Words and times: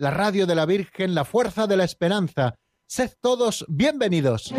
la 0.00 0.10
radio 0.10 0.46
de 0.46 0.54
la 0.54 0.64
Virgen, 0.64 1.14
la 1.14 1.26
fuerza 1.26 1.66
de 1.66 1.76
la 1.76 1.84
esperanza. 1.84 2.54
Sed 2.86 3.10
todos 3.20 3.66
bienvenidos. 3.68 4.50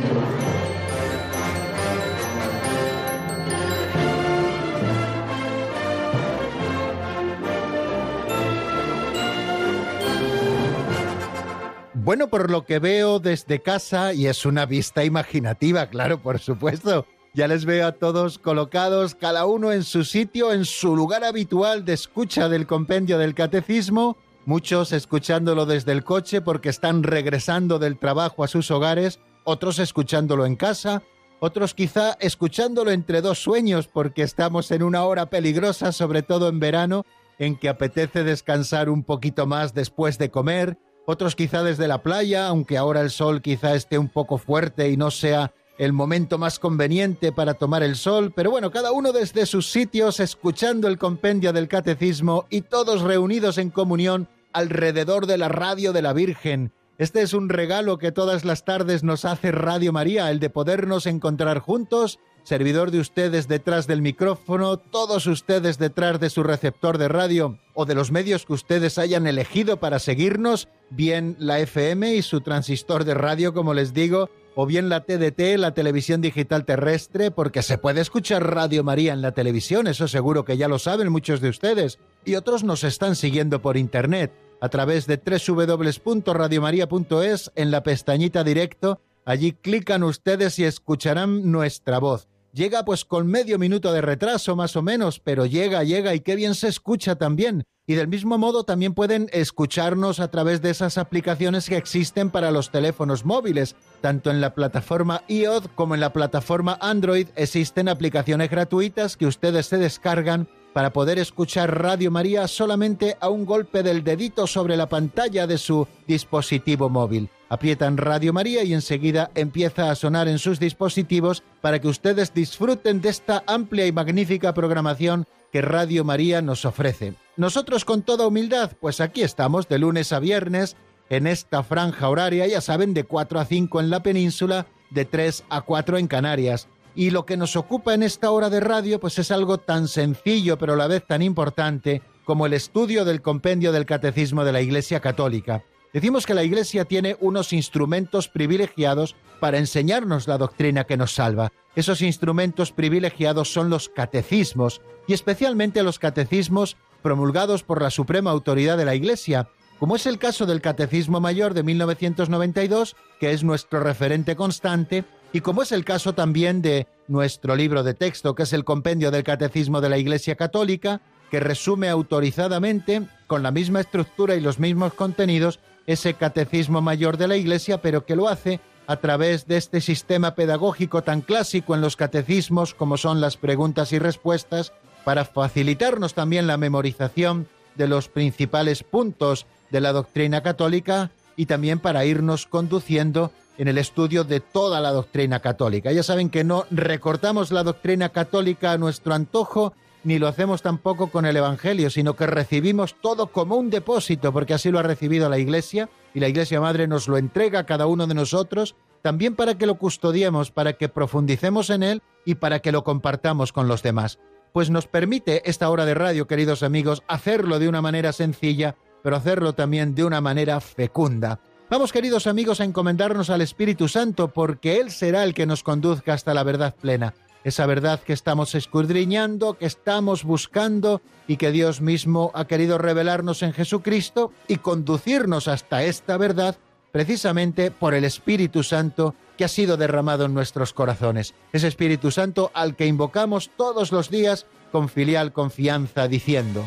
Bueno, 11.95 12.29
por 12.29 12.51
lo 12.51 12.65
que 12.65 12.77
veo 12.77 13.19
desde 13.19 13.63
casa, 13.63 14.13
y 14.13 14.27
es 14.27 14.45
una 14.45 14.67
vista 14.67 15.03
imaginativa, 15.03 15.87
claro, 15.87 16.21
por 16.21 16.37
supuesto, 16.37 17.07
ya 17.33 17.47
les 17.47 17.65
veo 17.65 17.87
a 17.87 17.93
todos 17.93 18.37
colocados, 18.37 19.15
cada 19.15 19.47
uno 19.47 19.71
en 19.71 19.83
su 19.83 20.03
sitio, 20.03 20.53
en 20.53 20.65
su 20.65 20.95
lugar 20.95 21.23
habitual 21.23 21.83
de 21.83 21.93
escucha 21.93 22.47
del 22.47 22.67
compendio 22.67 23.17
del 23.17 23.33
catecismo, 23.33 24.17
muchos 24.45 24.91
escuchándolo 24.91 25.65
desde 25.65 25.91
el 25.91 26.03
coche 26.03 26.41
porque 26.41 26.69
están 26.69 27.03
regresando 27.03 27.79
del 27.79 27.97
trabajo 27.97 28.43
a 28.43 28.47
sus 28.47 28.71
hogares, 28.71 29.19
otros 29.43 29.79
escuchándolo 29.79 30.45
en 30.45 30.55
casa, 30.55 31.03
otros 31.39 31.73
quizá 31.73 32.17
escuchándolo 32.19 32.91
entre 32.91 33.21
dos 33.21 33.39
sueños 33.39 33.87
porque 33.87 34.21
estamos 34.21 34.71
en 34.71 34.83
una 34.83 35.03
hora 35.05 35.27
peligrosa, 35.27 35.91
sobre 35.91 36.21
todo 36.21 36.49
en 36.49 36.59
verano, 36.59 37.05
en 37.39 37.57
que 37.57 37.69
apetece 37.69 38.23
descansar 38.23 38.89
un 38.89 39.03
poquito 39.03 39.47
más 39.47 39.73
después 39.73 40.17
de 40.17 40.29
comer, 40.29 40.77
otros 41.07 41.35
quizá 41.35 41.63
desde 41.63 41.87
la 41.87 42.03
playa, 42.03 42.47
aunque 42.47 42.77
ahora 42.77 43.01
el 43.01 43.09
sol 43.09 43.41
quizá 43.41 43.73
esté 43.73 43.97
un 43.97 44.09
poco 44.09 44.37
fuerte 44.37 44.89
y 44.89 44.97
no 44.97 45.09
sea 45.09 45.51
el 45.77 45.93
momento 45.93 46.37
más 46.37 46.59
conveniente 46.59 47.31
para 47.31 47.53
tomar 47.53 47.83
el 47.83 47.95
sol, 47.95 48.31
pero 48.35 48.51
bueno, 48.51 48.71
cada 48.71 48.91
uno 48.91 49.11
desde 49.11 49.45
sus 49.45 49.71
sitios 49.71 50.19
escuchando 50.19 50.87
el 50.87 50.97
compendio 50.97 51.53
del 51.53 51.67
catecismo 51.67 52.45
y 52.49 52.61
todos 52.61 53.01
reunidos 53.01 53.57
en 53.57 53.69
comunión 53.69 54.27
alrededor 54.53 55.25
de 55.25 55.37
la 55.37 55.49
radio 55.49 55.93
de 55.93 56.01
la 56.01 56.13
Virgen. 56.13 56.71
Este 56.97 57.21
es 57.21 57.33
un 57.33 57.49
regalo 57.49 57.97
que 57.97 58.11
todas 58.11 58.45
las 58.45 58.63
tardes 58.63 59.03
nos 59.03 59.25
hace 59.25 59.51
Radio 59.51 59.91
María, 59.91 60.29
el 60.29 60.39
de 60.39 60.49
podernos 60.49 61.07
encontrar 61.07 61.59
juntos 61.59 62.19
servidor 62.43 62.91
de 62.91 62.99
ustedes 62.99 63.47
detrás 63.47 63.87
del 63.87 64.01
micrófono, 64.01 64.77
todos 64.77 65.27
ustedes 65.27 65.77
detrás 65.77 66.19
de 66.19 66.29
su 66.29 66.43
receptor 66.43 66.97
de 66.97 67.07
radio 67.07 67.59
o 67.73 67.85
de 67.85 67.95
los 67.95 68.11
medios 68.11 68.45
que 68.45 68.53
ustedes 68.53 68.97
hayan 68.97 69.27
elegido 69.27 69.77
para 69.77 69.99
seguirnos, 69.99 70.67
bien 70.89 71.35
la 71.39 71.59
FM 71.59 72.15
y 72.15 72.21
su 72.21 72.41
transistor 72.41 73.03
de 73.03 73.13
radio, 73.13 73.53
como 73.53 73.73
les 73.73 73.93
digo, 73.93 74.29
o 74.55 74.65
bien 74.65 74.89
la 74.89 75.05
TDT, 75.05 75.57
la 75.57 75.73
televisión 75.73 76.21
digital 76.21 76.65
terrestre, 76.65 77.31
porque 77.31 77.61
se 77.61 77.77
puede 77.77 78.01
escuchar 78.01 78.53
Radio 78.53 78.83
María 78.83 79.13
en 79.13 79.21
la 79.21 79.31
televisión, 79.31 79.87
eso 79.87 80.07
seguro 80.07 80.43
que 80.45 80.57
ya 80.57 80.67
lo 80.67 80.79
saben 80.79 81.11
muchos 81.11 81.41
de 81.41 81.49
ustedes, 81.49 81.99
y 82.25 82.33
otros 82.35 82.63
nos 82.63 82.83
están 82.83 83.15
siguiendo 83.15 83.61
por 83.61 83.77
Internet 83.77 84.31
a 84.61 84.69
través 84.69 85.05
de 85.07 85.17
www.radiomaria.es 85.17 87.51
en 87.55 87.71
la 87.71 87.83
pestañita 87.83 88.43
directo. 88.43 89.01
Allí 89.25 89.53
clican 89.53 90.03
ustedes 90.03 90.59
y 90.59 90.65
escucharán 90.65 91.51
nuestra 91.51 91.97
voz. 91.99 92.27
Llega 92.53 92.83
pues 92.83 93.05
con 93.05 93.27
medio 93.27 93.57
minuto 93.57 93.93
de 93.93 94.01
retraso 94.01 94.57
más 94.57 94.75
o 94.75 94.81
menos, 94.81 95.19
pero 95.19 95.45
llega, 95.45 95.83
llega 95.83 96.13
y 96.13 96.19
qué 96.19 96.35
bien 96.35 96.53
se 96.53 96.67
escucha 96.67 97.15
también. 97.15 97.63
Y 97.87 97.95
del 97.95 98.09
mismo 98.09 98.37
modo 98.37 98.63
también 98.63 98.93
pueden 98.93 99.29
escucharnos 99.31 100.19
a 100.19 100.29
través 100.29 100.61
de 100.61 100.69
esas 100.69 100.97
aplicaciones 100.97 101.67
que 101.67 101.77
existen 101.77 102.29
para 102.29 102.51
los 102.51 102.69
teléfonos 102.69 103.25
móviles. 103.25 103.75
Tanto 104.01 104.31
en 104.31 104.41
la 104.41 104.53
plataforma 104.53 105.23
iOS 105.27 105.69
como 105.75 105.95
en 105.95 106.01
la 106.01 106.13
plataforma 106.13 106.77
Android 106.81 107.27
existen 107.35 107.87
aplicaciones 107.87 108.49
gratuitas 108.49 109.17
que 109.17 109.27
ustedes 109.27 109.67
se 109.67 109.77
descargan 109.77 110.47
para 110.73 110.93
poder 110.93 111.19
escuchar 111.19 111.81
Radio 111.81 112.11
María 112.11 112.47
solamente 112.47 113.17
a 113.19 113.29
un 113.29 113.45
golpe 113.45 113.83
del 113.83 114.03
dedito 114.03 114.45
sobre 114.47 114.77
la 114.77 114.87
pantalla 114.87 115.47
de 115.47 115.57
su 115.57 115.87
dispositivo 116.07 116.89
móvil. 116.89 117.29
Aprietan 117.51 117.97
Radio 117.97 118.31
María 118.31 118.63
y 118.63 118.73
enseguida 118.73 119.29
empieza 119.35 119.91
a 119.91 119.95
sonar 119.95 120.29
en 120.29 120.39
sus 120.39 120.57
dispositivos 120.57 121.43
para 121.59 121.81
que 121.81 121.89
ustedes 121.89 122.33
disfruten 122.33 123.01
de 123.01 123.09
esta 123.09 123.43
amplia 123.45 123.85
y 123.85 123.91
magnífica 123.91 124.53
programación 124.53 125.25
que 125.51 125.61
Radio 125.61 126.05
María 126.05 126.41
nos 126.41 126.63
ofrece. 126.63 127.13
Nosotros 127.35 127.83
con 127.83 128.03
toda 128.03 128.25
humildad, 128.25 128.71
pues 128.79 129.01
aquí 129.01 129.21
estamos 129.21 129.67
de 129.67 129.79
lunes 129.79 130.13
a 130.13 130.19
viernes 130.19 130.77
en 131.09 131.27
esta 131.27 131.61
franja 131.61 132.07
horaria, 132.07 132.47
ya 132.47 132.61
saben, 132.61 132.93
de 132.93 133.03
4 133.03 133.41
a 133.41 133.43
5 133.43 133.81
en 133.81 133.89
la 133.89 134.01
península, 134.01 134.67
de 134.89 135.03
3 135.03 135.43
a 135.49 135.59
4 135.59 135.97
en 135.97 136.07
Canarias. 136.07 136.69
Y 136.95 137.09
lo 137.09 137.25
que 137.25 137.35
nos 137.35 137.57
ocupa 137.57 137.93
en 137.93 138.03
esta 138.03 138.31
hora 138.31 138.49
de 138.49 138.61
radio 138.61 139.01
pues 139.01 139.19
es 139.19 139.29
algo 139.29 139.57
tan 139.57 139.89
sencillo 139.89 140.57
pero 140.57 140.73
a 140.73 140.77
la 140.77 140.87
vez 140.87 141.05
tan 141.05 141.21
importante 141.21 142.01
como 142.23 142.45
el 142.45 142.53
estudio 142.53 143.03
del 143.03 143.21
compendio 143.21 143.73
del 143.73 143.85
catecismo 143.85 144.45
de 144.45 144.53
la 144.53 144.61
Iglesia 144.61 145.01
Católica. 145.01 145.65
Decimos 145.93 146.25
que 146.25 146.33
la 146.33 146.43
Iglesia 146.43 146.85
tiene 146.85 147.17
unos 147.19 147.51
instrumentos 147.51 148.29
privilegiados 148.29 149.15
para 149.41 149.57
enseñarnos 149.57 150.27
la 150.27 150.37
doctrina 150.37 150.85
que 150.85 150.95
nos 150.95 151.13
salva. 151.13 151.51
Esos 151.75 152.01
instrumentos 152.01 152.71
privilegiados 152.71 153.51
son 153.51 153.69
los 153.69 153.89
catecismos, 153.89 154.81
y 155.07 155.13
especialmente 155.13 155.83
los 155.83 155.99
catecismos 155.99 156.77
promulgados 157.01 157.63
por 157.63 157.81
la 157.81 157.89
suprema 157.89 158.31
autoridad 158.31 158.77
de 158.77 158.85
la 158.85 158.95
Iglesia, 158.95 159.49
como 159.79 159.95
es 159.95 160.05
el 160.05 160.19
caso 160.19 160.45
del 160.45 160.61
Catecismo 160.61 161.19
Mayor 161.19 161.53
de 161.53 161.63
1992, 161.63 162.95
que 163.19 163.31
es 163.31 163.43
nuestro 163.43 163.79
referente 163.81 164.35
constante, 164.35 165.03
y 165.33 165.41
como 165.41 165.63
es 165.63 165.71
el 165.71 165.83
caso 165.83 166.13
también 166.13 166.61
de 166.61 166.87
nuestro 167.07 167.55
libro 167.55 167.83
de 167.83 167.95
texto, 167.95 168.35
que 168.35 168.43
es 168.43 168.53
el 168.53 168.63
Compendio 168.63 169.11
del 169.11 169.23
Catecismo 169.23 169.81
de 169.81 169.89
la 169.89 169.97
Iglesia 169.97 170.35
Católica, 170.35 171.01
que 171.31 171.39
resume 171.39 171.89
autorizadamente, 171.89 173.07
con 173.27 173.41
la 173.41 173.51
misma 173.51 173.79
estructura 173.79 174.35
y 174.35 174.41
los 174.41 174.59
mismos 174.59 174.93
contenidos, 174.93 175.59
ese 175.91 176.13
Catecismo 176.13 176.81
Mayor 176.81 177.17
de 177.17 177.27
la 177.27 177.37
Iglesia, 177.37 177.81
pero 177.81 178.05
que 178.05 178.15
lo 178.15 178.27
hace 178.27 178.59
a 178.87 178.97
través 178.97 179.47
de 179.47 179.57
este 179.57 179.81
sistema 179.81 180.35
pedagógico 180.35 181.01
tan 181.01 181.21
clásico 181.21 181.75
en 181.75 181.81
los 181.81 181.95
catecismos 181.95 182.73
como 182.73 182.97
son 182.97 183.21
las 183.21 183.37
preguntas 183.37 183.93
y 183.93 183.99
respuestas, 183.99 184.73
para 185.03 185.25
facilitarnos 185.25 186.13
también 186.13 186.47
la 186.47 186.57
memorización 186.57 187.47
de 187.75 187.87
los 187.87 188.07
principales 188.07 188.83
puntos 188.83 189.45
de 189.69 189.81
la 189.81 189.93
doctrina 189.93 190.43
católica 190.43 191.11
y 191.35 191.45
también 191.45 191.79
para 191.79 192.05
irnos 192.05 192.45
conduciendo 192.45 193.31
en 193.57 193.67
el 193.67 193.77
estudio 193.77 194.23
de 194.23 194.39
toda 194.39 194.79
la 194.81 194.91
doctrina 194.91 195.39
católica. 195.39 195.91
Ya 195.91 196.03
saben 196.03 196.29
que 196.29 196.43
no 196.43 196.65
recortamos 196.71 197.51
la 197.51 197.63
doctrina 197.63 198.09
católica 198.09 198.73
a 198.73 198.77
nuestro 198.77 199.13
antojo, 199.13 199.73
ni 200.03 200.19
lo 200.19 200.27
hacemos 200.27 200.61
tampoco 200.61 201.07
con 201.07 201.25
el 201.25 201.37
Evangelio, 201.37 201.89
sino 201.89 202.15
que 202.15 202.27
recibimos 202.27 202.95
todo 203.01 203.27
como 203.27 203.55
un 203.55 203.69
depósito, 203.69 204.33
porque 204.33 204.53
así 204.53 204.71
lo 204.71 204.79
ha 204.79 204.83
recibido 204.83 205.29
la 205.29 205.39
Iglesia, 205.39 205.89
y 206.13 206.19
la 206.19 206.27
Iglesia 206.27 206.59
Madre 206.59 206.87
nos 206.87 207.07
lo 207.07 207.17
entrega 207.17 207.59
a 207.59 207.65
cada 207.65 207.87
uno 207.87 208.07
de 208.07 208.13
nosotros, 208.13 208.75
también 209.01 209.35
para 209.35 209.57
que 209.57 209.65
lo 209.65 209.75
custodiemos, 209.75 210.51
para 210.51 210.73
que 210.73 210.89
profundicemos 210.89 211.69
en 211.69 211.83
él 211.83 212.01
y 212.25 212.35
para 212.35 212.59
que 212.59 212.71
lo 212.71 212.83
compartamos 212.83 213.51
con 213.51 213.67
los 213.67 213.83
demás. 213.83 214.19
Pues 214.53 214.69
nos 214.69 214.87
permite 214.87 215.49
esta 215.49 215.69
hora 215.69 215.85
de 215.85 215.93
radio, 215.93 216.27
queridos 216.27 216.61
amigos, 216.61 217.03
hacerlo 217.07 217.57
de 217.57 217.69
una 217.69 217.81
manera 217.81 218.11
sencilla, 218.11 218.75
pero 219.01 219.15
hacerlo 219.15 219.53
también 219.53 219.95
de 219.95 220.03
una 220.03 220.21
manera 220.21 220.59
fecunda. 220.59 221.39
Vamos, 221.69 221.93
queridos 221.93 222.27
amigos, 222.27 222.59
a 222.59 222.65
encomendarnos 222.65 223.29
al 223.29 223.41
Espíritu 223.41 223.87
Santo, 223.87 224.27
porque 224.27 224.81
Él 224.81 224.91
será 224.91 225.23
el 225.23 225.33
que 225.33 225.45
nos 225.45 225.63
conduzca 225.63 226.13
hasta 226.13 226.33
la 226.33 226.43
verdad 226.43 226.75
plena. 226.75 227.13
Esa 227.43 227.65
verdad 227.65 227.99
que 228.01 228.13
estamos 228.13 228.53
escudriñando, 228.53 229.57
que 229.57 229.65
estamos 229.65 230.23
buscando 230.23 231.01
y 231.27 231.37
que 231.37 231.51
Dios 231.51 231.81
mismo 231.81 232.31
ha 232.35 232.45
querido 232.45 232.77
revelarnos 232.77 233.41
en 233.41 233.53
Jesucristo 233.53 234.31
y 234.47 234.57
conducirnos 234.57 235.47
hasta 235.47 235.83
esta 235.83 236.17
verdad 236.17 236.57
precisamente 236.91 237.71
por 237.71 237.93
el 237.93 238.03
Espíritu 238.03 238.63
Santo 238.63 239.15
que 239.37 239.45
ha 239.45 239.47
sido 239.47 239.77
derramado 239.77 240.25
en 240.25 240.33
nuestros 240.33 240.73
corazones. 240.73 241.33
Ese 241.51 241.67
Espíritu 241.67 242.11
Santo 242.11 242.51
al 242.53 242.75
que 242.75 242.85
invocamos 242.85 243.49
todos 243.57 243.91
los 243.91 244.09
días 244.09 244.45
con 244.71 244.89
filial 244.89 245.33
confianza 245.33 246.07
diciendo, 246.07 246.63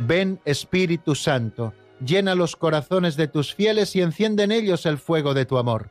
Ven 0.00 0.40
Espíritu 0.44 1.14
Santo, 1.14 1.72
llena 2.04 2.34
los 2.34 2.56
corazones 2.56 3.16
de 3.16 3.28
tus 3.28 3.54
fieles 3.54 3.96
y 3.96 4.02
enciende 4.02 4.44
en 4.44 4.52
ellos 4.52 4.86
el 4.86 4.98
fuego 4.98 5.34
de 5.34 5.46
tu 5.46 5.58
amor. 5.58 5.90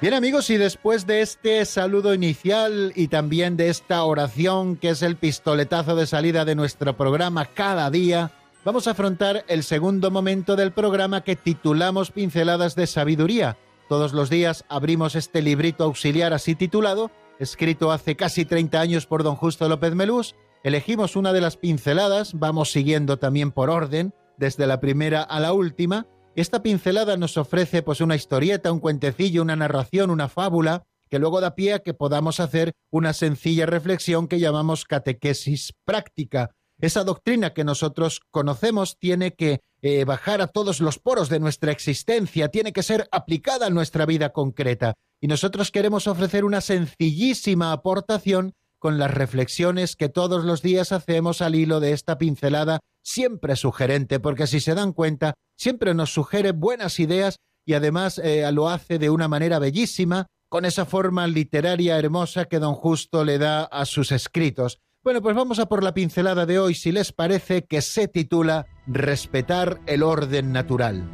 Bien 0.00 0.14
amigos, 0.14 0.48
y 0.48 0.56
después 0.56 1.06
de 1.06 1.20
este 1.20 1.62
saludo 1.66 2.14
inicial 2.14 2.90
y 2.96 3.08
también 3.08 3.58
de 3.58 3.68
esta 3.68 4.02
oración 4.04 4.76
que 4.76 4.88
es 4.88 5.02
el 5.02 5.16
pistoletazo 5.16 5.94
de 5.94 6.06
salida 6.06 6.46
de 6.46 6.54
nuestro 6.54 6.96
programa 6.96 7.44
cada 7.44 7.90
día, 7.90 8.30
vamos 8.64 8.86
a 8.86 8.92
afrontar 8.92 9.44
el 9.46 9.62
segundo 9.62 10.10
momento 10.10 10.56
del 10.56 10.72
programa 10.72 11.22
que 11.22 11.36
titulamos 11.36 12.12
Pinceladas 12.12 12.76
de 12.76 12.86
Sabiduría. 12.86 13.58
Todos 13.90 14.14
los 14.14 14.30
días 14.30 14.64
abrimos 14.70 15.16
este 15.16 15.42
librito 15.42 15.84
auxiliar 15.84 16.32
así 16.32 16.54
titulado, 16.54 17.10
escrito 17.38 17.92
hace 17.92 18.16
casi 18.16 18.46
30 18.46 18.80
años 18.80 19.04
por 19.04 19.22
don 19.22 19.36
Justo 19.36 19.68
López 19.68 19.94
Melús, 19.94 20.34
elegimos 20.64 21.14
una 21.14 21.34
de 21.34 21.42
las 21.42 21.58
pinceladas, 21.58 22.38
vamos 22.38 22.72
siguiendo 22.72 23.18
también 23.18 23.52
por 23.52 23.68
orden, 23.68 24.14
desde 24.38 24.66
la 24.66 24.80
primera 24.80 25.20
a 25.20 25.40
la 25.40 25.52
última, 25.52 26.06
esta 26.36 26.62
pincelada 26.62 27.16
nos 27.16 27.36
ofrece 27.36 27.82
pues 27.82 28.00
una 28.00 28.14
historieta, 28.14 28.72
un 28.72 28.80
cuentecillo, 28.80 29.42
una 29.42 29.56
narración, 29.56 30.10
una 30.10 30.28
fábula, 30.28 30.84
que 31.08 31.18
luego 31.18 31.40
da 31.40 31.56
pie 31.56 31.74
a 31.74 31.78
que 31.80 31.92
podamos 31.92 32.38
hacer 32.38 32.72
una 32.90 33.12
sencilla 33.12 33.66
reflexión 33.66 34.28
que 34.28 34.38
llamamos 34.38 34.84
catequesis 34.84 35.74
práctica. 35.84 36.50
Esa 36.80 37.04
doctrina 37.04 37.52
que 37.52 37.64
nosotros 37.64 38.20
conocemos 38.30 38.96
tiene 38.98 39.34
que 39.34 39.60
eh, 39.82 40.04
bajar 40.04 40.40
a 40.40 40.46
todos 40.46 40.80
los 40.80 40.98
poros 40.98 41.28
de 41.28 41.40
nuestra 41.40 41.72
existencia, 41.72 42.48
tiene 42.48 42.72
que 42.72 42.82
ser 42.82 43.08
aplicada 43.10 43.66
a 43.66 43.70
nuestra 43.70 44.06
vida 44.06 44.30
concreta. 44.30 44.94
Y 45.20 45.26
nosotros 45.26 45.70
queremos 45.70 46.06
ofrecer 46.06 46.44
una 46.44 46.60
sencillísima 46.60 47.72
aportación 47.72 48.54
con 48.78 48.98
las 48.98 49.10
reflexiones 49.10 49.96
que 49.96 50.08
todos 50.08 50.44
los 50.44 50.62
días 50.62 50.92
hacemos 50.92 51.42
al 51.42 51.54
hilo 51.54 51.80
de 51.80 51.92
esta 51.92 52.16
pincelada 52.16 52.80
siempre 53.12 53.56
sugerente, 53.56 54.20
porque 54.20 54.46
si 54.46 54.60
se 54.60 54.74
dan 54.74 54.92
cuenta, 54.92 55.34
siempre 55.56 55.94
nos 55.94 56.12
sugiere 56.12 56.52
buenas 56.52 57.00
ideas 57.00 57.36
y 57.66 57.74
además 57.74 58.18
eh, 58.18 58.50
lo 58.52 58.68
hace 58.68 58.98
de 58.98 59.10
una 59.10 59.28
manera 59.28 59.58
bellísima, 59.58 60.26
con 60.48 60.64
esa 60.64 60.84
forma 60.84 61.26
literaria 61.26 61.98
hermosa 61.98 62.46
que 62.46 62.58
don 62.58 62.74
Justo 62.74 63.24
le 63.24 63.38
da 63.38 63.64
a 63.64 63.84
sus 63.84 64.12
escritos. 64.12 64.78
Bueno, 65.02 65.22
pues 65.22 65.34
vamos 65.34 65.58
a 65.58 65.66
por 65.66 65.82
la 65.82 65.94
pincelada 65.94 66.44
de 66.46 66.58
hoy, 66.58 66.74
si 66.74 66.92
les 66.92 67.12
parece, 67.12 67.64
que 67.64 67.82
se 67.82 68.08
titula 68.08 68.66
Respetar 68.86 69.80
el 69.86 70.02
orden 70.02 70.52
natural. 70.52 71.08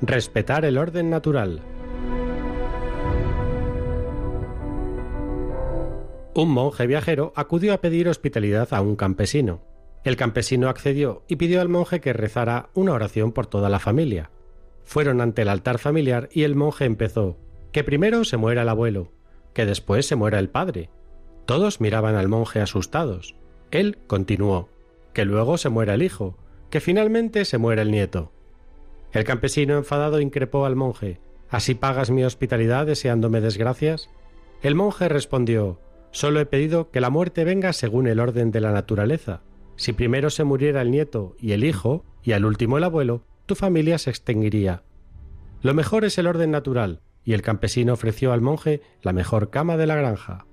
Respetar 0.00 0.64
el 0.64 0.78
orden 0.78 1.10
natural. 1.10 1.73
Un 6.34 6.50
monje 6.50 6.86
viajero 6.88 7.32
acudió 7.36 7.72
a 7.72 7.80
pedir 7.80 8.08
hospitalidad 8.08 8.74
a 8.74 8.80
un 8.80 8.96
campesino. 8.96 9.62
El 10.02 10.16
campesino 10.16 10.68
accedió 10.68 11.22
y 11.28 11.36
pidió 11.36 11.60
al 11.60 11.68
monje 11.68 12.00
que 12.00 12.12
rezara 12.12 12.70
una 12.74 12.92
oración 12.92 13.30
por 13.30 13.46
toda 13.46 13.68
la 13.68 13.78
familia. 13.78 14.30
Fueron 14.84 15.20
ante 15.20 15.42
el 15.42 15.48
altar 15.48 15.78
familiar 15.78 16.28
y 16.32 16.42
el 16.42 16.56
monje 16.56 16.84
empezó 16.84 17.38
que 17.72 17.84
primero 17.84 18.24
se 18.24 18.36
muera 18.36 18.62
el 18.62 18.68
abuelo, 18.68 19.12
que 19.54 19.64
después 19.64 20.06
se 20.06 20.16
muera 20.16 20.38
el 20.40 20.48
padre. 20.48 20.90
Todos 21.46 21.80
miraban 21.80 22.16
al 22.16 22.28
monje 22.28 22.60
asustados. 22.60 23.36
Él 23.70 23.98
continuó 24.06 24.68
que 25.12 25.24
luego 25.24 25.56
se 25.56 25.68
muera 25.68 25.94
el 25.94 26.02
hijo, 26.02 26.36
que 26.68 26.80
finalmente 26.80 27.44
se 27.44 27.58
muera 27.58 27.82
el 27.82 27.92
nieto. 27.92 28.32
El 29.12 29.24
campesino 29.24 29.76
enfadado 29.76 30.20
increpó 30.20 30.66
al 30.66 30.74
monje 30.74 31.20
¿Así 31.48 31.76
pagas 31.76 32.10
mi 32.10 32.24
hospitalidad 32.24 32.86
deseándome 32.86 33.40
desgracias? 33.40 34.10
El 34.62 34.74
monje 34.74 35.08
respondió 35.08 35.78
Solo 36.14 36.38
he 36.38 36.46
pedido 36.46 36.92
que 36.92 37.00
la 37.00 37.10
muerte 37.10 37.42
venga 37.42 37.72
según 37.72 38.06
el 38.06 38.20
orden 38.20 38.52
de 38.52 38.60
la 38.60 38.70
naturaleza. 38.70 39.40
Si 39.74 39.92
primero 39.92 40.30
se 40.30 40.44
muriera 40.44 40.80
el 40.80 40.92
nieto 40.92 41.34
y 41.40 41.50
el 41.50 41.64
hijo, 41.64 42.04
y 42.22 42.30
al 42.30 42.44
último 42.44 42.78
el 42.78 42.84
abuelo, 42.84 43.24
tu 43.46 43.56
familia 43.56 43.98
se 43.98 44.10
extinguiría. 44.10 44.84
Lo 45.60 45.74
mejor 45.74 46.04
es 46.04 46.16
el 46.16 46.28
orden 46.28 46.52
natural, 46.52 47.00
y 47.24 47.32
el 47.32 47.42
campesino 47.42 47.94
ofreció 47.94 48.32
al 48.32 48.42
monje 48.42 48.80
la 49.02 49.12
mejor 49.12 49.50
cama 49.50 49.76
de 49.76 49.86
la 49.88 49.96
granja. 49.96 50.46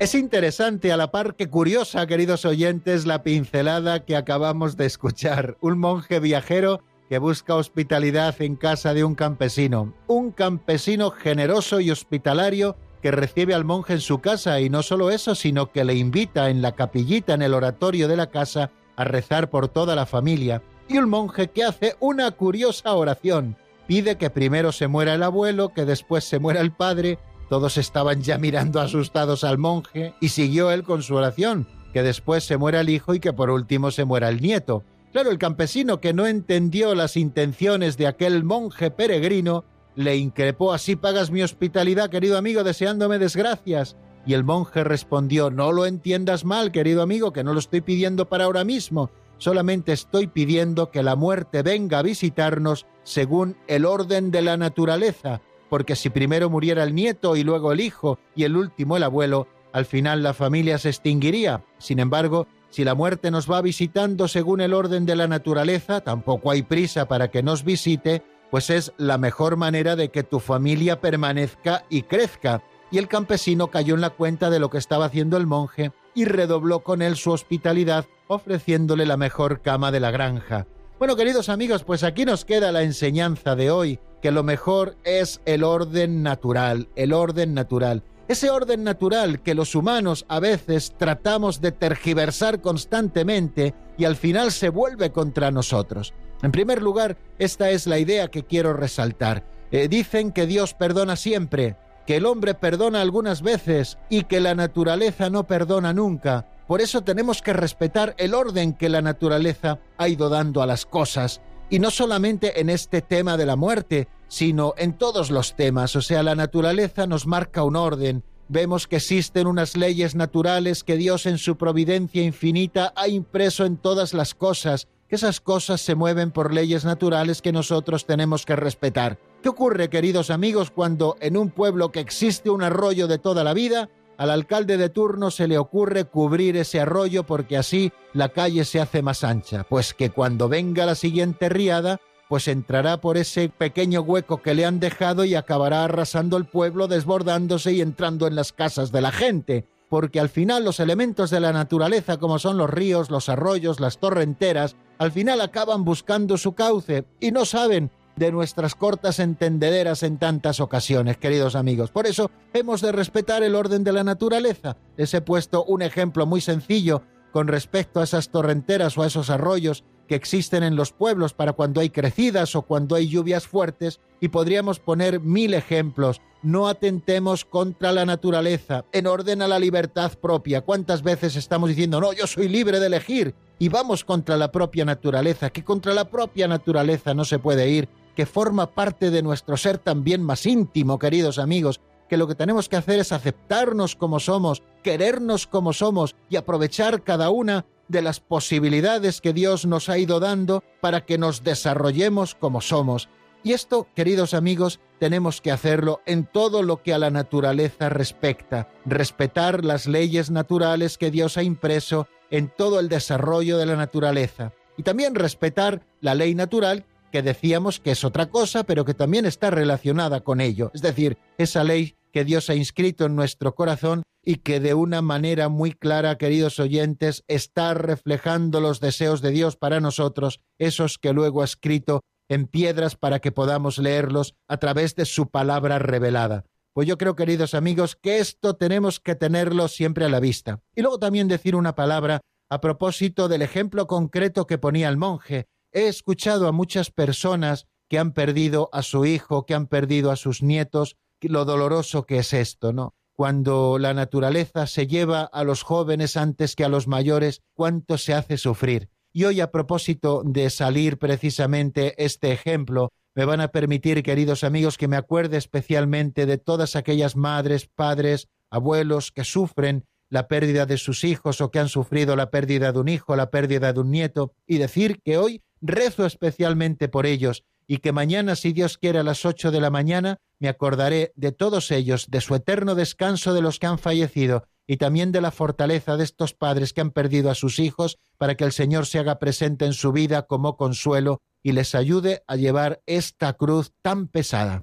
Es 0.00 0.16
interesante, 0.16 0.90
a 0.90 0.96
la 0.96 1.12
par 1.12 1.36
que 1.36 1.48
curiosa, 1.48 2.08
queridos 2.08 2.44
oyentes, 2.44 3.06
la 3.06 3.22
pincelada 3.22 4.04
que 4.04 4.16
acabamos 4.16 4.76
de 4.76 4.86
escuchar. 4.86 5.56
Un 5.60 5.78
monje 5.78 6.18
viajero 6.18 6.80
que 7.12 7.18
busca 7.18 7.56
hospitalidad 7.56 8.40
en 8.40 8.56
casa 8.56 8.94
de 8.94 9.04
un 9.04 9.14
campesino. 9.14 9.92
Un 10.06 10.30
campesino 10.30 11.10
generoso 11.10 11.78
y 11.78 11.90
hospitalario 11.90 12.74
que 13.02 13.10
recibe 13.10 13.52
al 13.52 13.66
monje 13.66 13.92
en 13.92 14.00
su 14.00 14.22
casa 14.22 14.58
y 14.62 14.70
no 14.70 14.82
solo 14.82 15.10
eso, 15.10 15.34
sino 15.34 15.70
que 15.70 15.84
le 15.84 15.92
invita 15.92 16.48
en 16.48 16.62
la 16.62 16.72
capillita, 16.72 17.34
en 17.34 17.42
el 17.42 17.52
oratorio 17.52 18.08
de 18.08 18.16
la 18.16 18.30
casa, 18.30 18.70
a 18.96 19.04
rezar 19.04 19.50
por 19.50 19.68
toda 19.68 19.94
la 19.94 20.06
familia. 20.06 20.62
Y 20.88 20.96
un 20.96 21.10
monje 21.10 21.48
que 21.48 21.64
hace 21.64 21.96
una 22.00 22.30
curiosa 22.30 22.94
oración. 22.94 23.58
Pide 23.86 24.16
que 24.16 24.30
primero 24.30 24.72
se 24.72 24.88
muera 24.88 25.12
el 25.12 25.22
abuelo, 25.22 25.68
que 25.68 25.84
después 25.84 26.24
se 26.24 26.38
muera 26.38 26.62
el 26.62 26.72
padre, 26.72 27.18
todos 27.50 27.76
estaban 27.76 28.22
ya 28.22 28.38
mirando 28.38 28.80
asustados 28.80 29.44
al 29.44 29.58
monje 29.58 30.14
y 30.18 30.30
siguió 30.30 30.70
él 30.70 30.82
con 30.82 31.02
su 31.02 31.14
oración, 31.14 31.68
que 31.92 32.02
después 32.02 32.42
se 32.42 32.56
muera 32.56 32.80
el 32.80 32.88
hijo 32.88 33.12
y 33.12 33.20
que 33.20 33.34
por 33.34 33.50
último 33.50 33.90
se 33.90 34.06
muera 34.06 34.30
el 34.30 34.40
nieto. 34.40 34.82
Claro, 35.12 35.30
el 35.30 35.36
campesino 35.36 36.00
que 36.00 36.14
no 36.14 36.26
entendió 36.26 36.94
las 36.94 37.18
intenciones 37.18 37.98
de 37.98 38.06
aquel 38.06 38.44
monje 38.44 38.90
peregrino, 38.90 39.64
le 39.94 40.16
increpó 40.16 40.72
así 40.72 40.96
pagas 40.96 41.30
mi 41.30 41.42
hospitalidad, 41.42 42.08
querido 42.08 42.38
amigo, 42.38 42.64
deseándome 42.64 43.18
desgracias. 43.18 43.96
Y 44.24 44.32
el 44.32 44.42
monje 44.42 44.84
respondió, 44.84 45.50
no 45.50 45.70
lo 45.72 45.84
entiendas 45.84 46.46
mal, 46.46 46.72
querido 46.72 47.02
amigo, 47.02 47.32
que 47.32 47.44
no 47.44 47.52
lo 47.52 47.58
estoy 47.58 47.82
pidiendo 47.82 48.28
para 48.28 48.44
ahora 48.44 48.64
mismo, 48.64 49.10
solamente 49.36 49.92
estoy 49.92 50.28
pidiendo 50.28 50.90
que 50.90 51.02
la 51.02 51.16
muerte 51.16 51.62
venga 51.62 51.98
a 51.98 52.02
visitarnos 52.02 52.86
según 53.02 53.56
el 53.66 53.84
orden 53.84 54.30
de 54.30 54.40
la 54.40 54.56
naturaleza, 54.56 55.42
porque 55.68 55.96
si 55.96 56.08
primero 56.08 56.48
muriera 56.48 56.84
el 56.84 56.94
nieto 56.94 57.36
y 57.36 57.42
luego 57.42 57.72
el 57.72 57.80
hijo 57.80 58.18
y 58.34 58.44
el 58.44 58.56
último 58.56 58.96
el 58.96 59.02
abuelo, 59.02 59.48
al 59.72 59.84
final 59.84 60.22
la 60.22 60.32
familia 60.32 60.78
se 60.78 60.90
extinguiría. 60.90 61.64
Sin 61.78 61.98
embargo, 61.98 62.46
si 62.72 62.84
la 62.84 62.94
muerte 62.94 63.30
nos 63.30 63.50
va 63.50 63.60
visitando 63.60 64.28
según 64.28 64.62
el 64.62 64.72
orden 64.72 65.04
de 65.04 65.14
la 65.14 65.28
naturaleza, 65.28 66.00
tampoco 66.00 66.50
hay 66.50 66.62
prisa 66.62 67.06
para 67.06 67.30
que 67.30 67.42
nos 67.42 67.64
visite, 67.64 68.22
pues 68.50 68.70
es 68.70 68.94
la 68.96 69.18
mejor 69.18 69.58
manera 69.58 69.94
de 69.94 70.08
que 70.08 70.22
tu 70.22 70.40
familia 70.40 70.98
permanezca 70.98 71.84
y 71.90 72.04
crezca. 72.04 72.62
Y 72.90 72.96
el 72.96 73.08
campesino 73.08 73.70
cayó 73.70 73.94
en 73.94 74.00
la 74.00 74.08
cuenta 74.08 74.48
de 74.48 74.58
lo 74.58 74.70
que 74.70 74.78
estaba 74.78 75.04
haciendo 75.04 75.36
el 75.36 75.46
monje 75.46 75.92
y 76.14 76.24
redobló 76.24 76.80
con 76.80 77.02
él 77.02 77.16
su 77.16 77.32
hospitalidad, 77.32 78.06
ofreciéndole 78.26 79.04
la 79.04 79.18
mejor 79.18 79.60
cama 79.60 79.92
de 79.92 80.00
la 80.00 80.10
granja. 80.10 80.66
Bueno, 80.98 81.14
queridos 81.14 81.50
amigos, 81.50 81.84
pues 81.84 82.02
aquí 82.02 82.24
nos 82.24 82.46
queda 82.46 82.72
la 82.72 82.84
enseñanza 82.84 83.54
de 83.54 83.70
hoy 83.70 84.00
que 84.22 84.30
lo 84.30 84.44
mejor 84.44 84.96
es 85.04 85.42
el 85.44 85.62
orden 85.62 86.22
natural, 86.22 86.88
el 86.96 87.12
orden 87.12 87.52
natural. 87.52 88.02
Ese 88.32 88.48
orden 88.48 88.82
natural 88.82 89.42
que 89.42 89.54
los 89.54 89.74
humanos 89.74 90.24
a 90.26 90.40
veces 90.40 90.94
tratamos 90.96 91.60
de 91.60 91.70
tergiversar 91.70 92.62
constantemente 92.62 93.74
y 93.98 94.06
al 94.06 94.16
final 94.16 94.52
se 94.52 94.70
vuelve 94.70 95.12
contra 95.12 95.50
nosotros. 95.50 96.14
En 96.40 96.50
primer 96.50 96.80
lugar, 96.80 97.18
esta 97.38 97.68
es 97.68 97.86
la 97.86 97.98
idea 97.98 98.28
que 98.28 98.44
quiero 98.44 98.72
resaltar. 98.72 99.44
Eh, 99.70 99.86
dicen 99.86 100.32
que 100.32 100.46
Dios 100.46 100.72
perdona 100.72 101.16
siempre, 101.16 101.76
que 102.06 102.16
el 102.16 102.24
hombre 102.24 102.54
perdona 102.54 103.02
algunas 103.02 103.42
veces 103.42 103.98
y 104.08 104.22
que 104.22 104.40
la 104.40 104.54
naturaleza 104.54 105.28
no 105.28 105.46
perdona 105.46 105.92
nunca. 105.92 106.48
Por 106.66 106.80
eso 106.80 107.02
tenemos 107.02 107.42
que 107.42 107.52
respetar 107.52 108.14
el 108.16 108.32
orden 108.32 108.72
que 108.72 108.88
la 108.88 109.02
naturaleza 109.02 109.78
ha 109.98 110.08
ido 110.08 110.30
dando 110.30 110.62
a 110.62 110.66
las 110.66 110.86
cosas 110.86 111.42
y 111.68 111.80
no 111.80 111.90
solamente 111.90 112.62
en 112.62 112.70
este 112.70 113.02
tema 113.02 113.36
de 113.36 113.44
la 113.44 113.56
muerte, 113.56 114.08
sino 114.32 114.72
en 114.78 114.94
todos 114.94 115.30
los 115.30 115.56
temas. 115.56 115.94
O 115.94 116.00
sea, 116.00 116.22
la 116.22 116.34
naturaleza 116.34 117.06
nos 117.06 117.26
marca 117.26 117.64
un 117.64 117.76
orden. 117.76 118.24
Vemos 118.48 118.88
que 118.88 118.96
existen 118.96 119.46
unas 119.46 119.76
leyes 119.76 120.14
naturales 120.14 120.84
que 120.84 120.96
Dios 120.96 121.26
en 121.26 121.36
su 121.36 121.58
providencia 121.58 122.22
infinita 122.22 122.94
ha 122.96 123.08
impreso 123.08 123.66
en 123.66 123.76
todas 123.76 124.14
las 124.14 124.34
cosas, 124.34 124.88
que 125.06 125.16
esas 125.16 125.42
cosas 125.42 125.82
se 125.82 125.94
mueven 125.94 126.30
por 126.30 126.54
leyes 126.54 126.86
naturales 126.86 127.42
que 127.42 127.52
nosotros 127.52 128.06
tenemos 128.06 128.46
que 128.46 128.56
respetar. 128.56 129.18
¿Qué 129.42 129.50
ocurre, 129.50 129.90
queridos 129.90 130.30
amigos, 130.30 130.70
cuando 130.70 131.16
en 131.20 131.36
un 131.36 131.50
pueblo 131.50 131.92
que 131.92 132.00
existe 132.00 132.48
un 132.48 132.62
arroyo 132.62 133.08
de 133.08 133.18
toda 133.18 133.44
la 133.44 133.52
vida, 133.52 133.90
al 134.16 134.30
alcalde 134.30 134.78
de 134.78 134.88
turno 134.88 135.30
se 135.30 135.46
le 135.46 135.58
ocurre 135.58 136.06
cubrir 136.06 136.56
ese 136.56 136.80
arroyo 136.80 137.24
porque 137.24 137.58
así 137.58 137.92
la 138.14 138.30
calle 138.30 138.64
se 138.64 138.80
hace 138.80 139.02
más 139.02 139.24
ancha? 139.24 139.64
Pues 139.68 139.92
que 139.92 140.08
cuando 140.08 140.48
venga 140.48 140.86
la 140.86 140.94
siguiente 140.94 141.50
riada, 141.50 142.00
pues 142.32 142.48
entrará 142.48 142.98
por 142.98 143.18
ese 143.18 143.50
pequeño 143.50 144.00
hueco 144.00 144.40
que 144.40 144.54
le 144.54 144.64
han 144.64 144.80
dejado 144.80 145.26
y 145.26 145.34
acabará 145.34 145.84
arrasando 145.84 146.38
el 146.38 146.46
pueblo, 146.46 146.88
desbordándose 146.88 147.74
y 147.74 147.82
entrando 147.82 148.26
en 148.26 148.36
las 148.36 148.54
casas 148.54 148.90
de 148.90 149.02
la 149.02 149.12
gente, 149.12 149.66
porque 149.90 150.18
al 150.18 150.30
final 150.30 150.64
los 150.64 150.80
elementos 150.80 151.28
de 151.28 151.40
la 151.40 151.52
naturaleza, 151.52 152.16
como 152.16 152.38
son 152.38 152.56
los 152.56 152.70
ríos, 152.70 153.10
los 153.10 153.28
arroyos, 153.28 153.80
las 153.80 153.98
torrenteras, 153.98 154.76
al 154.96 155.12
final 155.12 155.42
acaban 155.42 155.84
buscando 155.84 156.38
su 156.38 156.54
cauce 156.54 157.04
y 157.20 157.32
no 157.32 157.44
saben 157.44 157.90
de 158.16 158.32
nuestras 158.32 158.76
cortas 158.76 159.18
entendederas 159.18 160.02
en 160.02 160.16
tantas 160.16 160.58
ocasiones, 160.60 161.18
queridos 161.18 161.54
amigos. 161.54 161.90
Por 161.90 162.06
eso 162.06 162.30
hemos 162.54 162.80
de 162.80 162.92
respetar 162.92 163.42
el 163.42 163.54
orden 163.54 163.84
de 163.84 163.92
la 163.92 164.04
naturaleza. 164.04 164.78
Les 164.96 165.12
he 165.12 165.20
puesto 165.20 165.64
un 165.64 165.82
ejemplo 165.82 166.24
muy 166.24 166.40
sencillo 166.40 167.02
con 167.30 167.46
respecto 167.46 168.00
a 168.00 168.04
esas 168.04 168.30
torrenteras 168.30 168.96
o 168.96 169.02
a 169.02 169.06
esos 169.06 169.28
arroyos 169.28 169.84
que 170.12 170.16
existen 170.16 170.62
en 170.62 170.76
los 170.76 170.92
pueblos 170.92 171.32
para 171.32 171.54
cuando 171.54 171.80
hay 171.80 171.88
crecidas 171.88 172.54
o 172.54 172.60
cuando 172.60 172.96
hay 172.96 173.08
lluvias 173.08 173.46
fuertes 173.46 173.98
y 174.20 174.28
podríamos 174.28 174.78
poner 174.78 175.20
mil 175.20 175.54
ejemplos. 175.54 176.20
No 176.42 176.68
atentemos 176.68 177.46
contra 177.46 177.92
la 177.92 178.04
naturaleza, 178.04 178.84
en 178.92 179.06
orden 179.06 179.40
a 179.40 179.48
la 179.48 179.58
libertad 179.58 180.12
propia. 180.20 180.60
¿Cuántas 180.60 181.02
veces 181.02 181.34
estamos 181.34 181.70
diciendo, 181.70 181.98
no, 181.98 182.12
yo 182.12 182.26
soy 182.26 182.50
libre 182.50 182.78
de 182.78 182.88
elegir? 182.88 183.34
Y 183.58 183.70
vamos 183.70 184.04
contra 184.04 184.36
la 184.36 184.52
propia 184.52 184.84
naturaleza, 184.84 185.48
que 185.48 185.64
contra 185.64 185.94
la 185.94 186.10
propia 186.10 186.46
naturaleza 186.46 187.14
no 187.14 187.24
se 187.24 187.38
puede 187.38 187.70
ir, 187.70 187.88
que 188.14 188.26
forma 188.26 188.66
parte 188.66 189.10
de 189.10 189.22
nuestro 189.22 189.56
ser 189.56 189.78
también 189.78 190.22
más 190.22 190.44
íntimo, 190.44 190.98
queridos 190.98 191.38
amigos, 191.38 191.80
que 192.06 192.18
lo 192.18 192.28
que 192.28 192.34
tenemos 192.34 192.68
que 192.68 192.76
hacer 192.76 192.98
es 193.00 193.12
aceptarnos 193.12 193.96
como 193.96 194.20
somos, 194.20 194.62
querernos 194.82 195.46
como 195.46 195.72
somos 195.72 196.16
y 196.28 196.36
aprovechar 196.36 197.02
cada 197.02 197.30
una 197.30 197.64
de 197.92 198.02
las 198.02 198.18
posibilidades 198.18 199.20
que 199.20 199.32
Dios 199.32 199.66
nos 199.66 199.88
ha 199.88 199.98
ido 199.98 200.18
dando 200.18 200.64
para 200.80 201.04
que 201.04 201.18
nos 201.18 201.44
desarrollemos 201.44 202.34
como 202.34 202.60
somos. 202.60 203.08
Y 203.44 203.52
esto, 203.52 203.86
queridos 203.94 204.34
amigos, 204.34 204.80
tenemos 204.98 205.40
que 205.40 205.52
hacerlo 205.52 206.00
en 206.06 206.24
todo 206.24 206.62
lo 206.62 206.82
que 206.82 206.94
a 206.94 206.98
la 206.98 207.10
naturaleza 207.10 207.88
respecta, 207.88 208.68
respetar 208.84 209.64
las 209.64 209.86
leyes 209.86 210.30
naturales 210.30 210.96
que 210.96 211.10
Dios 211.10 211.36
ha 211.36 211.42
impreso 211.42 212.08
en 212.30 212.48
todo 212.48 212.80
el 212.80 212.88
desarrollo 212.88 213.58
de 213.58 213.66
la 213.66 213.76
naturaleza. 213.76 214.52
Y 214.76 214.84
también 214.84 215.14
respetar 215.14 215.82
la 216.00 216.14
ley 216.14 216.34
natural 216.34 216.86
que 217.10 217.22
decíamos 217.22 217.78
que 217.78 217.90
es 217.90 218.04
otra 218.04 218.30
cosa, 218.30 218.64
pero 218.64 218.84
que 218.84 218.94
también 218.94 219.26
está 219.26 219.50
relacionada 219.50 220.20
con 220.20 220.40
ello. 220.40 220.70
Es 220.72 220.80
decir, 220.80 221.18
esa 221.36 221.62
ley 221.62 221.94
que 222.12 222.24
Dios 222.24 222.48
ha 222.48 222.54
inscrito 222.54 223.04
en 223.04 223.16
nuestro 223.16 223.54
corazón 223.54 224.02
y 224.24 224.36
que 224.36 224.60
de 224.60 224.74
una 224.74 225.02
manera 225.02 225.48
muy 225.48 225.72
clara, 225.72 226.16
queridos 226.16 226.60
oyentes, 226.60 227.24
está 227.26 227.74
reflejando 227.74 228.60
los 228.60 228.80
deseos 228.80 229.20
de 229.20 229.30
Dios 229.30 229.56
para 229.56 229.80
nosotros, 229.80 230.40
esos 230.58 230.98
que 230.98 231.12
luego 231.12 231.42
ha 231.42 231.44
escrito 231.44 232.02
en 232.28 232.46
piedras 232.46 232.96
para 232.96 233.18
que 233.18 233.32
podamos 233.32 233.78
leerlos 233.78 234.34
a 234.48 234.58
través 234.58 234.94
de 234.94 235.04
su 235.04 235.30
palabra 235.30 235.78
revelada. 235.78 236.44
Pues 236.72 236.88
yo 236.88 236.96
creo, 236.96 237.16
queridos 237.16 237.52
amigos, 237.52 237.96
que 237.96 238.18
esto 238.18 238.56
tenemos 238.56 239.00
que 239.00 239.14
tenerlo 239.14 239.68
siempre 239.68 240.06
a 240.06 240.08
la 240.08 240.20
vista. 240.20 240.62
Y 240.74 240.80
luego 240.80 240.98
también 240.98 241.28
decir 241.28 241.54
una 241.54 241.74
palabra 241.74 242.20
a 242.48 242.60
propósito 242.60 243.28
del 243.28 243.42
ejemplo 243.42 243.86
concreto 243.86 244.46
que 244.46 244.58
ponía 244.58 244.88
el 244.88 244.96
monje. 244.96 245.46
He 245.72 245.88
escuchado 245.88 246.48
a 246.48 246.52
muchas 246.52 246.90
personas 246.90 247.66
que 247.90 247.98
han 247.98 248.12
perdido 248.12 248.70
a 248.72 248.82
su 248.82 249.04
hijo, 249.04 249.44
que 249.44 249.54
han 249.54 249.66
perdido 249.66 250.10
a 250.10 250.16
sus 250.16 250.42
nietos, 250.42 250.96
lo 251.20 251.44
doloroso 251.44 252.06
que 252.06 252.18
es 252.18 252.32
esto, 252.32 252.72
¿no? 252.72 252.94
Cuando 253.22 253.78
la 253.78 253.94
naturaleza 253.94 254.66
se 254.66 254.88
lleva 254.88 255.22
a 255.22 255.44
los 255.44 255.62
jóvenes 255.62 256.16
antes 256.16 256.56
que 256.56 256.64
a 256.64 256.68
los 256.68 256.88
mayores, 256.88 257.40
cuánto 257.54 257.96
se 257.96 258.14
hace 258.14 258.36
sufrir. 258.36 258.88
Y 259.12 259.22
hoy 259.26 259.40
a 259.40 259.52
propósito 259.52 260.22
de 260.24 260.50
salir 260.50 260.98
precisamente 260.98 261.94
este 262.04 262.32
ejemplo, 262.32 262.90
me 263.14 263.24
van 263.24 263.40
a 263.40 263.52
permitir, 263.52 264.02
queridos 264.02 264.42
amigos, 264.42 264.76
que 264.76 264.88
me 264.88 264.96
acuerde 264.96 265.36
especialmente 265.36 266.26
de 266.26 266.36
todas 266.36 266.74
aquellas 266.74 267.14
madres, 267.14 267.68
padres, 267.72 268.26
abuelos 268.50 269.12
que 269.12 269.22
sufren 269.22 269.84
la 270.10 270.26
pérdida 270.26 270.66
de 270.66 270.76
sus 270.76 271.04
hijos 271.04 271.40
o 271.40 271.52
que 271.52 271.60
han 271.60 271.68
sufrido 271.68 272.16
la 272.16 272.28
pérdida 272.28 272.72
de 272.72 272.80
un 272.80 272.88
hijo, 272.88 273.14
la 273.14 273.30
pérdida 273.30 273.72
de 273.72 273.78
un 273.78 273.92
nieto, 273.92 274.32
y 274.48 274.58
decir 274.58 274.98
que 275.04 275.16
hoy 275.18 275.42
rezo 275.60 276.06
especialmente 276.06 276.88
por 276.88 277.06
ellos 277.06 277.44
y 277.66 277.78
que 277.78 277.92
mañana, 277.92 278.36
si 278.36 278.52
Dios 278.52 278.78
quiere, 278.78 278.98
a 278.98 279.02
las 279.02 279.24
ocho 279.24 279.50
de 279.50 279.60
la 279.60 279.70
mañana, 279.70 280.18
me 280.38 280.48
acordaré 280.48 281.12
de 281.16 281.32
todos 281.32 281.70
ellos, 281.70 282.10
de 282.10 282.20
su 282.20 282.34
eterno 282.34 282.74
descanso 282.74 283.34
de 283.34 283.42
los 283.42 283.58
que 283.58 283.66
han 283.66 283.78
fallecido 283.78 284.44
y 284.66 284.76
también 284.76 285.12
de 285.12 285.20
la 285.20 285.30
fortaleza 285.30 285.96
de 285.96 286.04
estos 286.04 286.34
padres 286.34 286.72
que 286.72 286.80
han 286.80 286.90
perdido 286.90 287.30
a 287.30 287.34
sus 287.34 287.58
hijos, 287.58 287.98
para 288.16 288.36
que 288.36 288.44
el 288.44 288.52
Señor 288.52 288.86
se 288.86 288.98
haga 288.98 289.18
presente 289.18 289.64
en 289.64 289.72
su 289.72 289.92
vida 289.92 290.22
como 290.22 290.56
consuelo 290.56 291.20
y 291.42 291.52
les 291.52 291.74
ayude 291.74 292.22
a 292.26 292.36
llevar 292.36 292.82
esta 292.86 293.32
cruz 293.34 293.72
tan 293.82 294.06
pesada. 294.08 294.62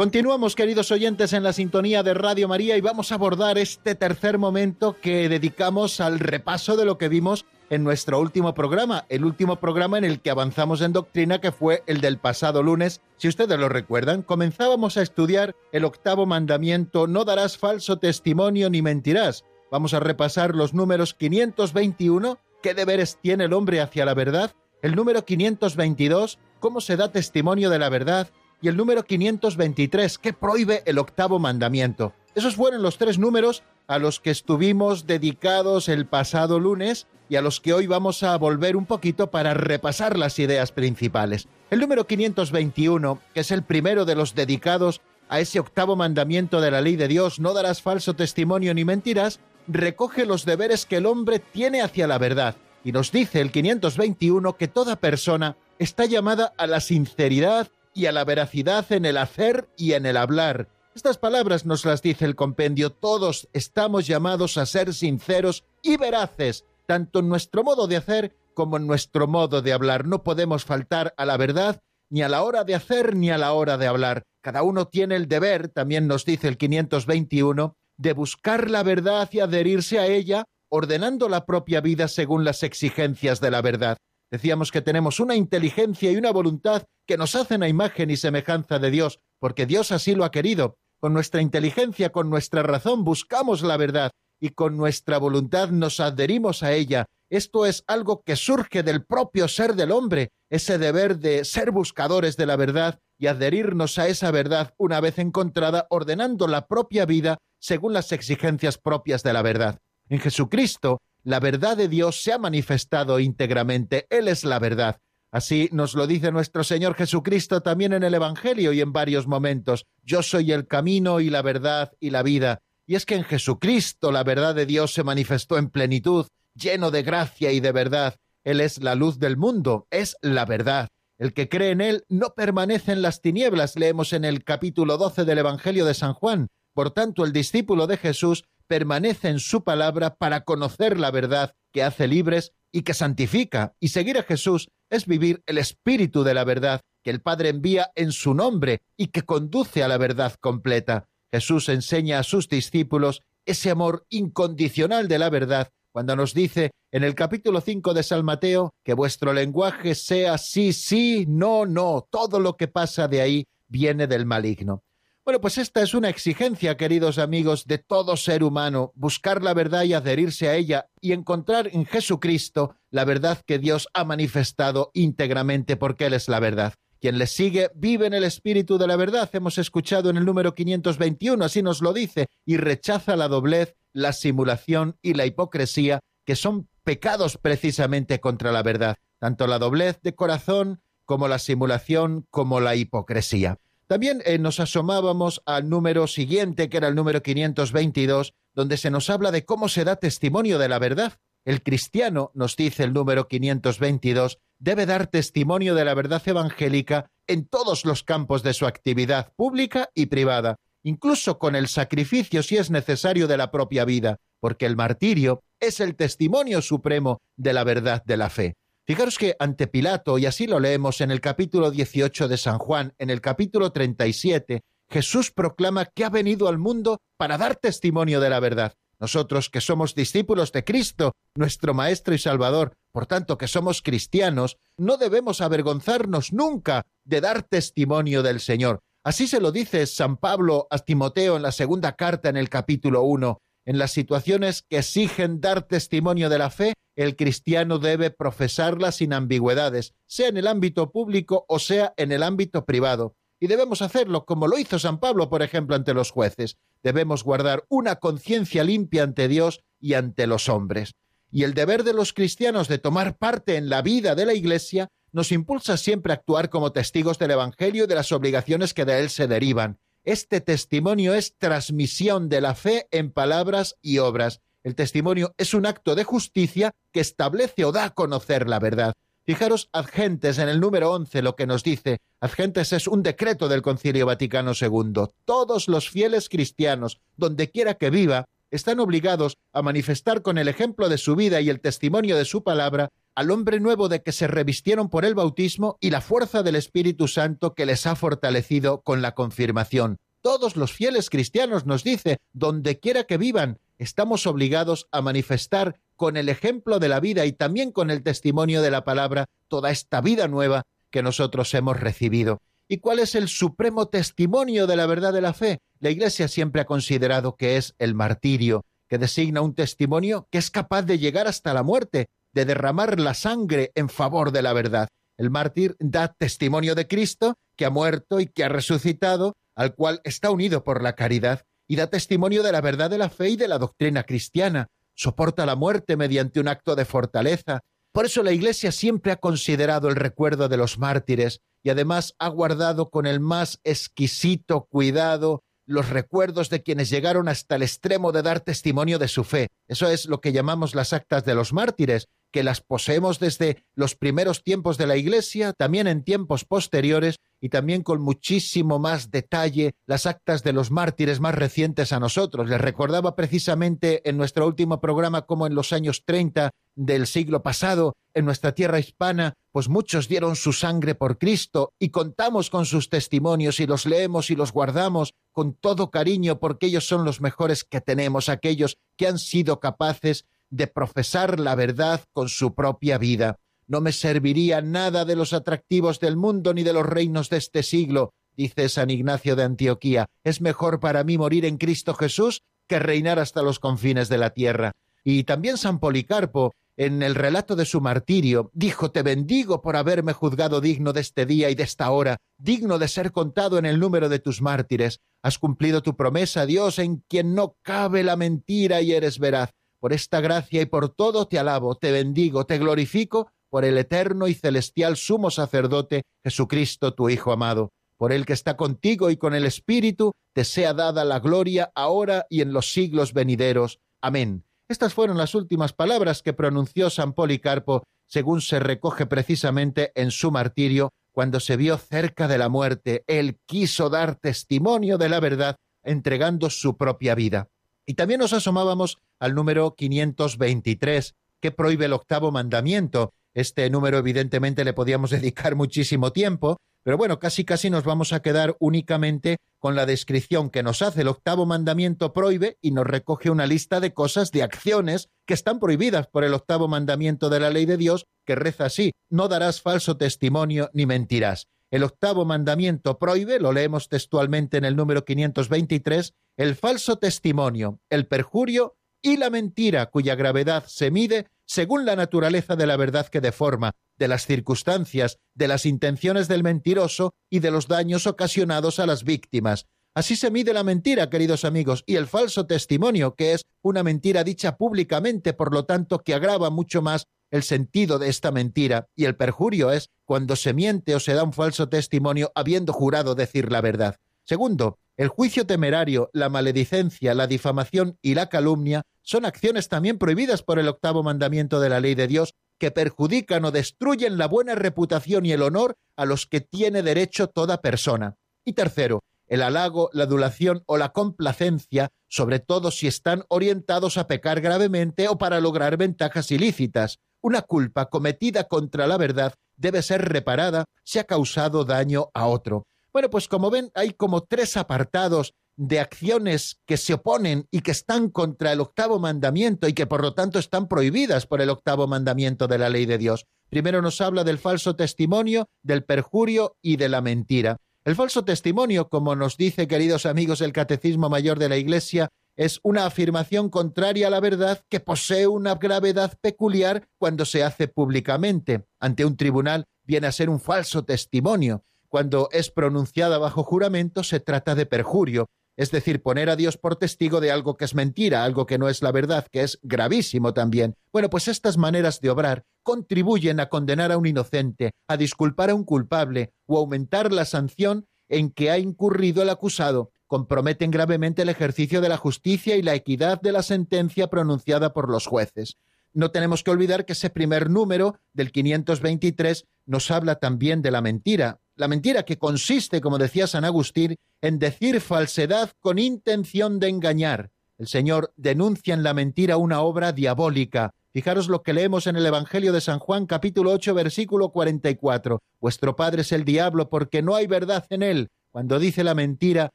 Continuamos, 0.00 0.56
queridos 0.56 0.90
oyentes, 0.92 1.34
en 1.34 1.42
la 1.42 1.52
sintonía 1.52 2.02
de 2.02 2.14
Radio 2.14 2.48
María 2.48 2.74
y 2.78 2.80
vamos 2.80 3.12
a 3.12 3.16
abordar 3.16 3.58
este 3.58 3.94
tercer 3.94 4.38
momento 4.38 4.96
que 4.98 5.28
dedicamos 5.28 6.00
al 6.00 6.18
repaso 6.18 6.78
de 6.78 6.86
lo 6.86 6.96
que 6.96 7.10
vimos 7.10 7.44
en 7.68 7.84
nuestro 7.84 8.18
último 8.18 8.54
programa, 8.54 9.04
el 9.10 9.26
último 9.26 9.56
programa 9.56 9.98
en 9.98 10.04
el 10.04 10.20
que 10.20 10.30
avanzamos 10.30 10.80
en 10.80 10.94
doctrina, 10.94 11.42
que 11.42 11.52
fue 11.52 11.82
el 11.86 12.00
del 12.00 12.16
pasado 12.16 12.62
lunes. 12.62 13.02
Si 13.18 13.28
ustedes 13.28 13.58
lo 13.58 13.68
recuerdan, 13.68 14.22
comenzábamos 14.22 14.96
a 14.96 15.02
estudiar 15.02 15.54
el 15.70 15.84
octavo 15.84 16.24
mandamiento, 16.24 17.06
no 17.06 17.26
darás 17.26 17.58
falso 17.58 17.98
testimonio 17.98 18.70
ni 18.70 18.80
mentirás. 18.80 19.44
Vamos 19.70 19.92
a 19.92 20.00
repasar 20.00 20.54
los 20.54 20.72
números 20.72 21.12
521, 21.12 22.38
qué 22.62 22.72
deberes 22.72 23.18
tiene 23.20 23.44
el 23.44 23.52
hombre 23.52 23.82
hacia 23.82 24.06
la 24.06 24.14
verdad, 24.14 24.52
el 24.80 24.96
número 24.96 25.26
522, 25.26 26.38
cómo 26.58 26.80
se 26.80 26.96
da 26.96 27.12
testimonio 27.12 27.68
de 27.68 27.78
la 27.78 27.90
verdad, 27.90 28.30
y 28.62 28.68
el 28.68 28.76
número 28.76 29.04
523, 29.04 30.18
que 30.18 30.32
prohíbe 30.32 30.82
el 30.86 30.98
octavo 30.98 31.38
mandamiento. 31.38 32.12
Esos 32.34 32.56
fueron 32.56 32.82
los 32.82 32.98
tres 32.98 33.18
números 33.18 33.62
a 33.86 33.98
los 33.98 34.20
que 34.20 34.30
estuvimos 34.30 35.06
dedicados 35.06 35.88
el 35.88 36.06
pasado 36.06 36.60
lunes 36.60 37.06
y 37.28 37.36
a 37.36 37.42
los 37.42 37.60
que 37.60 37.72
hoy 37.72 37.86
vamos 37.86 38.22
a 38.22 38.36
volver 38.36 38.76
un 38.76 38.86
poquito 38.86 39.30
para 39.30 39.54
repasar 39.54 40.18
las 40.18 40.38
ideas 40.38 40.72
principales. 40.72 41.48
El 41.70 41.80
número 41.80 42.06
521, 42.06 43.20
que 43.34 43.40
es 43.40 43.50
el 43.50 43.62
primero 43.62 44.04
de 44.04 44.14
los 44.14 44.34
dedicados 44.34 45.00
a 45.28 45.40
ese 45.40 45.60
octavo 45.60 45.96
mandamiento 45.96 46.60
de 46.60 46.70
la 46.70 46.80
ley 46.80 46.96
de 46.96 47.08
Dios, 47.08 47.40
no 47.40 47.52
darás 47.52 47.82
falso 47.82 48.14
testimonio 48.14 48.74
ni 48.74 48.84
mentirás, 48.84 49.40
recoge 49.68 50.26
los 50.26 50.44
deberes 50.44 50.86
que 50.86 50.96
el 50.96 51.06
hombre 51.06 51.38
tiene 51.38 51.82
hacia 51.82 52.06
la 52.06 52.18
verdad. 52.18 52.56
Y 52.84 52.92
nos 52.92 53.12
dice 53.12 53.40
el 53.40 53.52
521 53.52 54.56
que 54.56 54.68
toda 54.68 54.96
persona 54.96 55.56
está 55.78 56.04
llamada 56.04 56.52
a 56.56 56.66
la 56.66 56.80
sinceridad 56.80 57.68
y 57.94 58.06
a 58.06 58.12
la 58.12 58.24
veracidad 58.24 58.90
en 58.92 59.04
el 59.04 59.16
hacer 59.16 59.68
y 59.76 59.92
en 59.92 60.06
el 60.06 60.16
hablar. 60.16 60.68
Estas 60.94 61.18
palabras 61.18 61.66
nos 61.66 61.84
las 61.84 62.02
dice 62.02 62.24
el 62.24 62.34
compendio. 62.36 62.90
Todos 62.90 63.48
estamos 63.52 64.06
llamados 64.06 64.58
a 64.58 64.66
ser 64.66 64.92
sinceros 64.92 65.64
y 65.82 65.96
veraces, 65.96 66.64
tanto 66.86 67.20
en 67.20 67.28
nuestro 67.28 67.62
modo 67.62 67.86
de 67.86 67.96
hacer 67.96 68.36
como 68.54 68.76
en 68.76 68.86
nuestro 68.86 69.28
modo 69.28 69.62
de 69.62 69.72
hablar. 69.72 70.04
No 70.06 70.24
podemos 70.24 70.64
faltar 70.64 71.14
a 71.16 71.24
la 71.24 71.36
verdad 71.36 71.80
ni 72.10 72.22
a 72.22 72.28
la 72.28 72.42
hora 72.42 72.64
de 72.64 72.74
hacer 72.74 73.14
ni 73.14 73.30
a 73.30 73.38
la 73.38 73.52
hora 73.52 73.78
de 73.78 73.86
hablar. 73.86 74.24
Cada 74.42 74.62
uno 74.62 74.88
tiene 74.88 75.16
el 75.16 75.28
deber, 75.28 75.68
también 75.68 76.08
nos 76.08 76.24
dice 76.24 76.48
el 76.48 76.58
521, 76.58 77.76
de 77.96 78.12
buscar 78.12 78.70
la 78.70 78.82
verdad 78.82 79.28
y 79.32 79.40
adherirse 79.40 79.98
a 79.98 80.06
ella, 80.06 80.44
ordenando 80.68 81.28
la 81.28 81.46
propia 81.46 81.80
vida 81.80 82.08
según 82.08 82.44
las 82.44 82.62
exigencias 82.62 83.40
de 83.40 83.50
la 83.50 83.62
verdad. 83.62 83.98
Decíamos 84.30 84.70
que 84.70 84.80
tenemos 84.80 85.18
una 85.18 85.34
inteligencia 85.34 86.12
y 86.12 86.16
una 86.16 86.30
voluntad 86.30 86.84
que 87.06 87.16
nos 87.16 87.34
hacen 87.34 87.62
a 87.62 87.68
imagen 87.68 88.10
y 88.10 88.16
semejanza 88.16 88.78
de 88.78 88.90
Dios, 88.90 89.20
porque 89.40 89.66
Dios 89.66 89.90
así 89.90 90.14
lo 90.14 90.24
ha 90.24 90.30
querido. 90.30 90.76
Con 91.00 91.12
nuestra 91.12 91.40
inteligencia, 91.40 92.12
con 92.12 92.30
nuestra 92.30 92.62
razón, 92.62 93.04
buscamos 93.04 93.62
la 93.62 93.76
verdad 93.76 94.10
y 94.40 94.50
con 94.50 94.76
nuestra 94.76 95.18
voluntad 95.18 95.70
nos 95.70 96.00
adherimos 96.00 96.62
a 96.62 96.72
ella 96.72 97.06
Esto 97.30 97.64
es 97.64 97.84
algo 97.86 98.22
que 98.22 98.34
surge 98.34 98.82
del 98.82 99.04
propio 99.04 99.46
ser 99.46 99.74
del 99.74 99.92
hombre, 99.92 100.30
ese 100.48 100.78
deber 100.78 101.18
de 101.18 101.44
ser 101.44 101.70
buscadores 101.70 102.36
de 102.36 102.46
la 102.46 102.56
verdad 102.56 102.98
y 103.18 103.28
adherirnos 103.28 103.98
a 103.98 104.08
esa 104.08 104.30
verdad 104.32 104.74
una 104.78 105.00
vez 105.00 105.18
encontrada, 105.18 105.86
ordenando 105.90 106.48
la 106.48 106.66
propia 106.66 107.04
vida 107.06 107.38
según 107.60 107.92
las 107.92 108.10
exigencias 108.10 108.78
propias 108.78 109.22
de 109.22 109.32
la 109.32 109.42
verdad. 109.42 109.78
En 110.08 110.18
Jesucristo, 110.18 110.98
la 111.22 111.40
verdad 111.40 111.76
de 111.76 111.88
Dios 111.88 112.22
se 112.22 112.32
ha 112.32 112.38
manifestado 112.38 113.18
íntegramente. 113.20 114.06
Él 114.10 114.28
es 114.28 114.44
la 114.44 114.58
verdad. 114.58 115.00
Así 115.32 115.68
nos 115.72 115.94
lo 115.94 116.06
dice 116.06 116.32
nuestro 116.32 116.64
Señor 116.64 116.94
Jesucristo 116.94 117.60
también 117.60 117.92
en 117.92 118.02
el 118.02 118.14
Evangelio 118.14 118.72
y 118.72 118.80
en 118.80 118.92
varios 118.92 119.26
momentos. 119.26 119.86
Yo 120.02 120.22
soy 120.22 120.50
el 120.50 120.66
camino 120.66 121.20
y 121.20 121.30
la 121.30 121.42
verdad 121.42 121.92
y 122.00 122.10
la 122.10 122.22
vida. 122.22 122.62
Y 122.86 122.96
es 122.96 123.06
que 123.06 123.14
en 123.14 123.22
Jesucristo 123.22 124.10
la 124.10 124.24
verdad 124.24 124.54
de 124.54 124.66
Dios 124.66 124.92
se 124.92 125.04
manifestó 125.04 125.56
en 125.58 125.70
plenitud, 125.70 126.26
lleno 126.54 126.90
de 126.90 127.04
gracia 127.04 127.52
y 127.52 127.60
de 127.60 127.70
verdad. 127.70 128.16
Él 128.42 128.60
es 128.60 128.82
la 128.82 128.96
luz 128.96 129.18
del 129.20 129.36
mundo, 129.36 129.86
es 129.90 130.16
la 130.22 130.44
verdad. 130.44 130.88
El 131.16 131.32
que 131.32 131.48
cree 131.48 131.70
en 131.70 131.82
Él 131.82 132.04
no 132.08 132.34
permanece 132.34 132.92
en 132.92 133.02
las 133.02 133.20
tinieblas, 133.20 133.76
leemos 133.76 134.12
en 134.12 134.24
el 134.24 134.42
capítulo 134.42 134.96
12 134.96 135.24
del 135.24 135.38
Evangelio 135.38 135.84
de 135.84 135.94
San 135.94 136.14
Juan. 136.14 136.48
Por 136.72 136.90
tanto, 136.90 137.24
el 137.24 137.32
discípulo 137.32 137.86
de 137.86 137.98
Jesús 137.98 138.44
permanece 138.70 139.28
en 139.28 139.40
su 139.40 139.64
palabra 139.64 140.14
para 140.14 140.44
conocer 140.44 141.00
la 141.00 141.10
verdad 141.10 141.56
que 141.72 141.82
hace 141.82 142.06
libres 142.06 142.52
y 142.70 142.82
que 142.82 142.94
santifica. 142.94 143.74
Y 143.80 143.88
seguir 143.88 144.16
a 144.16 144.22
Jesús 144.22 144.68
es 144.90 145.06
vivir 145.06 145.42
el 145.46 145.58
espíritu 145.58 146.22
de 146.22 146.34
la 146.34 146.44
verdad 146.44 146.80
que 147.02 147.10
el 147.10 147.20
Padre 147.20 147.48
envía 147.48 147.90
en 147.96 148.12
su 148.12 148.32
nombre 148.32 148.82
y 148.96 149.08
que 149.08 149.22
conduce 149.22 149.82
a 149.82 149.88
la 149.88 149.98
verdad 149.98 150.34
completa. 150.40 151.08
Jesús 151.32 151.68
enseña 151.68 152.20
a 152.20 152.22
sus 152.22 152.48
discípulos 152.48 153.22
ese 153.44 153.70
amor 153.70 154.06
incondicional 154.08 155.08
de 155.08 155.18
la 155.18 155.30
verdad 155.30 155.72
cuando 155.90 156.14
nos 156.14 156.32
dice 156.32 156.70
en 156.92 157.02
el 157.02 157.16
capítulo 157.16 157.60
5 157.60 157.92
de 157.92 158.04
San 158.04 158.24
Mateo 158.24 158.72
que 158.84 158.94
vuestro 158.94 159.32
lenguaje 159.32 159.96
sea 159.96 160.38
sí, 160.38 160.72
sí, 160.72 161.24
no, 161.26 161.66
no, 161.66 162.06
todo 162.08 162.38
lo 162.38 162.56
que 162.56 162.68
pasa 162.68 163.08
de 163.08 163.20
ahí 163.20 163.44
viene 163.66 164.06
del 164.06 164.26
maligno. 164.26 164.84
Bueno, 165.22 165.42
pues 165.42 165.58
esta 165.58 165.82
es 165.82 165.92
una 165.92 166.08
exigencia, 166.08 166.78
queridos 166.78 167.18
amigos, 167.18 167.66
de 167.66 167.76
todo 167.76 168.16
ser 168.16 168.42
humano, 168.42 168.92
buscar 168.94 169.42
la 169.42 169.52
verdad 169.52 169.84
y 169.84 169.92
adherirse 169.92 170.48
a 170.48 170.56
ella 170.56 170.86
y 171.02 171.12
encontrar 171.12 171.68
en 171.72 171.84
Jesucristo 171.84 172.76
la 172.90 173.04
verdad 173.04 173.38
que 173.46 173.58
Dios 173.58 173.86
ha 173.92 174.04
manifestado 174.04 174.90
íntegramente 174.94 175.76
porque 175.76 176.06
Él 176.06 176.14
es 176.14 176.28
la 176.28 176.40
verdad. 176.40 176.72
Quien 177.00 177.18
le 177.18 177.26
sigue 177.26 177.70
vive 177.74 178.06
en 178.06 178.14
el 178.14 178.24
espíritu 178.24 178.78
de 178.78 178.86
la 178.86 178.96
verdad. 178.96 179.28
Hemos 179.34 179.58
escuchado 179.58 180.08
en 180.08 180.16
el 180.16 180.24
número 180.24 180.54
521, 180.54 181.44
así 181.44 181.62
nos 181.62 181.82
lo 181.82 181.92
dice, 181.92 182.26
y 182.46 182.56
rechaza 182.56 183.14
la 183.14 183.28
doblez, 183.28 183.76
la 183.92 184.14
simulación 184.14 184.96
y 185.02 185.14
la 185.14 185.26
hipocresía, 185.26 186.00
que 186.24 186.34
son 186.34 186.68
pecados 186.82 187.36
precisamente 187.36 188.20
contra 188.20 188.52
la 188.52 188.62
verdad, 188.62 188.96
tanto 189.18 189.46
la 189.46 189.58
doblez 189.58 190.00
de 190.02 190.14
corazón 190.14 190.80
como 191.04 191.28
la 191.28 191.38
simulación 191.38 192.26
como 192.30 192.60
la 192.60 192.74
hipocresía. 192.74 193.58
También 193.90 194.22
eh, 194.24 194.38
nos 194.38 194.60
asomábamos 194.60 195.42
al 195.46 195.68
número 195.68 196.06
siguiente, 196.06 196.68
que 196.68 196.76
era 196.76 196.86
el 196.86 196.94
número 196.94 197.24
522, 197.24 198.34
donde 198.54 198.76
se 198.76 198.88
nos 198.88 199.10
habla 199.10 199.32
de 199.32 199.44
cómo 199.44 199.68
se 199.68 199.82
da 199.82 199.96
testimonio 199.96 200.60
de 200.60 200.68
la 200.68 200.78
verdad. 200.78 201.14
El 201.44 201.64
cristiano, 201.64 202.30
nos 202.32 202.54
dice 202.54 202.84
el 202.84 202.92
número 202.92 203.26
522, 203.26 204.38
debe 204.60 204.86
dar 204.86 205.08
testimonio 205.08 205.74
de 205.74 205.84
la 205.84 205.94
verdad 205.94 206.22
evangélica 206.24 207.10
en 207.26 207.48
todos 207.48 207.84
los 207.84 208.04
campos 208.04 208.44
de 208.44 208.54
su 208.54 208.64
actividad 208.64 209.32
pública 209.34 209.90
y 209.92 210.06
privada, 210.06 210.54
incluso 210.84 211.40
con 211.40 211.56
el 211.56 211.66
sacrificio 211.66 212.44
si 212.44 212.58
es 212.58 212.70
necesario 212.70 213.26
de 213.26 213.38
la 213.38 213.50
propia 213.50 213.84
vida, 213.84 214.20
porque 214.38 214.66
el 214.66 214.76
martirio 214.76 215.42
es 215.58 215.80
el 215.80 215.96
testimonio 215.96 216.62
supremo 216.62 217.18
de 217.36 217.54
la 217.54 217.64
verdad 217.64 218.04
de 218.04 218.16
la 218.16 218.30
fe. 218.30 218.54
Fijaros 218.86 219.18
que 219.18 219.36
ante 219.38 219.66
Pilato, 219.66 220.18
y 220.18 220.26
así 220.26 220.46
lo 220.46 220.58
leemos 220.58 221.00
en 221.00 221.10
el 221.10 221.20
capítulo 221.20 221.70
18 221.70 222.28
de 222.28 222.36
San 222.36 222.58
Juan, 222.58 222.94
en 222.98 223.10
el 223.10 223.20
capítulo 223.20 223.70
37, 223.70 224.62
Jesús 224.88 225.30
proclama 225.30 225.86
que 225.86 226.04
ha 226.04 226.10
venido 226.10 226.48
al 226.48 226.58
mundo 226.58 226.98
para 227.16 227.38
dar 227.38 227.56
testimonio 227.56 228.20
de 228.20 228.30
la 228.30 228.40
verdad. 228.40 228.74
Nosotros 228.98 229.48
que 229.48 229.60
somos 229.60 229.94
discípulos 229.94 230.52
de 230.52 230.64
Cristo, 230.64 231.12
nuestro 231.34 231.72
Maestro 231.72 232.14
y 232.14 232.18
Salvador, 232.18 232.74
por 232.92 233.06
tanto 233.06 233.38
que 233.38 233.48
somos 233.48 233.80
cristianos, 233.80 234.58
no 234.76 234.98
debemos 234.98 235.40
avergonzarnos 235.40 236.32
nunca 236.32 236.84
de 237.04 237.20
dar 237.20 237.42
testimonio 237.44 238.22
del 238.22 238.40
Señor. 238.40 238.80
Así 239.02 239.26
se 239.26 239.40
lo 239.40 239.52
dice 239.52 239.86
San 239.86 240.18
Pablo 240.18 240.66
a 240.70 240.78
Timoteo 240.78 241.36
en 241.36 241.42
la 241.42 241.52
segunda 241.52 241.92
carta 241.92 242.28
en 242.28 242.36
el 242.36 242.50
capítulo 242.50 243.02
1. 243.02 243.40
En 243.66 243.78
las 243.78 243.90
situaciones 243.90 244.62
que 244.62 244.78
exigen 244.78 245.40
dar 245.40 245.62
testimonio 245.62 246.28
de 246.28 246.38
la 246.38 246.50
fe, 246.50 246.72
el 246.96 247.16
cristiano 247.16 247.78
debe 247.78 248.10
profesarla 248.10 248.92
sin 248.92 249.12
ambigüedades, 249.12 249.94
sea 250.06 250.28
en 250.28 250.36
el 250.36 250.46
ámbito 250.46 250.90
público 250.90 251.44
o 251.48 251.58
sea 251.58 251.94
en 251.96 252.12
el 252.12 252.22
ámbito 252.22 252.64
privado. 252.64 253.16
Y 253.38 253.46
debemos 253.46 253.80
hacerlo 253.80 254.26
como 254.26 254.48
lo 254.48 254.58
hizo 254.58 254.78
San 254.78 255.00
Pablo, 255.00 255.30
por 255.30 255.42
ejemplo, 255.42 255.74
ante 255.74 255.94
los 255.94 256.10
jueces. 256.10 256.58
Debemos 256.82 257.24
guardar 257.24 257.64
una 257.68 257.96
conciencia 257.96 258.64
limpia 258.64 259.02
ante 259.02 259.28
Dios 259.28 259.60
y 259.80 259.94
ante 259.94 260.26
los 260.26 260.48
hombres. 260.48 260.94
Y 261.30 261.44
el 261.44 261.54
deber 261.54 261.84
de 261.84 261.94
los 261.94 262.12
cristianos 262.12 262.68
de 262.68 262.78
tomar 262.78 263.16
parte 263.16 263.56
en 263.56 263.70
la 263.70 263.82
vida 263.82 264.14
de 264.14 264.26
la 264.26 264.34
Iglesia 264.34 264.88
nos 265.12 265.32
impulsa 265.32 265.76
siempre 265.76 266.12
a 266.12 266.16
actuar 266.16 266.50
como 266.50 266.72
testigos 266.72 267.18
del 267.18 267.32
Evangelio 267.32 267.84
y 267.84 267.86
de 267.86 267.94
las 267.94 268.12
obligaciones 268.12 268.74
que 268.74 268.84
de 268.84 269.00
él 269.00 269.10
se 269.10 269.26
derivan. 269.26 269.78
Este 270.04 270.40
testimonio 270.40 271.14
es 271.14 271.36
transmisión 271.36 272.28
de 272.28 272.40
la 272.40 272.54
fe 272.54 272.88
en 272.90 273.10
palabras 273.12 273.76
y 273.82 273.98
obras, 273.98 274.40
el 274.62 274.74
testimonio 274.74 275.34
es 275.38 275.54
un 275.54 275.64
acto 275.64 275.94
de 275.94 276.04
justicia 276.04 276.72
que 276.92 277.00
establece 277.00 277.64
o 277.64 277.72
da 277.72 277.84
a 277.84 277.90
conocer 277.94 278.48
la 278.48 278.58
verdad. 278.58 278.94
Fijaros, 279.24 279.68
Adgentes, 279.72 280.38
en 280.38 280.48
el 280.48 280.60
número 280.60 280.90
11, 280.92 281.22
lo 281.22 281.36
que 281.36 281.46
nos 281.46 281.62
dice. 281.62 281.98
Adgentes 282.20 282.72
es 282.72 282.86
un 282.86 283.02
decreto 283.02 283.48
del 283.48 283.62
Concilio 283.62 284.06
Vaticano 284.06 284.52
II. 284.58 285.04
Todos 285.24 285.68
los 285.68 285.88
fieles 285.88 286.28
cristianos, 286.28 287.00
donde 287.16 287.50
quiera 287.50 287.74
que 287.74 287.90
viva, 287.90 288.26
están 288.50 288.80
obligados 288.80 289.38
a 289.52 289.62
manifestar 289.62 290.22
con 290.22 290.38
el 290.38 290.48
ejemplo 290.48 290.88
de 290.88 290.98
su 290.98 291.16
vida 291.16 291.40
y 291.40 291.48
el 291.50 291.60
testimonio 291.60 292.16
de 292.16 292.24
su 292.24 292.42
palabra 292.42 292.90
al 293.14 293.30
hombre 293.30 293.60
nuevo 293.60 293.88
de 293.88 294.02
que 294.02 294.12
se 294.12 294.26
revistieron 294.26 294.88
por 294.88 295.04
el 295.04 295.14
bautismo 295.14 295.76
y 295.80 295.90
la 295.90 296.00
fuerza 296.00 296.42
del 296.42 296.56
Espíritu 296.56 297.08
Santo 297.08 297.54
que 297.54 297.66
les 297.66 297.86
ha 297.86 297.96
fortalecido 297.96 298.82
con 298.82 299.02
la 299.02 299.14
confirmación. 299.14 299.98
Todos 300.22 300.56
los 300.56 300.72
fieles 300.72 301.10
cristianos, 301.10 301.66
nos 301.66 301.82
dice, 301.82 302.18
donde 302.32 302.78
quiera 302.78 303.04
que 303.04 303.16
vivan, 303.16 303.58
estamos 303.78 304.26
obligados 304.26 304.86
a 304.92 305.00
manifestar 305.00 305.80
con 305.96 306.16
el 306.16 306.28
ejemplo 306.28 306.78
de 306.78 306.88
la 306.88 307.00
vida 307.00 307.26
y 307.26 307.32
también 307.32 307.72
con 307.72 307.90
el 307.90 308.02
testimonio 308.02 308.62
de 308.62 308.70
la 308.70 308.84
palabra 308.84 309.26
toda 309.48 309.70
esta 309.70 310.00
vida 310.00 310.28
nueva 310.28 310.62
que 310.90 311.02
nosotros 311.02 311.52
hemos 311.54 311.80
recibido. 311.80 312.40
¿Y 312.68 312.78
cuál 312.78 313.00
es 313.00 313.14
el 313.14 313.28
supremo 313.28 313.88
testimonio 313.88 314.66
de 314.66 314.76
la 314.76 314.86
verdad 314.86 315.12
de 315.12 315.20
la 315.20 315.32
fe? 315.32 315.58
La 315.82 315.88
Iglesia 315.88 316.28
siempre 316.28 316.60
ha 316.60 316.66
considerado 316.66 317.36
que 317.36 317.56
es 317.56 317.74
el 317.78 317.94
martirio, 317.94 318.66
que 318.86 318.98
designa 318.98 319.40
un 319.40 319.54
testimonio 319.54 320.28
que 320.30 320.36
es 320.36 320.50
capaz 320.50 320.82
de 320.82 320.98
llegar 320.98 321.26
hasta 321.26 321.54
la 321.54 321.62
muerte, 321.62 322.08
de 322.34 322.44
derramar 322.44 323.00
la 323.00 323.14
sangre 323.14 323.72
en 323.74 323.88
favor 323.88 324.30
de 324.30 324.42
la 324.42 324.52
verdad. 324.52 324.88
El 325.16 325.30
mártir 325.30 325.76
da 325.78 326.08
testimonio 326.08 326.74
de 326.74 326.86
Cristo, 326.86 327.38
que 327.56 327.64
ha 327.64 327.70
muerto 327.70 328.20
y 328.20 328.26
que 328.26 328.44
ha 328.44 328.50
resucitado, 328.50 329.36
al 329.54 329.74
cual 329.74 330.02
está 330.04 330.30
unido 330.30 330.64
por 330.64 330.82
la 330.82 330.94
caridad, 330.94 331.44
y 331.66 331.76
da 331.76 331.86
testimonio 331.86 332.42
de 332.42 332.52
la 332.52 332.60
verdad 332.60 332.90
de 332.90 332.98
la 332.98 333.08
fe 333.08 333.30
y 333.30 333.36
de 333.36 333.48
la 333.48 333.58
doctrina 333.58 334.02
cristiana, 334.02 334.66
soporta 334.94 335.46
la 335.46 335.56
muerte 335.56 335.96
mediante 335.96 336.40
un 336.40 336.48
acto 336.48 336.76
de 336.76 336.84
fortaleza. 336.84 337.60
Por 337.92 338.04
eso 338.04 338.22
la 338.22 338.32
Iglesia 338.32 338.70
siempre 338.70 339.12
ha 339.12 339.16
considerado 339.16 339.88
el 339.88 339.96
recuerdo 339.96 340.50
de 340.50 340.58
los 340.58 340.78
mártires 340.78 341.40
y 341.62 341.70
además 341.70 342.14
ha 342.18 342.28
guardado 342.28 342.90
con 342.90 343.06
el 343.06 343.18
más 343.20 343.60
exquisito 343.64 344.66
cuidado 344.70 345.42
los 345.70 345.88
recuerdos 345.88 346.50
de 346.50 346.64
quienes 346.64 346.90
llegaron 346.90 347.28
hasta 347.28 347.54
el 347.54 347.62
extremo 347.62 348.10
de 348.10 348.22
dar 348.22 348.40
testimonio 348.40 348.98
de 348.98 349.06
su 349.06 349.22
fe. 349.22 349.48
Eso 349.68 349.88
es 349.88 350.06
lo 350.06 350.20
que 350.20 350.32
llamamos 350.32 350.74
las 350.74 350.92
actas 350.92 351.24
de 351.24 351.36
los 351.36 351.52
mártires, 351.52 352.08
que 352.30 352.42
las 352.42 352.60
poseemos 352.60 353.18
desde 353.18 353.64
los 353.74 353.94
primeros 353.94 354.42
tiempos 354.42 354.78
de 354.78 354.86
la 354.86 354.96
Iglesia, 354.96 355.52
también 355.52 355.86
en 355.86 356.04
tiempos 356.04 356.44
posteriores, 356.44 357.16
y 357.40 357.48
también 357.48 357.82
con 357.82 358.02
muchísimo 358.02 358.78
más 358.78 359.10
detalle 359.10 359.74
las 359.86 360.06
actas 360.06 360.42
de 360.44 360.52
los 360.52 360.70
mártires 360.70 361.20
más 361.20 361.34
recientes 361.34 361.92
a 361.92 362.00
nosotros. 362.00 362.48
Les 362.48 362.60
recordaba 362.60 363.16
precisamente 363.16 364.08
en 364.08 364.16
nuestro 364.16 364.46
último 364.46 364.80
programa 364.80 365.22
como 365.22 365.46
en 365.46 365.54
los 365.54 365.72
años 365.72 366.04
30 366.04 366.50
del 366.74 367.06
siglo 367.06 367.42
pasado, 367.42 367.96
en 368.14 368.24
nuestra 368.24 368.52
tierra 368.52 368.78
hispana, 368.78 369.34
pues 369.52 369.68
muchos 369.68 370.08
dieron 370.08 370.36
su 370.36 370.52
sangre 370.52 370.94
por 370.94 371.18
Cristo 371.18 371.72
y 371.78 371.90
contamos 371.90 372.50
con 372.50 372.66
sus 372.66 372.88
testimonios 372.88 373.60
y 373.60 373.66
los 373.66 373.86
leemos 373.86 374.30
y 374.30 374.36
los 374.36 374.52
guardamos 374.52 375.14
con 375.32 375.54
todo 375.54 375.90
cariño 375.90 376.38
porque 376.38 376.66
ellos 376.66 376.86
son 376.86 377.04
los 377.04 377.20
mejores 377.20 377.64
que 377.64 377.80
tenemos, 377.80 378.28
aquellos 378.28 378.78
que 378.96 379.06
han 379.06 379.18
sido 379.18 379.60
capaces 379.60 380.26
de 380.50 380.66
profesar 380.66 381.40
la 381.40 381.54
verdad 381.54 382.02
con 382.12 382.28
su 382.28 382.54
propia 382.54 382.98
vida. 382.98 383.38
No 383.66 383.80
me 383.80 383.92
serviría 383.92 384.60
nada 384.60 385.04
de 385.04 385.16
los 385.16 385.32
atractivos 385.32 386.00
del 386.00 386.16
mundo 386.16 386.52
ni 386.52 386.64
de 386.64 386.72
los 386.72 386.84
reinos 386.84 387.30
de 387.30 387.36
este 387.36 387.62
siglo, 387.62 388.12
dice 388.36 388.68
San 388.68 388.90
Ignacio 388.90 389.36
de 389.36 389.44
Antioquía. 389.44 390.06
Es 390.24 390.40
mejor 390.40 390.80
para 390.80 391.04
mí 391.04 391.16
morir 391.16 391.44
en 391.44 391.56
Cristo 391.56 391.94
Jesús 391.94 392.42
que 392.66 392.78
reinar 392.78 393.18
hasta 393.18 393.42
los 393.42 393.58
confines 393.58 394.08
de 394.08 394.18
la 394.18 394.30
tierra. 394.30 394.72
Y 395.04 395.24
también 395.24 395.56
San 395.56 395.78
Policarpo, 395.78 396.52
en 396.76 397.02
el 397.02 397.14
relato 397.14 397.56
de 397.56 397.64
su 397.64 397.80
martirio, 397.80 398.50
dijo, 398.54 398.90
Te 398.90 399.02
bendigo 399.02 399.60
por 399.60 399.76
haberme 399.76 400.12
juzgado 400.12 400.60
digno 400.60 400.92
de 400.92 401.00
este 401.00 401.26
día 401.26 401.50
y 401.50 401.54
de 401.54 401.62
esta 401.62 401.90
hora, 401.90 402.16
digno 402.38 402.78
de 402.78 402.88
ser 402.88 403.12
contado 403.12 403.58
en 403.58 403.66
el 403.66 403.78
número 403.78 404.08
de 404.08 404.18
tus 404.18 404.40
mártires. 404.42 405.00
Has 405.22 405.38
cumplido 405.38 405.82
tu 405.82 405.96
promesa, 405.96 406.46
Dios, 406.46 406.78
en 406.78 407.04
quien 407.08 407.34
no 407.34 407.56
cabe 407.62 408.02
la 408.02 408.16
mentira 408.16 408.80
y 408.80 408.92
eres 408.92 409.18
veraz. 409.18 409.50
Por 409.80 409.94
esta 409.94 410.20
gracia 410.20 410.60
y 410.60 410.66
por 410.66 410.90
todo 410.90 411.26
te 411.26 411.38
alabo, 411.38 411.74
te 411.74 411.90
bendigo, 411.90 412.44
te 412.44 412.58
glorifico 412.58 413.32
por 413.48 413.64
el 413.64 413.78
eterno 413.78 414.28
y 414.28 414.34
celestial 414.34 414.96
sumo 414.96 415.30
sacerdote 415.30 416.02
Jesucristo, 416.22 416.94
tu 416.94 417.08
Hijo 417.08 417.32
amado. 417.32 417.70
Por 417.96 418.12
el 418.12 418.24
que 418.24 418.32
está 418.32 418.56
contigo 418.56 419.10
y 419.10 419.16
con 419.16 419.34
el 419.34 419.44
Espíritu, 419.44 420.12
te 420.32 420.44
sea 420.44 420.72
dada 420.72 421.04
la 421.04 421.18
gloria 421.18 421.72
ahora 421.74 422.26
y 422.30 422.42
en 422.42 422.52
los 422.52 422.72
siglos 422.72 423.12
venideros. 423.12 423.80
Amén. 424.00 424.44
Estas 424.68 424.94
fueron 424.94 425.18
las 425.18 425.34
últimas 425.34 425.72
palabras 425.72 426.22
que 426.22 426.32
pronunció 426.32 426.90
San 426.90 427.12
Policarpo, 427.12 427.82
según 428.06 428.40
se 428.40 428.60
recoge 428.60 429.06
precisamente 429.06 429.92
en 429.94 430.10
su 430.10 430.30
martirio, 430.30 430.90
cuando 431.12 431.40
se 431.40 431.56
vio 431.56 431.76
cerca 431.76 432.28
de 432.28 432.38
la 432.38 432.48
muerte. 432.48 433.02
Él 433.06 433.38
quiso 433.46 433.90
dar 433.90 434.14
testimonio 434.14 434.96
de 434.96 435.08
la 435.08 435.20
verdad, 435.20 435.56
entregando 435.82 436.50
su 436.50 436.76
propia 436.76 437.14
vida. 437.14 437.48
Y 437.90 437.94
también 437.94 438.20
nos 438.20 438.32
asomábamos 438.32 438.98
al 439.18 439.34
número 439.34 439.74
523, 439.74 441.16
que 441.40 441.50
prohíbe 441.50 441.86
el 441.86 441.92
octavo 441.92 442.30
mandamiento. 442.30 443.12
Este 443.34 443.68
número 443.68 443.98
evidentemente 443.98 444.64
le 444.64 444.72
podíamos 444.72 445.10
dedicar 445.10 445.56
muchísimo 445.56 446.12
tiempo, 446.12 446.58
pero 446.84 446.96
bueno, 446.96 447.18
casi 447.18 447.44
casi 447.44 447.68
nos 447.68 447.82
vamos 447.82 448.12
a 448.12 448.22
quedar 448.22 448.54
únicamente 448.60 449.38
con 449.58 449.74
la 449.74 449.86
descripción 449.86 450.50
que 450.50 450.62
nos 450.62 450.82
hace 450.82 451.00
el 451.00 451.08
octavo 451.08 451.46
mandamiento 451.46 452.12
prohíbe 452.12 452.58
y 452.60 452.70
nos 452.70 452.86
recoge 452.86 453.28
una 453.28 453.48
lista 453.48 453.80
de 453.80 453.92
cosas, 453.92 454.30
de 454.30 454.44
acciones 454.44 455.08
que 455.26 455.34
están 455.34 455.58
prohibidas 455.58 456.06
por 456.06 456.22
el 456.22 456.32
octavo 456.32 456.68
mandamiento 456.68 457.28
de 457.28 457.40
la 457.40 457.50
ley 457.50 457.66
de 457.66 457.76
Dios, 457.76 458.06
que 458.24 458.36
reza 458.36 458.66
así, 458.66 458.92
no 459.08 459.26
darás 459.26 459.62
falso 459.62 459.96
testimonio 459.96 460.70
ni 460.74 460.86
mentirás. 460.86 461.48
El 461.70 461.84
octavo 461.84 462.24
mandamiento 462.24 462.98
prohíbe, 462.98 463.38
lo 463.38 463.52
leemos 463.52 463.88
textualmente 463.88 464.58
en 464.58 464.64
el 464.64 464.74
número 464.74 465.04
523, 465.04 466.14
el 466.40 466.56
falso 466.56 466.96
testimonio, 466.96 467.80
el 467.90 468.06
perjurio 468.06 468.78
y 469.02 469.18
la 469.18 469.28
mentira 469.28 469.90
cuya 469.90 470.14
gravedad 470.14 470.64
se 470.66 470.90
mide 470.90 471.26
según 471.44 471.84
la 471.84 471.96
naturaleza 471.96 472.56
de 472.56 472.66
la 472.66 472.78
verdad 472.78 473.08
que 473.08 473.20
deforma, 473.20 473.72
de 473.98 474.08
las 474.08 474.24
circunstancias, 474.24 475.18
de 475.34 475.48
las 475.48 475.66
intenciones 475.66 476.28
del 476.28 476.42
mentiroso 476.42 477.12
y 477.28 477.40
de 477.40 477.50
los 477.50 477.68
daños 477.68 478.06
ocasionados 478.06 478.78
a 478.78 478.86
las 478.86 479.04
víctimas. 479.04 479.66
Así 479.94 480.16
se 480.16 480.30
mide 480.30 480.54
la 480.54 480.64
mentira, 480.64 481.10
queridos 481.10 481.44
amigos, 481.44 481.84
y 481.84 481.96
el 481.96 482.06
falso 482.06 482.46
testimonio, 482.46 483.14
que 483.16 483.34
es 483.34 483.44
una 483.60 483.82
mentira 483.82 484.24
dicha 484.24 484.56
públicamente, 484.56 485.34
por 485.34 485.52
lo 485.52 485.66
tanto, 485.66 485.98
que 485.98 486.14
agrava 486.14 486.48
mucho 486.48 486.80
más 486.80 487.04
el 487.30 487.42
sentido 487.42 487.98
de 487.98 488.08
esta 488.08 488.30
mentira, 488.30 488.86
y 488.96 489.04
el 489.04 489.14
perjurio 489.14 489.72
es 489.72 489.90
cuando 490.06 490.36
se 490.36 490.54
miente 490.54 490.94
o 490.94 491.00
se 491.00 491.12
da 491.12 491.22
un 491.22 491.34
falso 491.34 491.68
testimonio 491.68 492.32
habiendo 492.34 492.72
jurado 492.72 493.14
decir 493.14 493.52
la 493.52 493.60
verdad. 493.60 493.96
Segundo, 494.30 494.78
el 494.96 495.08
juicio 495.08 495.44
temerario, 495.44 496.08
la 496.12 496.28
maledicencia, 496.28 497.14
la 497.14 497.26
difamación 497.26 497.98
y 498.00 498.14
la 498.14 498.28
calumnia 498.28 498.82
son 499.02 499.24
acciones 499.24 499.68
también 499.68 499.98
prohibidas 499.98 500.44
por 500.44 500.60
el 500.60 500.68
octavo 500.68 501.02
mandamiento 501.02 501.58
de 501.58 501.68
la 501.68 501.80
ley 501.80 501.96
de 501.96 502.06
Dios 502.06 502.34
que 502.56 502.70
perjudican 502.70 503.44
o 503.44 503.50
destruyen 503.50 504.18
la 504.18 504.28
buena 504.28 504.54
reputación 504.54 505.26
y 505.26 505.32
el 505.32 505.42
honor 505.42 505.74
a 505.96 506.04
los 506.04 506.26
que 506.26 506.40
tiene 506.40 506.84
derecho 506.84 507.26
toda 507.26 507.60
persona. 507.60 508.18
Y 508.44 508.52
tercero, 508.52 509.02
el 509.26 509.42
halago, 509.42 509.90
la 509.94 510.04
adulación 510.04 510.62
o 510.66 510.76
la 510.76 510.90
complacencia, 510.90 511.88
sobre 512.06 512.38
todo 512.38 512.70
si 512.70 512.86
están 512.86 513.24
orientados 513.30 513.98
a 513.98 514.06
pecar 514.06 514.40
gravemente 514.40 515.08
o 515.08 515.18
para 515.18 515.40
lograr 515.40 515.76
ventajas 515.76 516.30
ilícitas. 516.30 517.00
Una 517.20 517.42
culpa 517.42 517.86
cometida 517.86 518.44
contra 518.44 518.86
la 518.86 518.96
verdad 518.96 519.34
debe 519.56 519.82
ser 519.82 520.08
reparada 520.08 520.66
si 520.84 521.00
ha 521.00 521.04
causado 521.04 521.64
daño 521.64 522.10
a 522.14 522.28
otro. 522.28 522.68
Bueno, 522.92 523.10
pues 523.10 523.28
como 523.28 523.50
ven, 523.50 523.70
hay 523.74 523.90
como 523.90 524.22
tres 524.22 524.56
apartados 524.56 525.34
de 525.56 525.78
acciones 525.78 526.58
que 526.66 526.76
se 526.76 526.94
oponen 526.94 527.46
y 527.50 527.60
que 527.60 527.70
están 527.70 528.08
contra 528.08 528.52
el 528.52 528.60
octavo 528.60 528.98
mandamiento 528.98 529.68
y 529.68 529.74
que 529.74 529.86
por 529.86 530.00
lo 530.00 530.14
tanto 530.14 530.38
están 530.38 530.68
prohibidas 530.68 531.26
por 531.26 531.40
el 531.40 531.50
octavo 531.50 531.86
mandamiento 531.86 532.48
de 532.48 532.58
la 532.58 532.70
ley 532.70 532.86
de 532.86 532.98
Dios. 532.98 533.26
Primero 533.50 533.82
nos 533.82 534.00
habla 534.00 534.24
del 534.24 534.38
falso 534.38 534.74
testimonio, 534.74 535.48
del 535.62 535.84
perjurio 535.84 536.56
y 536.62 536.76
de 536.76 536.88
la 536.88 537.00
mentira. 537.00 537.58
El 537.84 537.94
falso 537.94 538.24
testimonio, 538.24 538.88
como 538.88 539.16
nos 539.16 539.36
dice, 539.36 539.66
queridos 539.66 540.06
amigos, 540.06 540.40
el 540.40 540.52
Catecismo 540.52 541.08
Mayor 541.10 541.38
de 541.38 541.48
la 541.48 541.56
Iglesia, 541.56 542.08
es 542.36 542.60
una 542.62 542.86
afirmación 542.86 543.50
contraria 543.50 544.06
a 544.06 544.10
la 544.10 544.20
verdad 544.20 544.62
que 544.68 544.80
posee 544.80 545.26
una 545.26 545.56
gravedad 545.56 546.16
peculiar 546.20 546.88
cuando 546.98 547.24
se 547.24 547.42
hace 547.42 547.68
públicamente. 547.68 548.64
Ante 548.78 549.04
un 549.04 549.16
tribunal 549.16 549.66
viene 549.84 550.06
a 550.06 550.12
ser 550.12 550.30
un 550.30 550.40
falso 550.40 550.84
testimonio. 550.84 551.64
Cuando 551.90 552.28
es 552.30 552.52
pronunciada 552.52 553.18
bajo 553.18 553.42
juramento 553.42 554.04
se 554.04 554.20
trata 554.20 554.54
de 554.54 554.64
perjurio, 554.64 555.26
es 555.56 555.72
decir, 555.72 556.02
poner 556.02 556.30
a 556.30 556.36
Dios 556.36 556.56
por 556.56 556.76
testigo 556.76 557.20
de 557.20 557.32
algo 557.32 557.56
que 557.56 557.64
es 557.64 557.74
mentira, 557.74 558.22
algo 558.22 558.46
que 558.46 558.58
no 558.58 558.68
es 558.68 558.80
la 558.80 558.92
verdad, 558.92 559.26
que 559.28 559.42
es 559.42 559.58
gravísimo 559.64 560.32
también. 560.32 560.76
Bueno, 560.92 561.10
pues 561.10 561.26
estas 561.26 561.58
maneras 561.58 562.00
de 562.00 562.10
obrar 562.10 562.44
contribuyen 562.62 563.40
a 563.40 563.48
condenar 563.48 563.90
a 563.90 563.98
un 563.98 564.06
inocente, 564.06 564.70
a 564.86 564.96
disculpar 564.96 565.50
a 565.50 565.56
un 565.56 565.64
culpable 565.64 566.32
o 566.46 566.58
aumentar 566.58 567.12
la 567.12 567.24
sanción 567.24 567.88
en 568.08 568.30
que 568.30 568.52
ha 568.52 568.58
incurrido 568.58 569.22
el 569.22 569.30
acusado, 569.30 569.90
comprometen 570.06 570.70
gravemente 570.70 571.22
el 571.22 571.28
ejercicio 571.28 571.80
de 571.80 571.88
la 571.88 571.96
justicia 571.96 572.56
y 572.56 572.62
la 572.62 572.76
equidad 572.76 573.20
de 573.20 573.32
la 573.32 573.42
sentencia 573.42 574.06
pronunciada 574.06 574.72
por 574.72 574.88
los 574.88 575.08
jueces. 575.08 575.58
No 575.92 576.12
tenemos 576.12 576.44
que 576.44 576.52
olvidar 576.52 576.84
que 576.84 576.92
ese 576.92 577.10
primer 577.10 577.50
número 577.50 577.98
del 578.12 578.30
523 578.30 579.46
nos 579.66 579.90
habla 579.90 580.16
también 580.16 580.62
de 580.62 580.70
la 580.70 580.80
mentira, 580.80 581.40
la 581.60 581.68
mentira 581.68 582.04
que 582.04 582.16
consiste, 582.16 582.80
como 582.80 582.96
decía 582.96 583.26
San 583.26 583.44
Agustín, 583.44 583.96
en 584.22 584.38
decir 584.38 584.80
falsedad 584.80 585.50
con 585.60 585.78
intención 585.78 586.58
de 586.58 586.68
engañar. 586.68 587.32
El 587.58 587.66
Señor 587.66 588.14
denuncia 588.16 588.72
en 588.72 588.82
la 588.82 588.94
mentira 588.94 589.36
una 589.36 589.60
obra 589.60 589.92
diabólica. 589.92 590.70
Fijaros 590.94 591.28
lo 591.28 591.42
que 591.42 591.52
leemos 591.52 591.86
en 591.86 591.96
el 591.96 592.06
Evangelio 592.06 592.54
de 592.54 592.62
San 592.62 592.78
Juan 592.78 593.04
capítulo 593.04 593.50
8 593.50 593.74
versículo 593.74 594.30
44. 594.30 595.20
Vuestro 595.38 595.76
padre 595.76 596.00
es 596.00 596.12
el 596.12 596.24
diablo 596.24 596.70
porque 596.70 597.02
no 597.02 597.14
hay 597.14 597.26
verdad 597.26 597.66
en 597.68 597.82
él. 597.82 598.08
Cuando 598.30 598.58
dice 598.58 598.82
la 598.82 598.94
mentira, 598.94 599.50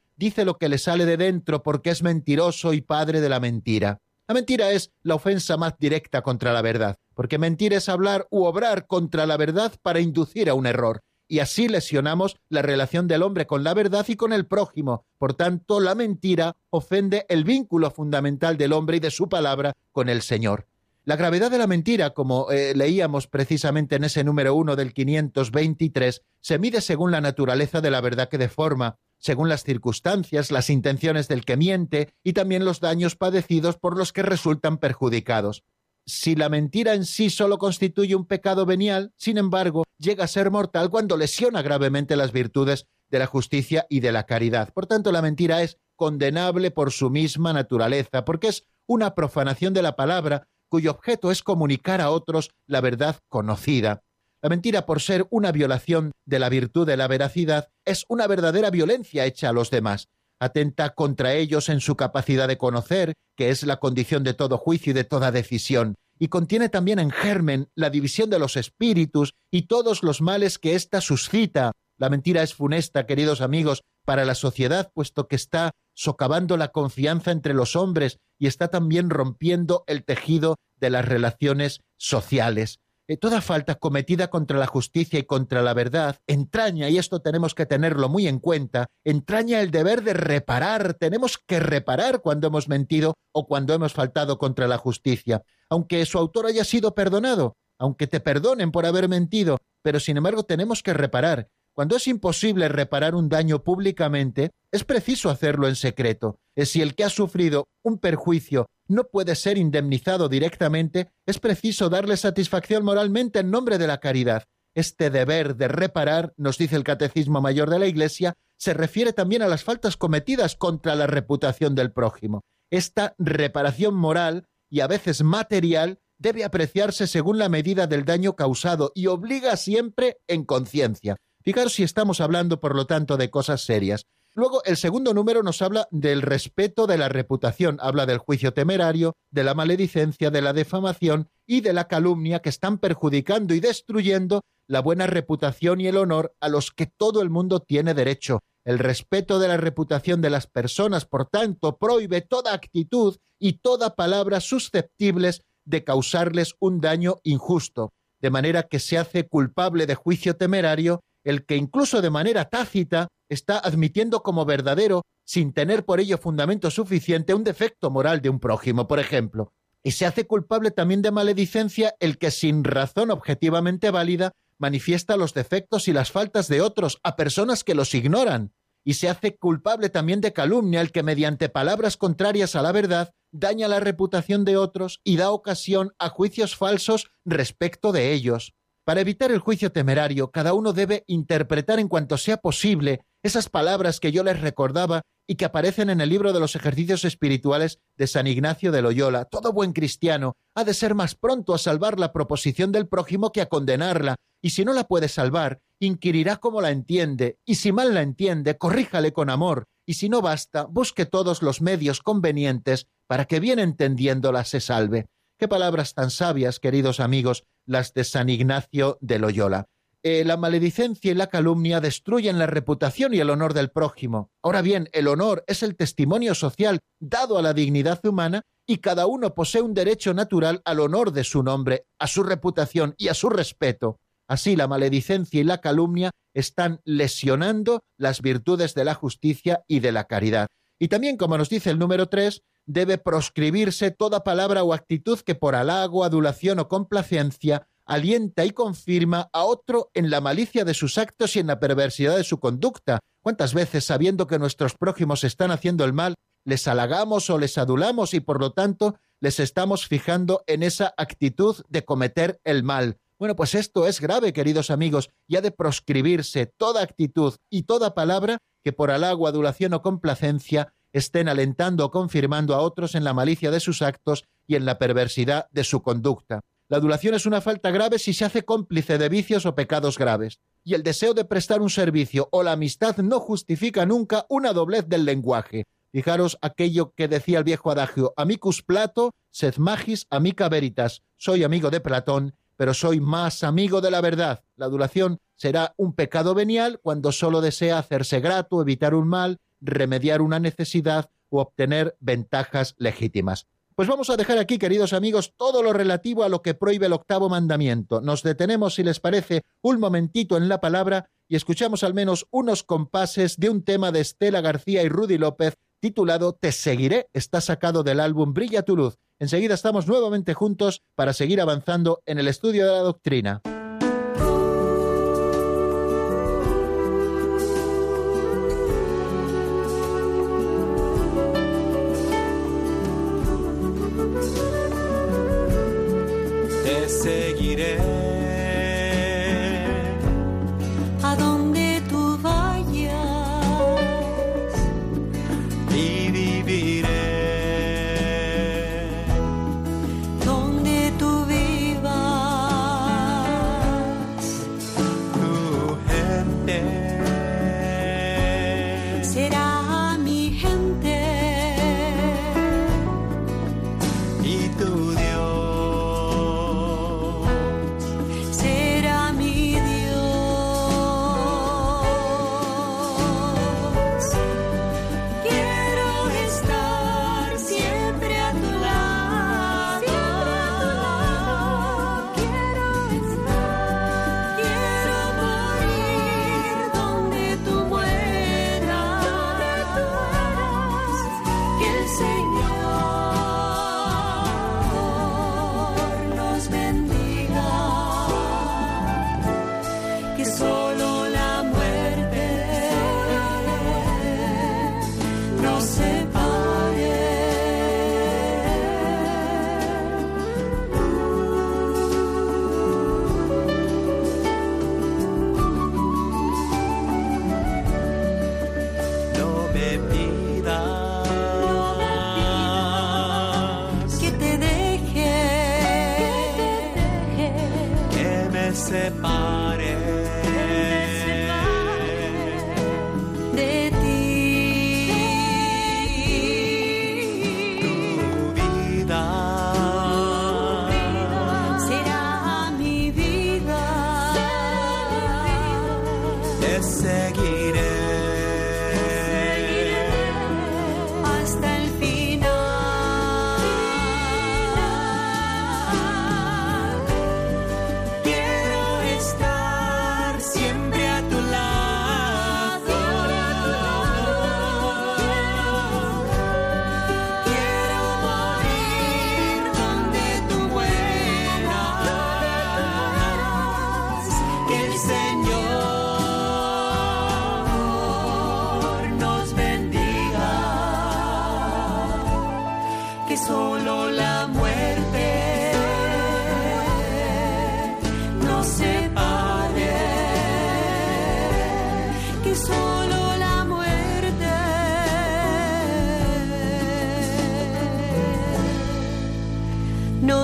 dice 0.15 0.45
lo 0.45 0.59
que 0.59 0.69
le 0.69 0.77
sale 0.77 1.07
de 1.07 1.17
dentro 1.17 1.63
porque 1.63 1.89
es 1.89 2.03
mentiroso 2.03 2.73
y 2.73 2.81
padre 2.81 3.19
de 3.19 3.29
la 3.29 3.39
mentira. 3.39 3.97
La 4.27 4.35
mentira 4.35 4.69
es 4.69 4.91
la 5.01 5.15
ofensa 5.15 5.57
más 5.57 5.73
directa 5.79 6.21
contra 6.21 6.53
la 6.53 6.61
verdad, 6.61 6.97
porque 7.15 7.39
mentir 7.39 7.73
es 7.73 7.89
hablar 7.89 8.27
u 8.29 8.43
obrar 8.43 8.85
contra 8.85 9.25
la 9.25 9.37
verdad 9.37 9.73
para 9.81 10.01
inducir 10.01 10.51
a 10.51 10.53
un 10.53 10.67
error 10.67 11.01
y 11.27 11.39
así 11.39 11.67
lesionamos 11.67 12.37
la 12.49 12.61
relación 12.61 13.07
del 13.07 13.23
hombre 13.23 13.47
con 13.47 13.63
la 13.63 13.73
verdad 13.73 14.05
y 14.07 14.15
con 14.15 14.33
el 14.33 14.45
prójimo. 14.45 15.05
Por 15.17 15.33
tanto, 15.33 15.79
la 15.79 15.95
mentira 15.95 16.55
ofende 16.69 17.25
el 17.29 17.43
vínculo 17.43 17.91
fundamental 17.91 18.57
del 18.57 18.73
hombre 18.73 18.97
y 18.97 18.99
de 18.99 19.11
su 19.11 19.29
palabra 19.29 19.75
con 19.91 20.09
el 20.09 20.21
Señor. 20.21 20.67
La 21.03 21.17
gravedad 21.17 21.51
de 21.51 21.59
la 21.59 21.67
mentira, 21.67 22.11
como 22.11 22.49
eh, 22.49 22.73
leíamos 22.75 23.27
precisamente 23.27 23.95
en 23.95 24.05
ese 24.05 24.23
número 24.23 24.55
uno 24.55 24.75
del 24.75 24.91
523, 24.91 26.23
se 26.41 26.57
mide 26.57 26.81
según 26.81 27.11
la 27.11 27.21
naturaleza 27.21 27.79
de 27.79 27.91
la 27.91 28.01
verdad 28.01 28.27
que 28.27 28.39
deforma, 28.39 28.97
según 29.19 29.47
las 29.47 29.63
circunstancias, 29.63 30.49
las 30.49 30.71
intenciones 30.71 31.27
del 31.27 31.45
que 31.45 31.57
miente 31.57 32.13
y 32.23 32.33
también 32.33 32.65
los 32.65 32.79
daños 32.79 33.15
padecidos 33.15 33.77
por 33.77 33.97
los 33.97 34.13
que 34.13 34.23
resultan 34.23 34.79
perjudicados 34.79 35.63
si 36.05 36.35
la 36.35 36.49
mentira 36.49 36.93
en 36.93 37.05
sí 37.05 37.29
solo 37.29 37.57
constituye 37.57 38.15
un 38.15 38.25
pecado 38.25 38.65
venial, 38.65 39.11
sin 39.17 39.37
embargo, 39.37 39.83
llega 39.97 40.23
a 40.23 40.27
ser 40.27 40.51
mortal 40.51 40.89
cuando 40.89 41.17
lesiona 41.17 41.61
gravemente 41.61 42.15
las 42.15 42.31
virtudes 42.31 42.85
de 43.09 43.19
la 43.19 43.25
justicia 43.25 43.85
y 43.89 43.99
de 43.99 44.11
la 44.11 44.25
caridad. 44.25 44.71
Por 44.73 44.85
tanto, 44.85 45.11
la 45.11 45.21
mentira 45.21 45.61
es 45.63 45.77
condenable 45.95 46.71
por 46.71 46.91
su 46.91 47.09
misma 47.09 47.53
naturaleza, 47.53 48.25
porque 48.25 48.47
es 48.47 48.67
una 48.87 49.15
profanación 49.15 49.73
de 49.73 49.81
la 49.81 49.95
palabra 49.95 50.47
cuyo 50.69 50.91
objeto 50.91 51.31
es 51.31 51.41
comunicar 51.41 52.01
a 52.01 52.11
otros 52.11 52.51
la 52.67 52.81
verdad 52.81 53.17
conocida. 53.29 54.03
La 54.41 54.49
mentira, 54.49 54.85
por 54.85 55.01
ser 55.01 55.25
una 55.31 55.51
violación 55.51 56.11
de 56.25 56.37
la 56.37 56.49
virtud 56.49 56.85
de 56.85 56.97
la 56.97 57.07
veracidad, 57.07 57.69
es 57.83 58.05
una 58.09 58.27
verdadera 58.27 58.69
violencia 58.69 59.25
hecha 59.25 59.49
a 59.49 59.53
los 59.53 59.71
demás 59.71 60.09
atenta 60.39 60.93
contra 60.95 61.33
ellos 61.33 61.69
en 61.69 61.79
su 61.79 61.95
capacidad 61.95 62.47
de 62.47 62.57
conocer, 62.57 63.13
que 63.35 63.49
es 63.49 63.63
la 63.63 63.77
condición 63.77 64.23
de 64.23 64.33
todo 64.33 64.57
juicio 64.57 64.91
y 64.91 64.93
de 64.93 65.03
toda 65.03 65.31
decisión, 65.31 65.95
y 66.17 66.29
contiene 66.29 66.69
también 66.69 66.99
en 66.99 67.11
germen 67.11 67.67
la 67.75 67.89
división 67.89 68.29
de 68.29 68.39
los 68.39 68.55
espíritus 68.57 69.33
y 69.51 69.63
todos 69.63 70.03
los 70.03 70.21
males 70.21 70.59
que 70.59 70.75
ésta 70.75 71.01
suscita. 71.01 71.71
La 71.97 72.09
mentira 72.09 72.43
es 72.43 72.53
funesta, 72.53 73.05
queridos 73.05 73.41
amigos, 73.41 73.83
para 74.05 74.25
la 74.25 74.35
sociedad, 74.35 74.91
puesto 74.93 75.27
que 75.27 75.35
está 75.35 75.71
socavando 75.93 76.57
la 76.57 76.69
confianza 76.69 77.31
entre 77.31 77.53
los 77.53 77.75
hombres 77.75 78.17
y 78.37 78.47
está 78.47 78.67
también 78.67 79.09
rompiendo 79.09 79.83
el 79.87 80.03
tejido 80.03 80.57
de 80.79 80.89
las 80.89 81.05
relaciones 81.05 81.79
sociales. 81.97 82.79
Eh, 83.07 83.17
toda 83.17 83.41
falta 83.41 83.75
cometida 83.75 84.29
contra 84.29 84.57
la 84.57 84.67
justicia 84.67 85.19
y 85.19 85.23
contra 85.23 85.61
la 85.61 85.73
verdad 85.73 86.17
entraña, 86.27 86.89
y 86.89 86.97
esto 86.97 87.21
tenemos 87.21 87.53
que 87.53 87.65
tenerlo 87.65 88.09
muy 88.09 88.27
en 88.27 88.39
cuenta, 88.39 88.87
entraña 89.03 89.61
el 89.61 89.71
deber 89.71 90.03
de 90.03 90.13
reparar. 90.13 90.95
Tenemos 90.95 91.37
que 91.37 91.59
reparar 91.59 92.21
cuando 92.21 92.47
hemos 92.47 92.67
mentido 92.67 93.13
o 93.31 93.47
cuando 93.47 93.73
hemos 93.73 93.93
faltado 93.93 94.37
contra 94.37 94.67
la 94.67 94.77
justicia. 94.77 95.43
Aunque 95.69 96.05
su 96.05 96.17
autor 96.17 96.47
haya 96.47 96.63
sido 96.63 96.95
perdonado, 96.95 97.57
aunque 97.79 98.07
te 98.07 98.19
perdonen 98.19 98.71
por 98.71 98.85
haber 98.85 99.07
mentido, 99.09 99.57
pero 99.83 99.99
sin 99.99 100.17
embargo 100.17 100.43
tenemos 100.43 100.81
que 100.81 100.93
reparar. 100.93 101.49
Cuando 101.75 101.97
es 101.97 102.07
imposible 102.07 102.69
reparar 102.69 103.15
un 103.15 103.27
daño 103.27 103.61
públicamente, 103.61 104.51
es 104.71 104.85
preciso 104.85 105.29
hacerlo 105.29 105.67
en 105.67 105.75
secreto. 105.75 106.39
Si 106.55 106.81
el 106.81 106.95
que 106.95 107.03
ha 107.03 107.09
sufrido 107.09 107.67
un 107.83 107.99
perjuicio 107.99 108.67
no 108.87 109.03
puede 109.03 109.35
ser 109.35 109.57
indemnizado 109.57 110.29
directamente, 110.29 111.11
es 111.25 111.37
preciso 111.37 111.89
darle 111.89 112.15
satisfacción 112.15 112.85
moralmente 112.85 113.39
en 113.39 113.51
nombre 113.51 113.77
de 113.77 113.87
la 113.87 113.99
caridad. 113.99 114.45
Este 114.73 115.09
deber 115.09 115.57
de 115.57 115.67
reparar, 115.67 116.33
nos 116.37 116.57
dice 116.57 116.77
el 116.77 116.85
Catecismo 116.85 117.41
Mayor 117.41 117.69
de 117.69 117.79
la 117.79 117.87
Iglesia, 117.87 118.35
se 118.57 118.73
refiere 118.73 119.11
también 119.11 119.41
a 119.41 119.47
las 119.47 119.65
faltas 119.65 119.97
cometidas 119.97 120.55
contra 120.55 120.95
la 120.95 121.07
reputación 121.07 121.75
del 121.75 121.91
prójimo. 121.91 122.45
Esta 122.71 123.15
reparación 123.17 123.95
moral 123.95 124.47
y 124.69 124.79
a 124.79 124.87
veces 124.87 125.23
material 125.23 125.99
debe 126.17 126.45
apreciarse 126.45 127.05
según 127.05 127.37
la 127.37 127.49
medida 127.49 127.85
del 127.85 128.05
daño 128.05 128.37
causado 128.37 128.93
y 128.95 129.07
obliga 129.07 129.57
siempre 129.57 130.21
en 130.27 130.45
conciencia. 130.45 131.17
Fijaros 131.45 131.73
si 131.73 131.83
estamos 131.83 132.21
hablando, 132.21 132.59
por 132.59 132.75
lo 132.75 132.87
tanto, 132.87 133.17
de 133.17 133.29
cosas 133.29 133.61
serias. 133.61 134.07
Luego, 134.33 134.63
el 134.65 134.77
segundo 134.77 135.13
número 135.13 135.43
nos 135.43 135.61
habla 135.61 135.87
del 135.91 136.23
respeto 136.23 136.87
de 136.87 136.97
la 136.97 137.07
reputación, 137.07 137.77
habla 137.81 138.07
del 138.07 138.17
juicio 138.17 138.51
temerario, 138.51 139.15
de 139.29 139.43
la 139.43 139.53
maledicencia, 139.53 140.31
de 140.31 140.41
la 140.41 140.53
defamación 140.53 141.29
y 141.45 141.61
de 141.61 141.71
la 141.71 141.87
calumnia 141.87 142.39
que 142.39 142.49
están 142.49 142.79
perjudicando 142.79 143.53
y 143.53 143.59
destruyendo 143.59 144.41
la 144.67 144.81
buena 144.81 145.05
reputación 145.05 145.81
y 145.81 145.87
el 145.87 145.97
honor 145.97 146.35
a 146.39 146.49
los 146.49 146.71
que 146.71 146.87
todo 146.87 147.21
el 147.21 147.29
mundo 147.29 147.59
tiene 147.59 147.93
derecho. 147.93 148.39
El 148.63 148.79
respeto 148.79 149.37
de 149.37 149.47
la 149.47 149.57
reputación 149.57 150.21
de 150.21 150.31
las 150.31 150.47
personas, 150.47 151.05
por 151.05 151.27
tanto, 151.27 151.77
prohíbe 151.77 152.21
toda 152.21 152.55
actitud 152.55 153.17
y 153.37 153.59
toda 153.59 153.95
palabra 153.95 154.39
susceptibles 154.39 155.43
de 155.63 155.83
causarles 155.83 156.55
un 156.59 156.81
daño 156.81 157.17
injusto, 157.21 157.93
de 158.19 158.31
manera 158.31 158.63
que 158.63 158.79
se 158.79 158.97
hace 158.97 159.27
culpable 159.27 159.85
de 159.85 159.93
juicio 159.93 160.35
temerario 160.35 161.03
el 161.25 161.45
que 161.45 161.57
incluso 161.57 162.01
de 162.01 162.09
manera 162.09 162.45
tácita 162.45 163.09
está 163.27 163.59
admitiendo 163.59 164.23
como 164.23 164.45
verdadero, 164.45 165.01
sin 165.25 165.51
tener 165.51 165.83
por 165.83 165.99
ello 165.99 166.17
fundamento 166.17 166.71
suficiente, 166.71 167.33
un 167.33 167.43
defecto 167.43 167.89
moral 167.89 168.21
de 168.21 168.29
un 168.29 168.39
prójimo, 168.39 168.87
por 168.87 168.99
ejemplo. 168.99 169.51
Y 169.83 169.91
se 169.91 170.05
hace 170.05 170.25
culpable 170.25 170.71
también 170.71 171.01
de 171.01 171.11
maledicencia 171.11 171.95
el 171.99 172.17
que 172.17 172.31
sin 172.31 172.63
razón 172.63 173.11
objetivamente 173.11 173.91
válida 173.91 174.31
manifiesta 174.57 175.17
los 175.17 175.33
defectos 175.33 175.87
y 175.87 175.93
las 175.93 176.11
faltas 176.11 176.47
de 176.47 176.61
otros 176.61 176.99
a 177.03 177.15
personas 177.15 177.63
que 177.63 177.75
los 177.75 177.93
ignoran. 177.93 178.53
Y 178.83 178.93
se 178.93 179.09
hace 179.09 179.35
culpable 179.35 179.89
también 179.89 180.21
de 180.21 180.31
calumnia 180.31 180.81
el 180.81 180.91
que 180.91 181.01
mediante 181.01 181.49
palabras 181.49 181.97
contrarias 181.97 182.55
a 182.55 182.61
la 182.61 182.71
verdad 182.71 183.11
daña 183.31 183.67
la 183.67 183.79
reputación 183.79 184.45
de 184.45 184.57
otros 184.57 185.01
y 185.03 185.17
da 185.17 185.31
ocasión 185.31 185.93
a 185.97 186.09
juicios 186.09 186.55
falsos 186.55 187.09
respecto 187.25 187.91
de 187.91 188.13
ellos. 188.13 188.53
Para 188.85 189.01
evitar 189.01 189.31
el 189.31 189.39
juicio 189.39 189.71
temerario, 189.71 190.29
cada 190.29 190.53
uno 190.53 190.71
debe 190.71 191.03
interpretar 191.07 191.79
en 191.79 191.87
cuanto 191.87 192.17
sea 192.17 192.37
posible 192.37 193.01
esas 193.23 193.49
palabras 193.49 193.99
que 193.99 194.11
yo 194.11 194.23
les 194.23 194.39
recordaba 194.39 195.01
y 195.27 195.35
que 195.35 195.45
aparecen 195.45 195.89
en 195.89 196.01
el 196.01 196.09
libro 196.09 196.33
de 196.33 196.39
los 196.39 196.55
ejercicios 196.55 197.03
espirituales 197.03 197.79
de 197.97 198.05
San 198.05 198.27
Ignacio 198.27 198.71
de 198.71 198.83
Loyola. 198.83 199.25
Todo 199.25 199.53
buen 199.53 199.73
cristiano 199.73 200.33
ha 200.55 200.63
de 200.63 200.75
ser 200.75 200.93
más 200.93 201.15
pronto 201.15 201.55
a 201.55 201.57
salvar 201.57 201.99
la 201.99 202.13
proposición 202.13 202.71
del 202.71 202.87
prójimo 202.87 203.31
que 203.31 203.41
a 203.41 203.47
condenarla, 203.47 204.17
y 204.39 204.51
si 204.51 204.63
no 204.63 204.71
la 204.71 204.83
puede 204.83 205.07
salvar, 205.07 205.57
inquirirá 205.79 206.35
cómo 206.35 206.61
la 206.61 206.69
entiende, 206.69 207.39
y 207.43 207.55
si 207.55 207.71
mal 207.71 207.95
la 207.95 208.03
entiende, 208.03 208.55
corríjale 208.59 209.13
con 209.13 209.31
amor, 209.31 209.65
y 209.87 209.95
si 209.95 210.09
no 210.09 210.21
basta, 210.21 210.65
busque 210.65 211.07
todos 211.07 211.41
los 211.41 211.59
medios 211.59 212.01
convenientes 212.01 212.85
para 213.07 213.25
que 213.25 213.39
bien 213.39 213.57
entendiéndola 213.57 214.45
se 214.45 214.59
salve. 214.59 215.07
Qué 215.37 215.49
palabras 215.49 215.93
tan 215.93 216.11
sabias, 216.11 216.61
queridos 216.61 217.01
amigos, 217.01 217.43
las 217.65 217.93
de 217.93 218.05
San 218.05 218.29
Ignacio 218.29 218.97
de 219.01 219.19
Loyola. 219.19 219.67
Eh, 220.01 220.23
la 220.23 220.37
maledicencia 220.37 221.11
y 221.11 221.13
la 221.13 221.27
calumnia 221.27 221.81
destruyen 221.81 222.39
la 222.39 222.45
reputación 222.45 223.13
y 223.13 223.19
el 223.19 223.29
honor 223.29 223.53
del 223.53 223.69
prójimo. 223.69 224.31
Ahora 224.41 224.61
bien, 224.61 224.87
el 224.93 225.09
honor 225.09 225.43
es 225.47 225.61
el 225.61 225.75
testimonio 225.75 226.35
social 226.35 226.79
dado 227.01 227.37
a 227.37 227.41
la 227.41 227.53
dignidad 227.53 228.05
humana 228.05 228.43
y 228.65 228.77
cada 228.77 229.07
uno 229.07 229.35
posee 229.35 229.61
un 229.61 229.73
derecho 229.73 230.13
natural 230.13 230.61
al 230.63 230.79
honor 230.79 231.11
de 231.11 231.25
su 231.25 231.43
nombre, 231.43 231.85
a 231.99 232.07
su 232.07 232.23
reputación 232.23 232.95
y 232.97 233.09
a 233.09 233.13
su 233.13 233.29
respeto. 233.29 233.99
Así 234.29 234.55
la 234.55 234.69
maledicencia 234.69 235.41
y 235.41 235.43
la 235.43 235.59
calumnia 235.59 236.11
están 236.33 236.79
lesionando 236.85 237.83
las 237.97 238.21
virtudes 238.21 238.73
de 238.73 238.85
la 238.85 238.93
justicia 238.93 239.63
y 239.67 239.81
de 239.81 239.91
la 239.91 240.05
caridad. 240.05 240.47
Y 240.79 240.87
también, 240.87 241.17
como 241.17 241.37
nos 241.37 241.49
dice 241.49 241.71
el 241.71 241.79
número 241.79 242.07
tres, 242.07 242.41
debe 242.65 242.97
proscribirse 242.97 243.91
toda 243.91 244.23
palabra 244.23 244.63
o 244.63 244.73
actitud 244.73 245.19
que 245.19 245.35
por 245.35 245.55
halago, 245.55 246.03
adulación 246.03 246.59
o 246.59 246.67
complacencia 246.67 247.67
alienta 247.85 248.45
y 248.45 248.51
confirma 248.51 249.29
a 249.31 249.43
otro 249.43 249.91
en 249.93 250.09
la 250.09 250.21
malicia 250.21 250.65
de 250.65 250.73
sus 250.73 250.97
actos 250.97 251.35
y 251.35 251.39
en 251.39 251.47
la 251.47 251.59
perversidad 251.59 252.17
de 252.17 252.23
su 252.23 252.39
conducta. 252.39 252.99
¿Cuántas 253.21 253.53
veces, 253.53 253.85
sabiendo 253.85 254.27
que 254.27 254.39
nuestros 254.39 254.75
prójimos 254.75 255.23
están 255.23 255.51
haciendo 255.51 255.85
el 255.85 255.93
mal, 255.93 256.15
les 256.43 256.67
halagamos 256.67 257.29
o 257.29 257.37
les 257.37 257.57
adulamos 257.57 258.13
y 258.13 258.19
por 258.19 258.39
lo 258.39 258.51
tanto 258.51 258.95
les 259.19 259.39
estamos 259.39 259.87
fijando 259.87 260.43
en 260.47 260.63
esa 260.63 260.93
actitud 260.97 261.63
de 261.69 261.85
cometer 261.85 262.39
el 262.43 262.63
mal? 262.63 262.97
Bueno, 263.17 263.35
pues 263.35 263.55
esto 263.55 263.87
es 263.87 264.01
grave, 264.01 264.33
queridos 264.33 264.69
amigos, 264.69 265.09
y 265.27 265.37
ha 265.37 265.41
de 265.41 265.51
proscribirse 265.51 266.47
toda 266.47 266.83
actitud 266.83 267.35
y 267.49 267.63
toda 267.63 267.95
palabra 267.95 268.39
que 268.63 268.73
por 268.73 268.91
halago, 268.91 269.27
adulación 269.27 269.73
o 269.73 269.81
complacencia 269.81 270.73
estén 270.97 271.27
alentando 271.27 271.85
o 271.85 271.91
confirmando 271.91 272.55
a 272.55 272.59
otros 272.59 272.95
en 272.95 273.03
la 273.03 273.13
malicia 273.13 273.51
de 273.51 273.59
sus 273.59 273.81
actos 273.81 274.23
y 274.47 274.55
en 274.55 274.63
la 274.63 274.77
perversidad 274.77 275.47
de 275.51 275.65
su 275.65 275.81
conducta. 275.81 276.39
La 276.69 276.77
adulación 276.77 277.13
es 277.13 277.25
una 277.25 277.41
falta 277.41 277.69
grave 277.69 277.99
si 277.99 278.13
se 278.13 278.23
hace 278.23 278.43
cómplice 278.43 278.97
de 278.97 279.09
vicios 279.09 279.45
o 279.45 279.55
pecados 279.55 279.97
graves. 279.97 280.39
Y 280.63 280.73
el 280.73 280.83
deseo 280.83 281.13
de 281.13 281.25
prestar 281.25 281.61
un 281.61 281.69
servicio 281.69 282.29
o 282.31 282.43
la 282.43 282.53
amistad 282.53 282.97
no 282.97 283.19
justifica 283.19 283.85
nunca 283.85 284.25
una 284.29 284.53
doblez 284.53 284.87
del 284.87 285.05
lenguaje. 285.05 285.65
Fijaros 285.91 286.37
aquello 286.41 286.93
que 286.95 287.07
decía 287.07 287.39
el 287.39 287.43
viejo 287.43 287.71
adagio, 287.71 288.13
amicus 288.15 288.63
Plato, 288.63 289.13
sed 289.31 289.57
magis 289.57 290.07
amica 290.09 290.49
veritas. 290.49 291.03
Soy 291.17 291.43
amigo 291.43 291.69
de 291.71 291.81
Platón, 291.81 292.35
pero 292.55 292.73
soy 292.73 293.01
más 293.01 293.43
amigo 293.43 293.81
de 293.81 293.91
la 293.91 294.01
verdad. 294.01 294.43
La 294.55 294.65
adulación 294.67 295.19
será 295.35 295.73
un 295.77 295.93
pecado 295.93 296.33
venial 296.33 296.79
cuando 296.81 297.11
solo 297.11 297.41
desea 297.41 297.77
hacerse 297.77 298.21
grato, 298.21 298.61
evitar 298.61 298.95
un 298.95 299.07
mal, 299.07 299.39
remediar 299.65 300.21
una 300.21 300.39
necesidad 300.39 301.09
o 301.29 301.41
obtener 301.41 301.95
ventajas 301.99 302.75
legítimas. 302.77 303.47
Pues 303.75 303.89
vamos 303.89 304.09
a 304.09 304.15
dejar 304.15 304.37
aquí, 304.37 304.57
queridos 304.57 304.93
amigos, 304.93 305.33
todo 305.35 305.61
lo 305.61 305.73
relativo 305.73 306.23
a 306.23 306.29
lo 306.29 306.41
que 306.41 306.53
prohíbe 306.53 306.85
el 306.85 306.93
octavo 306.93 307.27
mandamiento. 307.27 307.99
Nos 307.99 308.23
detenemos, 308.23 308.75
si 308.75 308.83
les 308.83 309.01
parece, 309.01 309.43
un 309.61 309.81
momentito 309.81 310.37
en 310.37 310.47
la 310.47 310.61
palabra 310.61 311.09
y 311.27 311.35
escuchamos 311.35 311.83
al 311.83 311.93
menos 311.93 312.25
unos 312.31 312.63
compases 312.63 313.37
de 313.37 313.49
un 313.49 313.63
tema 313.63 313.91
de 313.91 313.99
Estela 313.99 314.39
García 314.39 314.81
y 314.83 314.87
Rudy 314.87 315.17
López 315.17 315.57
titulado 315.81 316.33
Te 316.33 316.53
seguiré. 316.53 317.09
Está 317.11 317.41
sacado 317.41 317.83
del 317.83 317.99
álbum 317.99 318.33
Brilla 318.33 318.63
tu 318.63 318.77
luz. 318.77 318.97
Enseguida 319.19 319.53
estamos 319.53 319.87
nuevamente 319.87 320.33
juntos 320.33 320.81
para 320.95 321.11
seguir 321.11 321.41
avanzando 321.41 322.01
en 322.05 322.17
el 322.17 322.29
estudio 322.29 322.65
de 322.65 322.71
la 322.71 322.79
doctrina. 322.79 323.41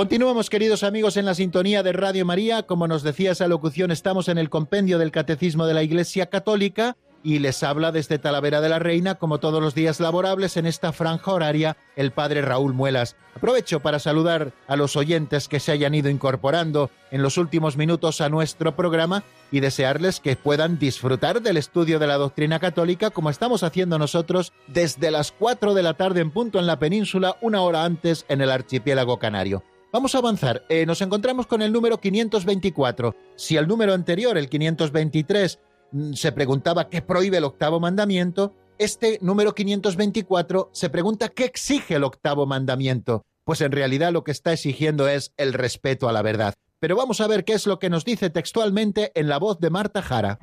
Continuamos, 0.00 0.48
queridos 0.48 0.82
amigos, 0.82 1.18
en 1.18 1.26
la 1.26 1.34
sintonía 1.34 1.82
de 1.82 1.92
Radio 1.92 2.24
María. 2.24 2.62
Como 2.62 2.88
nos 2.88 3.02
decía 3.02 3.32
esa 3.32 3.48
locución, 3.48 3.90
estamos 3.90 4.28
en 4.28 4.38
el 4.38 4.48
compendio 4.48 4.96
del 4.96 5.10
Catecismo 5.10 5.66
de 5.66 5.74
la 5.74 5.82
Iglesia 5.82 6.30
Católica 6.30 6.96
y 7.22 7.38
les 7.38 7.62
habla 7.62 7.92
desde 7.92 8.18
Talavera 8.18 8.62
de 8.62 8.70
la 8.70 8.78
Reina, 8.78 9.16
como 9.16 9.40
todos 9.40 9.60
los 9.62 9.74
días 9.74 10.00
laborables, 10.00 10.56
en 10.56 10.64
esta 10.64 10.94
franja 10.94 11.30
horaria, 11.30 11.76
el 11.96 12.12
Padre 12.12 12.40
Raúl 12.40 12.72
Muelas. 12.72 13.14
Aprovecho 13.36 13.80
para 13.80 13.98
saludar 13.98 14.54
a 14.68 14.76
los 14.76 14.96
oyentes 14.96 15.48
que 15.48 15.60
se 15.60 15.70
hayan 15.70 15.94
ido 15.94 16.08
incorporando 16.08 16.88
en 17.10 17.20
los 17.20 17.36
últimos 17.36 17.76
minutos 17.76 18.22
a 18.22 18.30
nuestro 18.30 18.74
programa 18.74 19.22
y 19.52 19.60
desearles 19.60 20.20
que 20.20 20.34
puedan 20.34 20.78
disfrutar 20.78 21.42
del 21.42 21.58
estudio 21.58 21.98
de 21.98 22.06
la 22.06 22.16
doctrina 22.16 22.58
católica 22.58 23.10
como 23.10 23.28
estamos 23.28 23.62
haciendo 23.64 23.98
nosotros 23.98 24.54
desde 24.66 25.10
las 25.10 25.30
4 25.30 25.74
de 25.74 25.82
la 25.82 25.92
tarde 25.92 26.22
en 26.22 26.30
punto 26.30 26.58
en 26.58 26.66
la 26.66 26.78
península, 26.78 27.36
una 27.42 27.60
hora 27.60 27.84
antes 27.84 28.24
en 28.30 28.40
el 28.40 28.50
archipiélago 28.50 29.18
canario. 29.18 29.62
Vamos 29.92 30.14
a 30.14 30.18
avanzar. 30.18 30.64
Eh, 30.68 30.86
nos 30.86 31.02
encontramos 31.02 31.46
con 31.46 31.62
el 31.62 31.72
número 31.72 31.98
524. 31.98 33.16
Si 33.34 33.56
el 33.56 33.66
número 33.66 33.92
anterior, 33.92 34.38
el 34.38 34.48
523, 34.48 35.58
mm, 35.90 36.12
se 36.12 36.32
preguntaba 36.32 36.88
qué 36.88 37.02
prohíbe 37.02 37.38
el 37.38 37.44
octavo 37.44 37.80
mandamiento, 37.80 38.54
este 38.78 39.18
número 39.20 39.54
524 39.54 40.70
se 40.72 40.88
pregunta 40.90 41.28
qué 41.28 41.44
exige 41.44 41.96
el 41.96 42.04
octavo 42.04 42.46
mandamiento. 42.46 43.24
Pues 43.44 43.60
en 43.60 43.72
realidad 43.72 44.12
lo 44.12 44.22
que 44.24 44.30
está 44.30 44.52
exigiendo 44.52 45.08
es 45.08 45.32
el 45.36 45.52
respeto 45.52 46.08
a 46.08 46.12
la 46.12 46.22
verdad. 46.22 46.54
Pero 46.78 46.96
vamos 46.96 47.20
a 47.20 47.26
ver 47.26 47.44
qué 47.44 47.52
es 47.52 47.66
lo 47.66 47.78
que 47.78 47.90
nos 47.90 48.04
dice 48.04 48.30
textualmente 48.30 49.10
en 49.14 49.28
la 49.28 49.38
voz 49.38 49.58
de 49.58 49.70
Marta 49.70 50.00
Jara. 50.00 50.38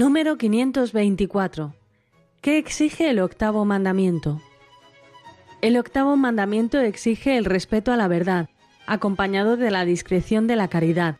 Número 0.00 0.38
524. 0.38 1.74
¿Qué 2.40 2.56
exige 2.56 3.10
el 3.10 3.20
octavo 3.20 3.66
mandamiento? 3.66 4.40
El 5.60 5.76
octavo 5.76 6.16
mandamiento 6.16 6.80
exige 6.80 7.36
el 7.36 7.44
respeto 7.44 7.92
a 7.92 7.98
la 7.98 8.08
verdad, 8.08 8.48
acompañado 8.86 9.58
de 9.58 9.70
la 9.70 9.84
discreción 9.84 10.46
de 10.46 10.56
la 10.56 10.68
caridad. 10.68 11.18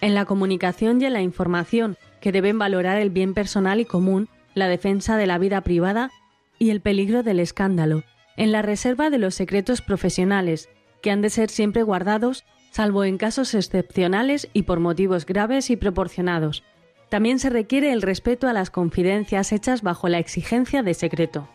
En 0.00 0.16
la 0.16 0.24
comunicación 0.24 1.00
y 1.00 1.04
en 1.04 1.12
la 1.12 1.22
información, 1.22 1.96
que 2.20 2.32
deben 2.32 2.58
valorar 2.58 2.98
el 2.98 3.10
bien 3.10 3.34
personal 3.34 3.78
y 3.78 3.84
común, 3.84 4.28
la 4.52 4.66
defensa 4.66 5.16
de 5.16 5.28
la 5.28 5.38
vida 5.38 5.60
privada 5.60 6.10
y 6.58 6.70
el 6.70 6.80
peligro 6.80 7.22
del 7.22 7.38
escándalo. 7.38 8.02
En 8.36 8.50
la 8.50 8.62
reserva 8.62 9.10
de 9.10 9.18
los 9.18 9.36
secretos 9.36 9.80
profesionales, 9.80 10.68
que 11.02 11.12
han 11.12 11.22
de 11.22 11.30
ser 11.30 11.50
siempre 11.50 11.84
guardados, 11.84 12.44
salvo 12.72 13.04
en 13.04 13.16
casos 13.16 13.54
excepcionales 13.54 14.48
y 14.54 14.62
por 14.62 14.80
motivos 14.80 15.24
graves 15.24 15.70
y 15.70 15.76
proporcionados 15.76 16.64
también 17.08 17.38
se 17.38 17.50
requiere 17.50 17.92
el 17.92 18.02
respeto 18.02 18.48
a 18.48 18.52
las 18.52 18.70
confidencias 18.70 19.52
hechas 19.52 19.82
bajo 19.82 20.08
la 20.08 20.18
exigencia 20.18 20.82
de 20.82 20.94
secreto. 20.94 21.48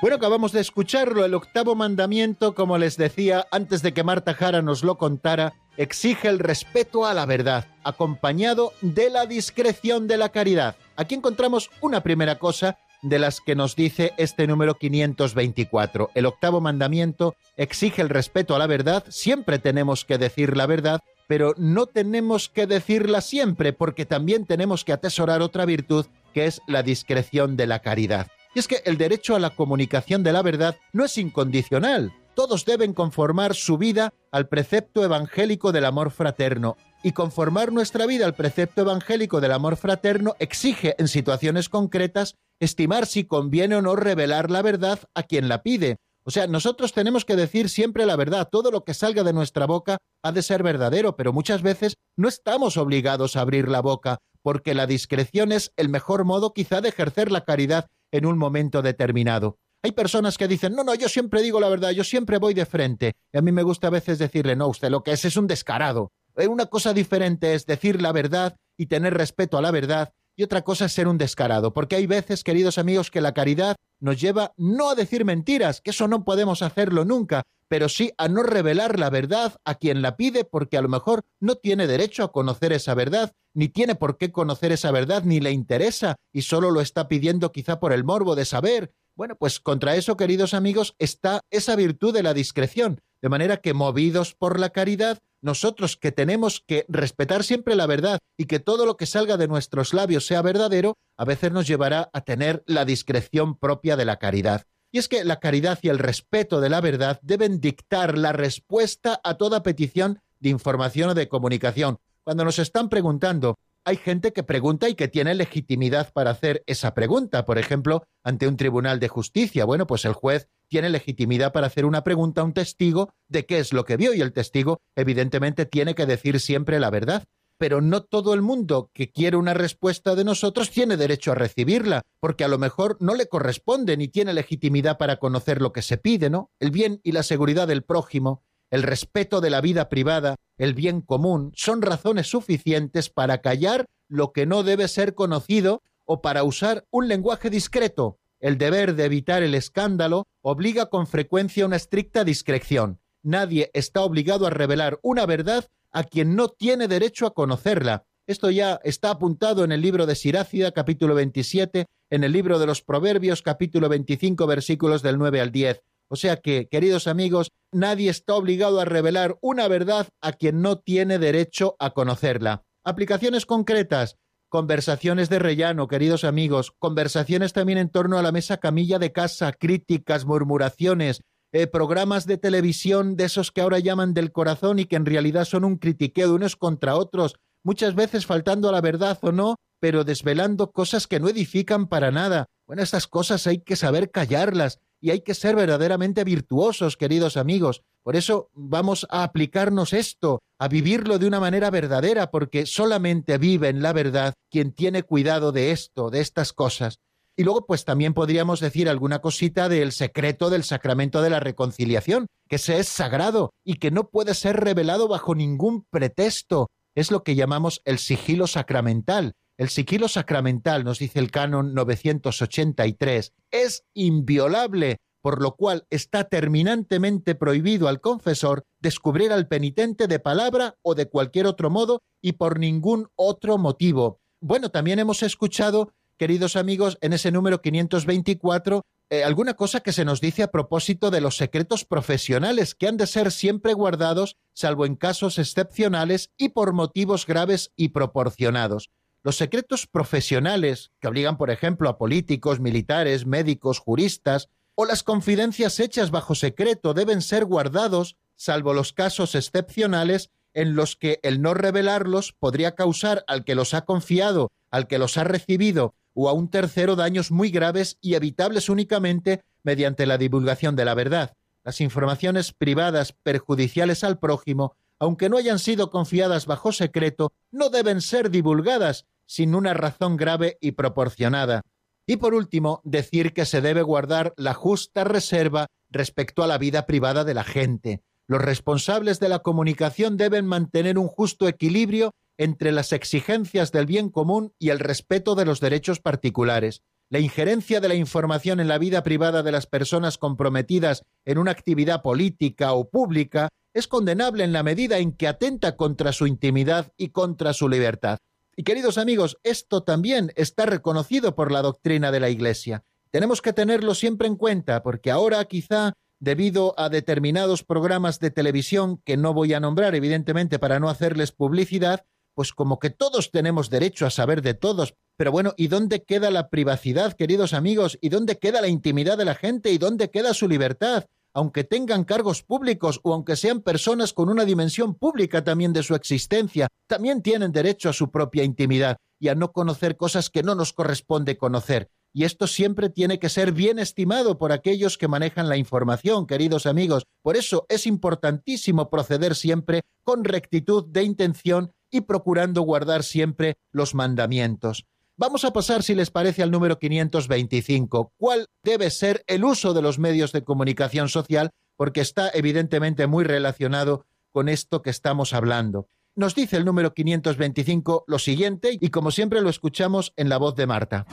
Bueno, 0.00 0.16
acabamos 0.16 0.52
de 0.52 0.60
escucharlo. 0.60 1.26
El 1.26 1.34
octavo 1.34 1.74
mandamiento, 1.74 2.54
como 2.54 2.78
les 2.78 2.96
decía 2.96 3.46
antes 3.50 3.82
de 3.82 3.92
que 3.92 4.02
Marta 4.02 4.32
Jara 4.32 4.62
nos 4.62 4.82
lo 4.82 4.96
contara, 4.96 5.52
exige 5.76 6.28
el 6.28 6.38
respeto 6.38 7.04
a 7.04 7.12
la 7.12 7.26
verdad, 7.26 7.66
acompañado 7.84 8.72
de 8.80 9.10
la 9.10 9.26
discreción 9.26 10.08
de 10.08 10.16
la 10.16 10.30
caridad. 10.30 10.76
Aquí 10.96 11.14
encontramos 11.14 11.70
una 11.82 12.02
primera 12.02 12.38
cosa 12.38 12.78
de 13.02 13.18
las 13.18 13.40
que 13.40 13.54
nos 13.54 13.76
dice 13.76 14.12
este 14.16 14.46
número 14.46 14.74
524. 14.74 16.10
El 16.14 16.26
octavo 16.26 16.60
mandamiento 16.60 17.34
exige 17.56 18.02
el 18.02 18.08
respeto 18.08 18.54
a 18.54 18.58
la 18.58 18.66
verdad, 18.66 19.04
siempre 19.08 19.58
tenemos 19.58 20.04
que 20.04 20.18
decir 20.18 20.56
la 20.56 20.66
verdad, 20.66 21.00
pero 21.26 21.54
no 21.56 21.86
tenemos 21.86 22.48
que 22.48 22.66
decirla 22.66 23.20
siempre, 23.20 23.72
porque 23.72 24.04
también 24.04 24.46
tenemos 24.46 24.84
que 24.84 24.92
atesorar 24.92 25.42
otra 25.42 25.64
virtud, 25.64 26.06
que 26.34 26.46
es 26.46 26.60
la 26.66 26.82
discreción 26.82 27.56
de 27.56 27.66
la 27.66 27.78
caridad. 27.78 28.26
Y 28.54 28.58
es 28.58 28.66
que 28.66 28.82
el 28.84 28.98
derecho 28.98 29.36
a 29.36 29.38
la 29.38 29.50
comunicación 29.50 30.24
de 30.24 30.32
la 30.32 30.42
verdad 30.42 30.76
no 30.92 31.04
es 31.04 31.16
incondicional. 31.18 32.12
Todos 32.34 32.64
deben 32.64 32.94
conformar 32.94 33.54
su 33.54 33.78
vida 33.78 34.12
al 34.32 34.48
precepto 34.48 35.04
evangélico 35.04 35.72
del 35.72 35.84
amor 35.84 36.10
fraterno. 36.10 36.76
Y 37.02 37.12
conformar 37.12 37.72
nuestra 37.72 38.06
vida 38.06 38.26
al 38.26 38.34
precepto 38.34 38.82
evangélico 38.82 39.40
del 39.40 39.52
amor 39.52 39.76
fraterno 39.76 40.34
exige, 40.38 40.96
en 40.98 41.08
situaciones 41.08 41.68
concretas, 41.68 42.36
estimar 42.60 43.06
si 43.06 43.24
conviene 43.24 43.76
o 43.76 43.82
no 43.82 43.96
revelar 43.96 44.50
la 44.50 44.62
verdad 44.62 45.00
a 45.14 45.22
quien 45.22 45.48
la 45.48 45.62
pide. 45.62 45.96
O 46.24 46.30
sea, 46.30 46.46
nosotros 46.46 46.92
tenemos 46.92 47.24
que 47.24 47.34
decir 47.34 47.68
siempre 47.68 48.06
la 48.06 48.14
verdad, 48.14 48.48
todo 48.50 48.70
lo 48.70 48.84
que 48.84 48.94
salga 48.94 49.24
de 49.24 49.32
nuestra 49.32 49.66
boca 49.66 49.98
ha 50.22 50.32
de 50.32 50.42
ser 50.42 50.62
verdadero, 50.62 51.16
pero 51.16 51.32
muchas 51.32 51.62
veces 51.62 51.94
no 52.16 52.28
estamos 52.28 52.76
obligados 52.76 53.36
a 53.36 53.40
abrir 53.40 53.68
la 53.68 53.80
boca, 53.80 54.18
porque 54.42 54.74
la 54.74 54.86
discreción 54.86 55.50
es 55.50 55.72
el 55.76 55.88
mejor 55.88 56.24
modo 56.24 56.52
quizá 56.52 56.80
de 56.80 56.90
ejercer 56.90 57.32
la 57.32 57.44
caridad 57.44 57.86
en 58.12 58.26
un 58.26 58.38
momento 58.38 58.82
determinado. 58.82 59.58
Hay 59.82 59.92
personas 59.92 60.36
que 60.36 60.46
dicen, 60.46 60.74
no, 60.74 60.84
no, 60.84 60.94
yo 60.94 61.08
siempre 61.08 61.40
digo 61.40 61.58
la 61.58 61.70
verdad, 61.70 61.90
yo 61.90 62.04
siempre 62.04 62.36
voy 62.36 62.52
de 62.52 62.66
frente. 62.66 63.14
Y 63.32 63.38
a 63.38 63.42
mí 63.42 63.50
me 63.50 63.62
gusta 63.62 63.86
a 63.86 63.90
veces 63.90 64.18
decirle, 64.18 64.56
no, 64.56 64.68
usted 64.68 64.90
lo 64.90 65.02
que 65.02 65.12
es 65.12 65.24
es 65.24 65.38
un 65.38 65.46
descarado. 65.46 66.12
Eh, 66.36 66.48
una 66.48 66.66
cosa 66.66 66.92
diferente 66.92 67.54
es 67.54 67.64
decir 67.64 68.02
la 68.02 68.12
verdad 68.12 68.56
y 68.76 68.86
tener 68.86 69.14
respeto 69.14 69.56
a 69.56 69.62
la 69.62 69.70
verdad, 69.70 70.12
y 70.40 70.42
otra 70.42 70.62
cosa 70.62 70.86
es 70.86 70.92
ser 70.92 71.06
un 71.06 71.18
descarado, 71.18 71.74
porque 71.74 71.96
hay 71.96 72.06
veces, 72.06 72.44
queridos 72.44 72.78
amigos, 72.78 73.10
que 73.10 73.20
la 73.20 73.34
caridad 73.34 73.76
nos 74.00 74.18
lleva 74.18 74.54
no 74.56 74.88
a 74.88 74.94
decir 74.94 75.26
mentiras, 75.26 75.82
que 75.82 75.90
eso 75.90 76.08
no 76.08 76.24
podemos 76.24 76.62
hacerlo 76.62 77.04
nunca, 77.04 77.42
pero 77.68 77.90
sí 77.90 78.12
a 78.16 78.26
no 78.26 78.42
revelar 78.42 78.98
la 78.98 79.10
verdad 79.10 79.56
a 79.66 79.74
quien 79.74 80.00
la 80.00 80.16
pide 80.16 80.46
porque 80.46 80.78
a 80.78 80.80
lo 80.80 80.88
mejor 80.88 81.26
no 81.40 81.56
tiene 81.56 81.86
derecho 81.86 82.24
a 82.24 82.32
conocer 82.32 82.72
esa 82.72 82.94
verdad, 82.94 83.32
ni 83.52 83.68
tiene 83.68 83.96
por 83.96 84.16
qué 84.16 84.32
conocer 84.32 84.72
esa 84.72 84.90
verdad, 84.92 85.24
ni 85.24 85.40
le 85.40 85.50
interesa 85.50 86.16
y 86.32 86.40
solo 86.40 86.70
lo 86.70 86.80
está 86.80 87.06
pidiendo 87.06 87.52
quizá 87.52 87.78
por 87.78 87.92
el 87.92 88.02
morbo 88.02 88.34
de 88.34 88.46
saber. 88.46 88.94
Bueno, 89.14 89.36
pues 89.36 89.60
contra 89.60 89.94
eso, 89.96 90.16
queridos 90.16 90.54
amigos, 90.54 90.94
está 90.98 91.42
esa 91.50 91.76
virtud 91.76 92.14
de 92.14 92.22
la 92.22 92.32
discreción, 92.32 93.02
de 93.20 93.28
manera 93.28 93.58
que 93.58 93.74
movidos 93.74 94.34
por 94.34 94.58
la 94.58 94.70
caridad, 94.70 95.18
nosotros 95.42 95.96
que 95.96 96.12
tenemos 96.12 96.62
que 96.66 96.84
respetar 96.88 97.44
siempre 97.44 97.74
la 97.74 97.86
verdad 97.86 98.18
y 98.36 98.46
que 98.46 98.60
todo 98.60 98.86
lo 98.86 98.96
que 98.96 99.06
salga 99.06 99.36
de 99.36 99.48
nuestros 99.48 99.94
labios 99.94 100.26
sea 100.26 100.42
verdadero, 100.42 100.94
a 101.16 101.24
veces 101.24 101.52
nos 101.52 101.66
llevará 101.66 102.10
a 102.12 102.20
tener 102.22 102.62
la 102.66 102.84
discreción 102.84 103.56
propia 103.56 103.96
de 103.96 104.04
la 104.04 104.18
caridad. 104.18 104.64
Y 104.92 104.98
es 104.98 105.08
que 105.08 105.24
la 105.24 105.38
caridad 105.38 105.78
y 105.82 105.88
el 105.88 105.98
respeto 105.98 106.60
de 106.60 106.68
la 106.68 106.80
verdad 106.80 107.20
deben 107.22 107.60
dictar 107.60 108.18
la 108.18 108.32
respuesta 108.32 109.20
a 109.22 109.34
toda 109.34 109.62
petición 109.62 110.20
de 110.40 110.50
información 110.50 111.10
o 111.10 111.14
de 111.14 111.28
comunicación. 111.28 111.98
Cuando 112.24 112.44
nos 112.44 112.58
están 112.58 112.88
preguntando, 112.88 113.58
hay 113.84 113.96
gente 113.96 114.32
que 114.32 114.42
pregunta 114.42 114.88
y 114.88 114.94
que 114.94 115.08
tiene 115.08 115.34
legitimidad 115.34 116.12
para 116.12 116.30
hacer 116.30 116.62
esa 116.66 116.94
pregunta. 116.94 117.44
Por 117.44 117.58
ejemplo, 117.58 118.04
ante 118.22 118.46
un 118.46 118.56
tribunal 118.56 119.00
de 119.00 119.08
justicia. 119.08 119.64
Bueno, 119.64 119.86
pues 119.86 120.04
el 120.04 120.12
juez 120.12 120.48
tiene 120.68 120.90
legitimidad 120.90 121.52
para 121.52 121.66
hacer 121.66 121.84
una 121.84 122.04
pregunta 122.04 122.40
a 122.40 122.44
un 122.44 122.52
testigo 122.52 123.12
de 123.28 123.46
qué 123.46 123.58
es 123.58 123.72
lo 123.72 123.84
que 123.84 123.96
vio 123.96 124.14
y 124.14 124.20
el 124.20 124.32
testigo 124.32 124.80
evidentemente 124.96 125.66
tiene 125.66 125.94
que 125.94 126.06
decir 126.06 126.40
siempre 126.40 126.78
la 126.78 126.90
verdad 126.90 127.24
pero 127.60 127.82
no 127.82 128.02
todo 128.02 128.32
el 128.32 128.40
mundo 128.40 128.90
que 128.94 129.12
quiere 129.12 129.36
una 129.36 129.52
respuesta 129.52 130.14
de 130.14 130.24
nosotros 130.24 130.70
tiene 130.70 130.96
derecho 130.96 131.32
a 131.32 131.34
recibirla, 131.34 132.00
porque 132.18 132.42
a 132.42 132.48
lo 132.48 132.56
mejor 132.56 132.96
no 133.00 133.14
le 133.14 133.28
corresponde 133.28 133.98
ni 133.98 134.08
tiene 134.08 134.32
legitimidad 134.32 134.96
para 134.96 135.18
conocer 135.18 135.60
lo 135.60 135.70
que 135.70 135.82
se 135.82 135.98
pide, 135.98 136.30
¿no? 136.30 136.50
El 136.58 136.70
bien 136.70 137.02
y 137.04 137.12
la 137.12 137.22
seguridad 137.22 137.68
del 137.68 137.82
prójimo, 137.82 138.42
el 138.70 138.82
respeto 138.82 139.40
de 139.40 139.50
la 139.50 139.60
vida 139.60 139.88
privada, 139.88 140.36
el 140.56 140.74
bien 140.74 141.00
común, 141.00 141.52
son 141.54 141.82
razones 141.82 142.28
suficientes 142.28 143.10
para 143.10 143.40
callar 143.40 143.86
lo 144.08 144.32
que 144.32 144.46
no 144.46 144.62
debe 144.62 144.88
ser 144.88 145.14
conocido 145.14 145.82
o 146.04 146.22
para 146.22 146.44
usar 146.44 146.84
un 146.90 147.08
lenguaje 147.08 147.50
discreto. 147.50 148.18
El 148.40 148.58
deber 148.58 148.94
de 148.94 149.04
evitar 149.04 149.42
el 149.42 149.54
escándalo 149.54 150.26
obliga 150.40 150.86
con 150.86 151.06
frecuencia 151.06 151.66
una 151.66 151.76
estricta 151.76 152.24
discreción. 152.24 153.00
Nadie 153.22 153.70
está 153.74 154.00
obligado 154.00 154.46
a 154.46 154.50
revelar 154.50 154.98
una 155.02 155.26
verdad 155.26 155.66
a 155.92 156.04
quien 156.04 156.36
no 156.36 156.48
tiene 156.48 156.88
derecho 156.88 157.26
a 157.26 157.34
conocerla. 157.34 158.06
Esto 158.26 158.50
ya 158.50 158.80
está 158.84 159.10
apuntado 159.10 159.64
en 159.64 159.72
el 159.72 159.82
libro 159.82 160.06
de 160.06 160.14
Sirácida, 160.14 160.70
capítulo 160.72 161.14
27, 161.14 161.86
en 162.10 162.24
el 162.24 162.32
libro 162.32 162.58
de 162.58 162.66
los 162.66 162.80
Proverbios, 162.80 163.42
capítulo 163.42 163.88
25, 163.88 164.46
versículos 164.46 165.02
del 165.02 165.18
9 165.18 165.40
al 165.40 165.50
10. 165.50 165.82
O 166.12 166.16
sea 166.16 166.38
que, 166.38 166.68
queridos 166.68 167.06
amigos, 167.06 167.52
nadie 167.72 168.10
está 168.10 168.34
obligado 168.34 168.80
a 168.80 168.84
revelar 168.84 169.38
una 169.40 169.68
verdad 169.68 170.08
a 170.20 170.32
quien 170.32 170.60
no 170.60 170.78
tiene 170.78 171.20
derecho 171.20 171.76
a 171.78 171.90
conocerla. 171.90 172.64
Aplicaciones 172.84 173.46
concretas. 173.46 174.16
Conversaciones 174.48 175.28
de 175.28 175.38
rellano, 175.38 175.86
queridos 175.86 176.24
amigos, 176.24 176.72
conversaciones 176.80 177.52
también 177.52 177.78
en 177.78 177.88
torno 177.88 178.18
a 178.18 178.22
la 178.22 178.32
mesa 178.32 178.56
camilla 178.56 178.98
de 178.98 179.12
casa, 179.12 179.52
críticas, 179.52 180.24
murmuraciones, 180.24 181.20
eh, 181.52 181.68
programas 181.68 182.26
de 182.26 182.38
televisión 182.38 183.14
de 183.14 183.26
esos 183.26 183.52
que 183.52 183.60
ahora 183.60 183.78
llaman 183.78 184.12
del 184.12 184.32
corazón 184.32 184.80
y 184.80 184.86
que 184.86 184.96
en 184.96 185.06
realidad 185.06 185.44
son 185.44 185.64
un 185.64 185.76
critiqueo 185.76 186.34
unos 186.34 186.56
contra 186.56 186.96
otros, 186.96 187.36
muchas 187.62 187.94
veces 187.94 188.26
faltando 188.26 188.68
a 188.68 188.72
la 188.72 188.80
verdad 188.80 189.16
o 189.22 189.30
no, 189.30 189.54
pero 189.80 190.02
desvelando 190.02 190.72
cosas 190.72 191.06
que 191.06 191.20
no 191.20 191.28
edifican 191.28 191.86
para 191.86 192.10
nada. 192.10 192.46
Bueno, 192.66 192.82
estas 192.82 193.06
cosas 193.06 193.46
hay 193.46 193.60
que 193.60 193.76
saber 193.76 194.10
callarlas 194.10 194.80
y 195.00 195.10
hay 195.10 195.20
que 195.20 195.34
ser 195.34 195.56
verdaderamente 195.56 196.24
virtuosos, 196.24 196.96
queridos 196.96 197.36
amigos. 197.36 197.82
Por 198.02 198.16
eso 198.16 198.50
vamos 198.54 199.06
a 199.10 199.22
aplicarnos 199.22 199.92
esto, 199.92 200.40
a 200.58 200.68
vivirlo 200.68 201.18
de 201.18 201.26
una 201.26 201.40
manera 201.40 201.70
verdadera, 201.70 202.30
porque 202.30 202.66
solamente 202.66 203.38
vive 203.38 203.68
en 203.68 203.82
la 203.82 203.92
verdad 203.92 204.34
quien 204.50 204.72
tiene 204.72 205.02
cuidado 205.02 205.52
de 205.52 205.70
esto, 205.70 206.10
de 206.10 206.20
estas 206.20 206.52
cosas. 206.52 206.98
Y 207.36 207.44
luego, 207.44 207.66
pues 207.66 207.84
también 207.84 208.12
podríamos 208.12 208.60
decir 208.60 208.88
alguna 208.88 209.20
cosita 209.20 209.68
del 209.68 209.92
secreto 209.92 210.50
del 210.50 210.64
sacramento 210.64 211.22
de 211.22 211.30
la 211.30 211.40
reconciliación, 211.40 212.26
que 212.48 212.58
se 212.58 212.78
es 212.78 212.88
sagrado 212.88 213.54
y 213.64 213.74
que 213.74 213.90
no 213.90 214.10
puede 214.10 214.34
ser 214.34 214.56
revelado 214.56 215.08
bajo 215.08 215.34
ningún 215.34 215.84
pretexto. 215.90 216.68
Es 216.94 217.10
lo 217.10 217.22
que 217.22 217.36
llamamos 217.36 217.80
el 217.84 217.98
sigilo 217.98 218.46
sacramental. 218.46 219.32
El 219.60 219.68
sigilo 219.68 220.08
sacramental, 220.08 220.84
nos 220.84 221.00
dice 221.00 221.18
el 221.18 221.30
canon 221.30 221.74
983, 221.74 223.34
es 223.50 223.84
inviolable, 223.92 225.02
por 225.20 225.42
lo 225.42 225.54
cual 225.54 225.86
está 225.90 226.24
terminantemente 226.24 227.34
prohibido 227.34 227.86
al 227.86 228.00
confesor 228.00 228.64
descubrir 228.78 229.32
al 229.32 229.48
penitente 229.48 230.06
de 230.06 230.18
palabra 230.18 230.78
o 230.80 230.94
de 230.94 231.10
cualquier 231.10 231.46
otro 231.46 231.68
modo 231.68 232.00
y 232.22 232.32
por 232.32 232.58
ningún 232.58 233.08
otro 233.16 233.58
motivo. 233.58 234.22
Bueno, 234.40 234.70
también 234.70 234.98
hemos 234.98 235.22
escuchado 235.22 235.92
queridos 236.20 236.56
amigos, 236.56 236.96
en 237.02 237.14
ese 237.14 237.30
número 237.30 237.62
524, 237.62 238.82
eh, 239.08 239.24
alguna 239.24 239.54
cosa 239.54 239.80
que 239.80 239.92
se 239.92 240.04
nos 240.04 240.20
dice 240.20 240.42
a 240.42 240.50
propósito 240.50 241.10
de 241.10 241.22
los 241.22 241.36
secretos 241.36 241.86
profesionales 241.86 242.74
que 242.74 242.88
han 242.88 242.98
de 242.98 243.06
ser 243.06 243.32
siempre 243.32 243.72
guardados, 243.72 244.36
salvo 244.54 244.84
en 244.84 244.96
casos 244.96 245.38
excepcionales 245.38 246.30
y 246.36 246.50
por 246.50 246.74
motivos 246.74 247.26
graves 247.26 247.72
y 247.74 247.88
proporcionados. 247.88 248.90
Los 249.22 249.36
secretos 249.36 249.86
profesionales, 249.86 250.92
que 250.98 251.08
obligan, 251.08 251.36
por 251.36 251.50
ejemplo, 251.50 251.90
a 251.90 251.98
políticos, 251.98 252.58
militares, 252.58 253.26
médicos, 253.26 253.78
juristas, 253.78 254.48
o 254.74 254.86
las 254.86 255.02
confidencias 255.02 255.78
hechas 255.78 256.10
bajo 256.10 256.34
secreto 256.34 256.94
deben 256.94 257.20
ser 257.20 257.44
guardados, 257.44 258.16
salvo 258.34 258.72
los 258.72 258.94
casos 258.94 259.34
excepcionales 259.34 260.30
en 260.54 260.74
los 260.74 260.96
que 260.96 261.20
el 261.22 261.42
no 261.42 261.52
revelarlos 261.52 262.32
podría 262.32 262.74
causar 262.74 263.24
al 263.26 263.44
que 263.44 263.54
los 263.54 263.74
ha 263.74 263.84
confiado, 263.84 264.50
al 264.70 264.86
que 264.86 264.98
los 264.98 265.18
ha 265.18 265.24
recibido 265.24 265.94
o 266.14 266.28
a 266.28 266.32
un 266.32 266.48
tercero 266.48 266.96
daños 266.96 267.30
muy 267.30 267.50
graves 267.50 267.98
y 268.00 268.14
evitables 268.14 268.68
únicamente 268.68 269.42
mediante 269.62 270.06
la 270.06 270.18
divulgación 270.18 270.76
de 270.76 270.84
la 270.84 270.94
verdad. 270.94 271.34
Las 271.62 271.80
informaciones 271.80 272.52
privadas 272.52 273.12
perjudiciales 273.22 274.02
al 274.02 274.18
prójimo, 274.18 274.76
aunque 274.98 275.28
no 275.28 275.36
hayan 275.36 275.58
sido 275.58 275.90
confiadas 275.90 276.46
bajo 276.46 276.72
secreto, 276.72 277.32
no 277.50 277.68
deben 277.68 278.00
ser 278.00 278.30
divulgadas 278.30 279.06
sin 279.30 279.54
una 279.54 279.74
razón 279.74 280.16
grave 280.16 280.58
y 280.60 280.72
proporcionada. 280.72 281.62
Y 282.04 282.16
por 282.16 282.34
último, 282.34 282.80
decir 282.82 283.32
que 283.32 283.44
se 283.44 283.60
debe 283.60 283.82
guardar 283.82 284.34
la 284.36 284.54
justa 284.54 285.04
reserva 285.04 285.68
respecto 285.88 286.42
a 286.42 286.48
la 286.48 286.58
vida 286.58 286.84
privada 286.84 287.22
de 287.22 287.34
la 287.34 287.44
gente. 287.44 288.02
Los 288.26 288.42
responsables 288.42 289.20
de 289.20 289.28
la 289.28 289.38
comunicación 289.38 290.16
deben 290.16 290.46
mantener 290.46 290.98
un 290.98 291.06
justo 291.06 291.46
equilibrio 291.46 292.12
entre 292.38 292.72
las 292.72 292.92
exigencias 292.92 293.70
del 293.70 293.86
bien 293.86 294.08
común 294.08 294.52
y 294.58 294.70
el 294.70 294.80
respeto 294.80 295.36
de 295.36 295.44
los 295.44 295.60
derechos 295.60 296.00
particulares. 296.00 296.82
La 297.08 297.20
injerencia 297.20 297.80
de 297.80 297.86
la 297.86 297.94
información 297.94 298.58
en 298.58 298.66
la 298.66 298.78
vida 298.78 299.04
privada 299.04 299.44
de 299.44 299.52
las 299.52 299.66
personas 299.66 300.18
comprometidas 300.18 301.04
en 301.24 301.38
una 301.38 301.52
actividad 301.52 302.02
política 302.02 302.72
o 302.72 302.90
pública 302.90 303.48
es 303.74 303.86
condenable 303.86 304.42
en 304.42 304.52
la 304.52 304.64
medida 304.64 304.98
en 304.98 305.12
que 305.12 305.28
atenta 305.28 305.76
contra 305.76 306.10
su 306.10 306.26
intimidad 306.26 306.92
y 306.96 307.10
contra 307.10 307.52
su 307.52 307.68
libertad. 307.68 308.18
Y 308.56 308.64
queridos 308.64 308.98
amigos, 308.98 309.38
esto 309.42 309.82
también 309.82 310.32
está 310.36 310.66
reconocido 310.66 311.34
por 311.34 311.52
la 311.52 311.62
doctrina 311.62 312.10
de 312.10 312.20
la 312.20 312.30
Iglesia. 312.30 312.84
Tenemos 313.10 313.42
que 313.42 313.52
tenerlo 313.52 313.94
siempre 313.94 314.28
en 314.28 314.36
cuenta 314.36 314.82
porque 314.82 315.10
ahora 315.10 315.44
quizá 315.46 315.94
debido 316.20 316.74
a 316.78 316.88
determinados 316.88 317.64
programas 317.64 318.20
de 318.20 318.30
televisión 318.30 318.98
que 319.04 319.16
no 319.16 319.32
voy 319.32 319.54
a 319.54 319.60
nombrar 319.60 319.94
evidentemente 319.94 320.58
para 320.58 320.78
no 320.78 320.88
hacerles 320.88 321.32
publicidad, 321.32 322.04
pues 322.34 322.52
como 322.52 322.78
que 322.78 322.90
todos 322.90 323.30
tenemos 323.30 323.70
derecho 323.70 324.06
a 324.06 324.10
saber 324.10 324.42
de 324.42 324.54
todos. 324.54 324.94
Pero 325.16 325.32
bueno, 325.32 325.54
¿y 325.56 325.68
dónde 325.68 326.04
queda 326.04 326.30
la 326.30 326.50
privacidad, 326.50 327.14
queridos 327.14 327.54
amigos? 327.54 327.98
¿Y 328.00 328.10
dónde 328.10 328.38
queda 328.38 328.60
la 328.60 328.68
intimidad 328.68 329.18
de 329.18 329.24
la 329.24 329.34
gente? 329.34 329.72
¿Y 329.72 329.78
dónde 329.78 330.10
queda 330.10 330.34
su 330.34 330.46
libertad? 330.46 331.06
Aunque 331.32 331.64
tengan 331.64 332.04
cargos 332.04 332.42
públicos 332.42 333.00
o 333.04 333.14
aunque 333.14 333.36
sean 333.36 333.60
personas 333.60 334.12
con 334.12 334.28
una 334.28 334.44
dimensión 334.44 334.94
pública 334.94 335.44
también 335.44 335.72
de 335.72 335.82
su 335.82 335.94
existencia, 335.94 336.68
también 336.88 337.22
tienen 337.22 337.52
derecho 337.52 337.88
a 337.88 337.92
su 337.92 338.10
propia 338.10 338.42
intimidad 338.42 338.96
y 339.20 339.28
a 339.28 339.34
no 339.34 339.52
conocer 339.52 339.96
cosas 339.96 340.30
que 340.30 340.42
no 340.42 340.54
nos 340.54 340.72
corresponde 340.72 341.36
conocer. 341.36 341.90
Y 342.12 342.24
esto 342.24 342.48
siempre 342.48 342.90
tiene 342.90 343.20
que 343.20 343.28
ser 343.28 343.52
bien 343.52 343.78
estimado 343.78 344.36
por 344.38 344.50
aquellos 344.50 344.98
que 344.98 345.06
manejan 345.06 345.48
la 345.48 345.56
información, 345.56 346.26
queridos 346.26 346.66
amigos. 346.66 347.04
Por 347.22 347.36
eso 347.36 347.66
es 347.68 347.86
importantísimo 347.86 348.90
proceder 348.90 349.36
siempre 349.36 349.82
con 350.02 350.24
rectitud 350.24 350.84
de 350.88 351.04
intención 351.04 351.70
y 351.90 352.00
procurando 352.02 352.62
guardar 352.62 353.04
siempre 353.04 353.56
los 353.70 353.94
mandamientos. 353.94 354.86
Vamos 355.20 355.44
a 355.44 355.52
pasar, 355.52 355.82
si 355.82 355.94
les 355.94 356.10
parece, 356.10 356.42
al 356.42 356.50
número 356.50 356.78
525. 356.78 358.14
¿Cuál 358.16 358.46
debe 358.64 358.88
ser 358.88 359.22
el 359.26 359.44
uso 359.44 359.74
de 359.74 359.82
los 359.82 359.98
medios 359.98 360.32
de 360.32 360.44
comunicación 360.44 361.10
social? 361.10 361.50
Porque 361.76 362.00
está 362.00 362.30
evidentemente 362.32 363.06
muy 363.06 363.24
relacionado 363.24 364.06
con 364.32 364.48
esto 364.48 364.80
que 364.80 364.88
estamos 364.88 365.34
hablando. 365.34 365.88
Nos 366.16 366.34
dice 366.34 366.56
el 366.56 366.64
número 366.64 366.94
525 366.94 368.04
lo 368.06 368.18
siguiente 368.18 368.78
y 368.80 368.88
como 368.88 369.10
siempre 369.10 369.42
lo 369.42 369.50
escuchamos 369.50 370.14
en 370.16 370.30
la 370.30 370.38
voz 370.38 370.56
de 370.56 370.66
Marta. 370.66 371.04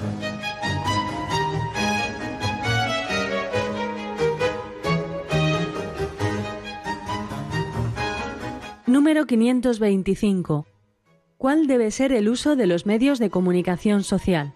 Número 8.85 9.25
525. 9.25 10.76
¿Cuál 11.37 11.67
debe 11.67 11.91
ser 11.91 12.13
el 12.13 12.29
uso 12.29 12.55
de 12.55 12.65
los 12.65 12.87
medios 12.87 13.19
de 13.19 13.29
comunicación 13.29 14.03
social? 14.03 14.53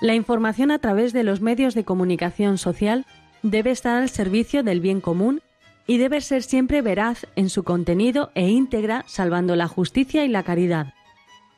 La 0.00 0.14
información 0.14 0.70
a 0.70 0.78
través 0.78 1.12
de 1.12 1.24
los 1.24 1.40
medios 1.40 1.74
de 1.74 1.84
comunicación 1.84 2.56
social 2.56 3.04
debe 3.42 3.72
estar 3.72 4.00
al 4.00 4.08
servicio 4.08 4.62
del 4.62 4.80
bien 4.80 5.00
común 5.00 5.42
y 5.88 5.98
debe 5.98 6.20
ser 6.20 6.44
siempre 6.44 6.82
veraz 6.82 7.26
en 7.34 7.50
su 7.50 7.64
contenido 7.64 8.30
e 8.36 8.48
íntegra, 8.48 9.04
salvando 9.08 9.56
la 9.56 9.66
justicia 9.66 10.24
y 10.24 10.28
la 10.28 10.44
caridad. 10.44 10.94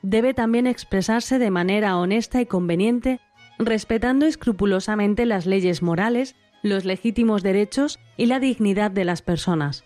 Debe 0.01 0.33
también 0.33 0.67
expresarse 0.67 1.39
de 1.39 1.51
manera 1.51 1.99
honesta 1.99 2.41
y 2.41 2.47
conveniente, 2.47 3.21
respetando 3.59 4.25
escrupulosamente 4.25 5.27
las 5.27 5.45
leyes 5.45 5.83
morales, 5.83 6.35
los 6.63 6.87
legítimos 6.87 7.43
derechos 7.43 7.99
y 8.17 8.27
la 8.27 8.41
dignidad 8.41 8.91
de 8.91 9.05
las 9.05 9.21
personas. 9.21 9.85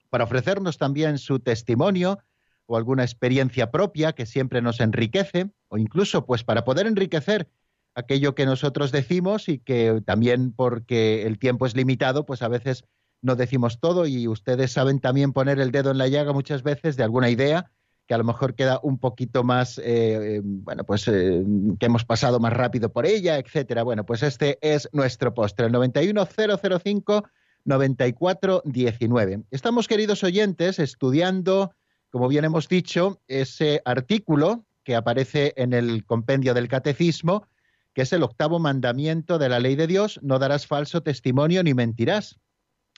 para 0.08 0.24
ofrecernos 0.24 0.78
también 0.78 1.18
su 1.18 1.38
testimonio 1.38 2.20
o 2.64 2.78
alguna 2.78 3.02
experiencia 3.02 3.70
propia 3.70 4.14
que 4.14 4.24
siempre 4.24 4.62
nos 4.62 4.80
enriquece, 4.80 5.50
o 5.68 5.76
incluso 5.76 6.24
pues 6.24 6.42
para 6.42 6.64
poder 6.64 6.86
enriquecer 6.86 7.50
aquello 7.94 8.34
que 8.34 8.46
nosotros 8.46 8.92
decimos 8.92 9.50
y 9.50 9.58
que 9.58 10.00
también 10.06 10.52
porque 10.52 11.26
el 11.26 11.38
tiempo 11.38 11.66
es 11.66 11.76
limitado, 11.76 12.24
pues 12.24 12.40
a 12.40 12.48
veces 12.48 12.86
no 13.22 13.36
decimos 13.36 13.80
todo 13.80 14.06
y 14.06 14.28
ustedes 14.28 14.72
saben 14.72 15.00
también 15.00 15.32
poner 15.32 15.58
el 15.60 15.72
dedo 15.72 15.90
en 15.90 15.98
la 15.98 16.08
llaga 16.08 16.32
muchas 16.32 16.62
veces 16.62 16.96
de 16.96 17.02
alguna 17.02 17.30
idea 17.30 17.70
que 18.06 18.14
a 18.14 18.18
lo 18.18 18.24
mejor 18.24 18.54
queda 18.54 18.78
un 18.82 18.98
poquito 18.98 19.42
más, 19.42 19.80
eh, 19.82 20.40
bueno, 20.44 20.84
pues 20.84 21.08
eh, 21.08 21.44
que 21.78 21.86
hemos 21.86 22.04
pasado 22.04 22.38
más 22.38 22.52
rápido 22.52 22.92
por 22.92 23.04
ella, 23.04 23.36
etcétera. 23.36 23.82
Bueno, 23.82 24.06
pues 24.06 24.22
este 24.22 24.58
es 24.60 24.88
nuestro 24.92 25.34
postre, 25.34 25.66
el 25.66 25.72
91005 25.72 27.24
9419. 27.66 29.42
Estamos, 29.50 29.88
queridos 29.88 30.22
oyentes, 30.22 30.78
estudiando, 30.78 31.72
como 32.10 32.28
bien 32.28 32.44
hemos 32.44 32.68
dicho, 32.68 33.20
ese 33.26 33.82
artículo 33.84 34.64
que 34.84 34.94
aparece 34.94 35.52
en 35.56 35.72
el 35.72 36.04
compendio 36.04 36.54
del 36.54 36.68
catecismo, 36.68 37.48
que 37.92 38.02
es 38.02 38.12
el 38.12 38.22
octavo 38.22 38.60
mandamiento 38.60 39.38
de 39.38 39.48
la 39.48 39.58
ley 39.58 39.74
de 39.74 39.88
Dios, 39.88 40.20
no 40.22 40.38
darás 40.38 40.66
falso 40.66 41.02
testimonio 41.02 41.62
ni 41.64 41.74
mentirás. 41.74 42.38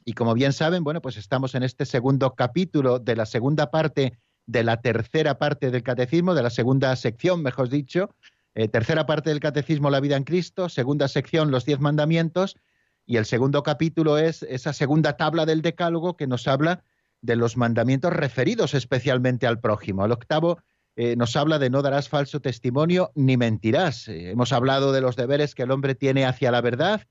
Y 0.09 0.15
como 0.15 0.33
bien 0.33 0.55
saben, 0.55 0.85
bueno, 0.85 1.03
pues 1.03 1.19
estamos 1.19 1.55
en 1.55 1.63
este 1.63 1.85
segundo 1.85 2.35
capítulo 2.35 2.99
de 2.99 3.15
la 3.15 3.27
segunda 3.27 3.71
parte 3.71 4.19
de 4.47 4.63
la 4.65 4.81
tercera 4.81 5.39
parte 5.39 5.71
del 5.71 5.83
catecismo, 5.83 6.35
de 6.35 6.43
la 6.43 6.49
segunda 6.49 6.97
sección, 6.97 7.43
mejor 7.43 7.69
dicho, 7.69 8.09
eh, 8.55 8.69
tercera 8.69 9.05
parte 9.05 9.29
del 9.29 9.41
catecismo, 9.41 9.91
la 9.91 10.01
vida 10.01 10.17
en 10.17 10.25
Cristo, 10.25 10.71
segunda 10.71 11.09
sección, 11.09 11.51
los 11.51 11.67
diez 11.67 11.79
mandamientos, 11.79 12.57
y 13.05 13.19
el 13.19 13.27
segundo 13.27 13.63
capítulo 13.63 14.17
es 14.17 14.45
esa 14.45 14.73
segunda 14.73 15.19
tabla 15.19 15.45
del 15.45 15.61
decálogo 15.61 16.17
que 16.17 16.27
nos 16.27 16.49
habla 16.49 16.85
de 17.21 17.37
los 17.37 17.59
mandamientos 17.59 18.11
referidos 18.11 18.73
especialmente 18.73 19.47
al 19.47 19.61
prójimo. 19.61 20.07
El 20.07 20.13
octavo 20.13 20.57
eh, 20.97 21.17
nos 21.17 21.37
habla 21.37 21.59
de 21.59 21.69
no 21.69 21.83
darás 21.83 22.09
falso 22.09 22.41
testimonio 22.41 23.13
ni 23.15 23.37
mentirás. 23.37 24.09
Eh, 24.09 24.31
hemos 24.31 24.55
hablado 24.55 24.93
de 24.93 25.03
los 25.03 25.17
deberes 25.17 25.55
que 25.55 25.65
el 25.65 25.71
hombre 25.71 25.95
tiene 25.95 26.25
hacia 26.25 26.51
la 26.51 26.63
verdad 26.63 27.03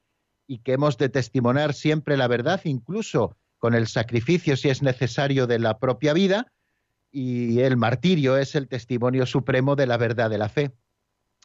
y 0.47 0.59
que 0.59 0.73
hemos 0.73 0.97
de 0.97 1.09
testimoniar 1.09 1.73
siempre 1.73 2.17
la 2.17 2.27
verdad, 2.27 2.61
incluso 2.63 3.35
con 3.57 3.75
el 3.75 3.87
sacrificio, 3.87 4.55
si 4.55 4.69
es 4.69 4.81
necesario, 4.81 5.45
de 5.45 5.59
la 5.59 5.77
propia 5.77 6.13
vida 6.13 6.51
y 7.11 7.59
el 7.59 7.77
martirio 7.77 8.37
es 8.37 8.55
el 8.55 8.67
testimonio 8.67 9.25
supremo 9.25 9.75
de 9.75 9.87
la 9.87 9.97
verdad 9.97 10.29
de 10.29 10.37
la 10.37 10.49
fe. 10.49 10.71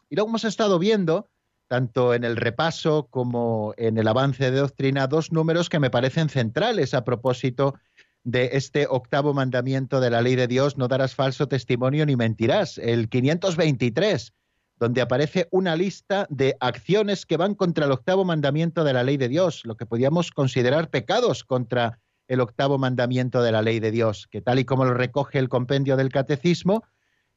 Y 0.09 0.15
luego 0.15 0.29
hemos 0.29 0.45
estado 0.45 0.79
viendo, 0.79 1.29
tanto 1.67 2.13
en 2.13 2.23
el 2.23 2.35
repaso 2.35 3.07
como 3.09 3.73
en 3.77 3.97
el 3.97 4.07
avance 4.07 4.51
de 4.51 4.59
doctrina, 4.59 5.07
dos 5.07 5.31
números 5.31 5.69
que 5.69 5.79
me 5.79 5.89
parecen 5.89 6.29
centrales 6.29 6.93
a 6.93 7.03
propósito 7.03 7.75
de 8.23 8.51
este 8.53 8.87
octavo 8.89 9.33
mandamiento 9.33 9.99
de 9.99 10.09
la 10.09 10.21
ley 10.21 10.35
de 10.35 10.47
Dios, 10.47 10.77
no 10.77 10.87
darás 10.87 11.15
falso 11.15 11.47
testimonio 11.47 12.05
ni 12.05 12.15
mentirás, 12.15 12.77
el 12.77 13.09
523, 13.09 14.33
donde 14.79 15.01
aparece 15.01 15.47
una 15.51 15.75
lista 15.75 16.27
de 16.29 16.57
acciones 16.59 17.25
que 17.25 17.37
van 17.37 17.55
contra 17.55 17.85
el 17.85 17.91
octavo 17.91 18.25
mandamiento 18.25 18.83
de 18.83 18.93
la 18.93 19.03
ley 19.03 19.17
de 19.17 19.29
Dios, 19.29 19.61
lo 19.65 19.75
que 19.75 19.85
podríamos 19.85 20.31
considerar 20.31 20.89
pecados 20.89 21.43
contra 21.43 21.99
el 22.27 22.39
octavo 22.39 22.77
mandamiento 22.77 23.41
de 23.41 23.51
la 23.51 23.61
ley 23.61 23.79
de 23.79 23.91
Dios, 23.91 24.27
que 24.29 24.41
tal 24.41 24.59
y 24.59 24.65
como 24.65 24.85
lo 24.85 24.93
recoge 24.93 25.39
el 25.39 25.49
compendio 25.49 25.97
del 25.97 26.09
catecismo, 26.09 26.83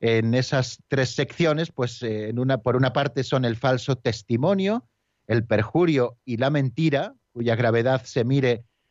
en 0.00 0.34
esas 0.34 0.82
tres 0.88 1.14
secciones, 1.14 1.72
pues 1.72 2.02
eh, 2.02 2.28
en 2.28 2.38
una, 2.38 2.58
por 2.58 2.76
una 2.76 2.92
parte 2.92 3.24
son 3.24 3.44
el 3.44 3.56
falso 3.56 3.96
testimonio, 3.96 4.86
el 5.26 5.44
perjurio 5.44 6.18
y 6.24 6.36
la 6.36 6.50
mentira, 6.50 7.14
cuya 7.32 7.56
gravedad 7.56 8.04
se 8.04 8.24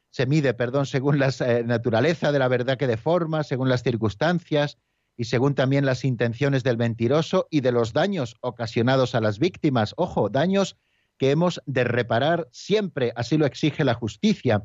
se 0.10 0.26
mide, 0.28 0.54
perdón, 0.54 0.86
según 0.86 1.20
la 1.20 1.34
eh, 1.42 1.64
naturaleza 1.66 2.32
de 2.32 2.40
la 2.40 2.48
verdad 2.48 2.78
que 2.78 2.88
deforma, 2.88 3.44
según 3.44 3.70
las 3.70 3.84
circunstancias 3.84 4.78
y 5.18 5.26
según 5.26 5.56
también 5.56 5.86
las 5.86 6.04
intenciones 6.04 6.64
del 6.64 6.78
mentiroso 6.78 7.48
y 7.50 7.62
de 7.62 7.72
los 7.72 7.94
daños 7.94 8.36
ocasionados 8.42 9.16
a 9.16 9.22
las 9.22 9.40
víctimas. 9.40 9.94
Ojo, 9.98 10.30
daños 10.30 10.78
que 11.18 11.32
hemos 11.32 11.62
de 11.66 11.84
reparar 11.84 12.48
siempre, 12.52 13.14
así 13.16 13.38
lo 13.38 13.46
exige 13.46 13.84
la 13.84 13.94
justicia. 13.94 14.64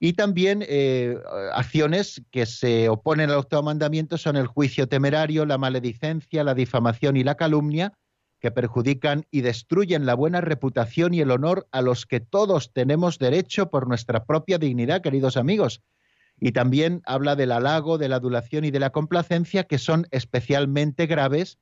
Y 0.00 0.12
también 0.12 0.64
eh, 0.68 1.16
acciones 1.52 2.22
que 2.30 2.46
se 2.46 2.88
oponen 2.88 3.30
al 3.30 3.38
octavo 3.38 3.64
mandamiento 3.64 4.16
son 4.16 4.36
el 4.36 4.46
juicio 4.46 4.88
temerario, 4.88 5.44
la 5.44 5.58
maledicencia, 5.58 6.44
la 6.44 6.54
difamación 6.54 7.16
y 7.16 7.24
la 7.24 7.34
calumnia, 7.34 7.94
que 8.40 8.52
perjudican 8.52 9.26
y 9.32 9.40
destruyen 9.40 10.06
la 10.06 10.14
buena 10.14 10.40
reputación 10.40 11.14
y 11.14 11.20
el 11.20 11.32
honor 11.32 11.66
a 11.72 11.82
los 11.82 12.06
que 12.06 12.20
todos 12.20 12.72
tenemos 12.72 13.18
derecho 13.18 13.70
por 13.70 13.88
nuestra 13.88 14.24
propia 14.24 14.58
dignidad, 14.58 15.02
queridos 15.02 15.36
amigos. 15.36 15.82
Y 16.40 16.52
también 16.52 17.02
habla 17.04 17.36
del 17.36 17.52
halago, 17.52 17.98
de 17.98 18.08
la 18.08 18.16
adulación 18.16 18.64
y 18.64 18.70
de 18.70 18.80
la 18.80 18.90
complacencia, 18.90 19.64
que 19.64 19.78
son 19.78 20.06
especialmente 20.10 21.06
graves 21.06 21.58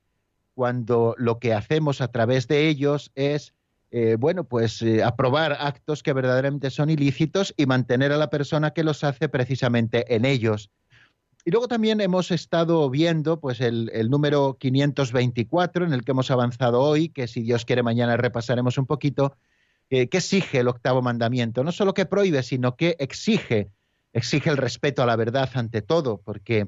cuando 0.54 1.14
lo 1.18 1.38
que 1.38 1.54
hacemos 1.54 2.00
a 2.00 2.08
través 2.08 2.48
de 2.48 2.68
ellos 2.68 3.12
es 3.14 3.54
eh, 3.90 4.16
bueno, 4.18 4.44
pues 4.44 4.82
eh, 4.82 5.02
aprobar 5.04 5.56
actos 5.60 6.02
que 6.02 6.12
verdaderamente 6.12 6.70
son 6.70 6.90
ilícitos 6.90 7.54
y 7.56 7.66
mantener 7.66 8.12
a 8.12 8.16
la 8.16 8.30
persona 8.30 8.72
que 8.72 8.84
los 8.84 9.04
hace 9.04 9.28
precisamente 9.28 10.14
en 10.14 10.24
ellos. 10.24 10.70
Y 11.44 11.52
luego 11.52 11.68
también 11.68 12.00
hemos 12.00 12.32
estado 12.32 12.90
viendo 12.90 13.38
pues 13.38 13.60
el, 13.60 13.90
número 14.10 14.58
524 14.58 15.86
en 15.86 15.92
el 15.92 16.04
que 16.04 16.10
hemos 16.10 16.30
avanzado 16.32 16.80
hoy, 16.80 17.08
que 17.08 17.28
si 17.28 17.42
Dios 17.42 17.64
quiere 17.64 17.84
mañana 17.84 18.16
repasaremos 18.16 18.78
un 18.78 18.86
poquito, 18.86 19.36
eh, 19.88 20.08
que 20.08 20.18
exige 20.18 20.58
el 20.58 20.66
octavo 20.68 21.02
mandamiento. 21.02 21.62
No 21.62 21.70
solo 21.70 21.94
que 21.94 22.04
prohíbe, 22.04 22.42
sino 22.42 22.74
que 22.74 22.96
exige, 22.98 23.70
exige 24.16 24.50
el 24.50 24.56
respeto 24.56 25.02
a 25.02 25.06
la 25.06 25.16
verdad 25.16 25.50
ante 25.54 25.82
todo, 25.82 26.22
porque 26.24 26.66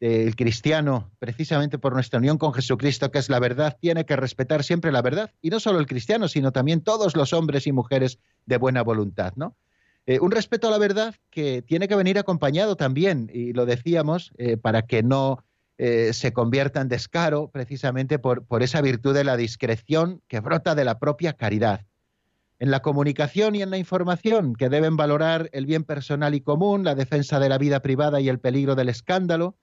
el 0.00 0.36
cristiano, 0.36 1.10
precisamente 1.18 1.78
por 1.78 1.92
nuestra 1.92 2.18
unión 2.18 2.38
con 2.38 2.52
Jesucristo, 2.52 3.10
que 3.10 3.18
es 3.18 3.28
la 3.28 3.40
verdad, 3.40 3.76
tiene 3.80 4.04
que 4.04 4.16
respetar 4.16 4.62
siempre 4.62 4.92
la 4.92 5.02
verdad. 5.02 5.32
Y 5.40 5.50
no 5.50 5.60
solo 5.60 5.80
el 5.80 5.86
cristiano, 5.86 6.28
sino 6.28 6.52
también 6.52 6.82
todos 6.82 7.16
los 7.16 7.32
hombres 7.32 7.66
y 7.66 7.72
mujeres 7.72 8.18
de 8.46 8.58
buena 8.58 8.82
voluntad, 8.82 9.32
¿no? 9.36 9.56
Eh, 10.06 10.20
un 10.20 10.30
respeto 10.30 10.68
a 10.68 10.70
la 10.70 10.78
verdad 10.78 11.14
que 11.30 11.62
tiene 11.62 11.86
que 11.86 11.96
venir 11.96 12.18
acompañado 12.18 12.76
también, 12.76 13.30
y 13.32 13.52
lo 13.52 13.66
decíamos, 13.66 14.32
eh, 14.38 14.56
para 14.56 14.82
que 14.82 15.02
no 15.02 15.44
eh, 15.76 16.12
se 16.12 16.32
convierta 16.32 16.80
en 16.80 16.88
descaro, 16.88 17.50
precisamente 17.50 18.18
por 18.18 18.62
esa 18.62 18.80
virtud 18.80 19.14
de 19.14 19.24
la 19.24 19.36
discreción 19.36 20.22
que 20.26 20.40
brota 20.40 20.74
de 20.74 20.84
la 20.84 20.98
propia 20.98 21.34
caridad 21.34 21.84
en 22.58 22.70
la 22.70 22.80
comunicación 22.80 23.54
y 23.54 23.62
en 23.62 23.70
la 23.70 23.78
información, 23.78 24.54
que 24.54 24.68
deben 24.68 24.96
valorar 24.96 25.48
el 25.52 25.66
bien 25.66 25.84
personal 25.84 26.34
y 26.34 26.40
común, 26.40 26.84
la 26.84 26.94
defensa 26.94 27.38
de 27.38 27.48
la 27.48 27.58
vida 27.58 27.80
privada 27.80 28.20
y 28.20 28.28
el 28.28 28.40
peligro 28.40 28.74
del 28.74 28.88
escándalo, 28.88 29.56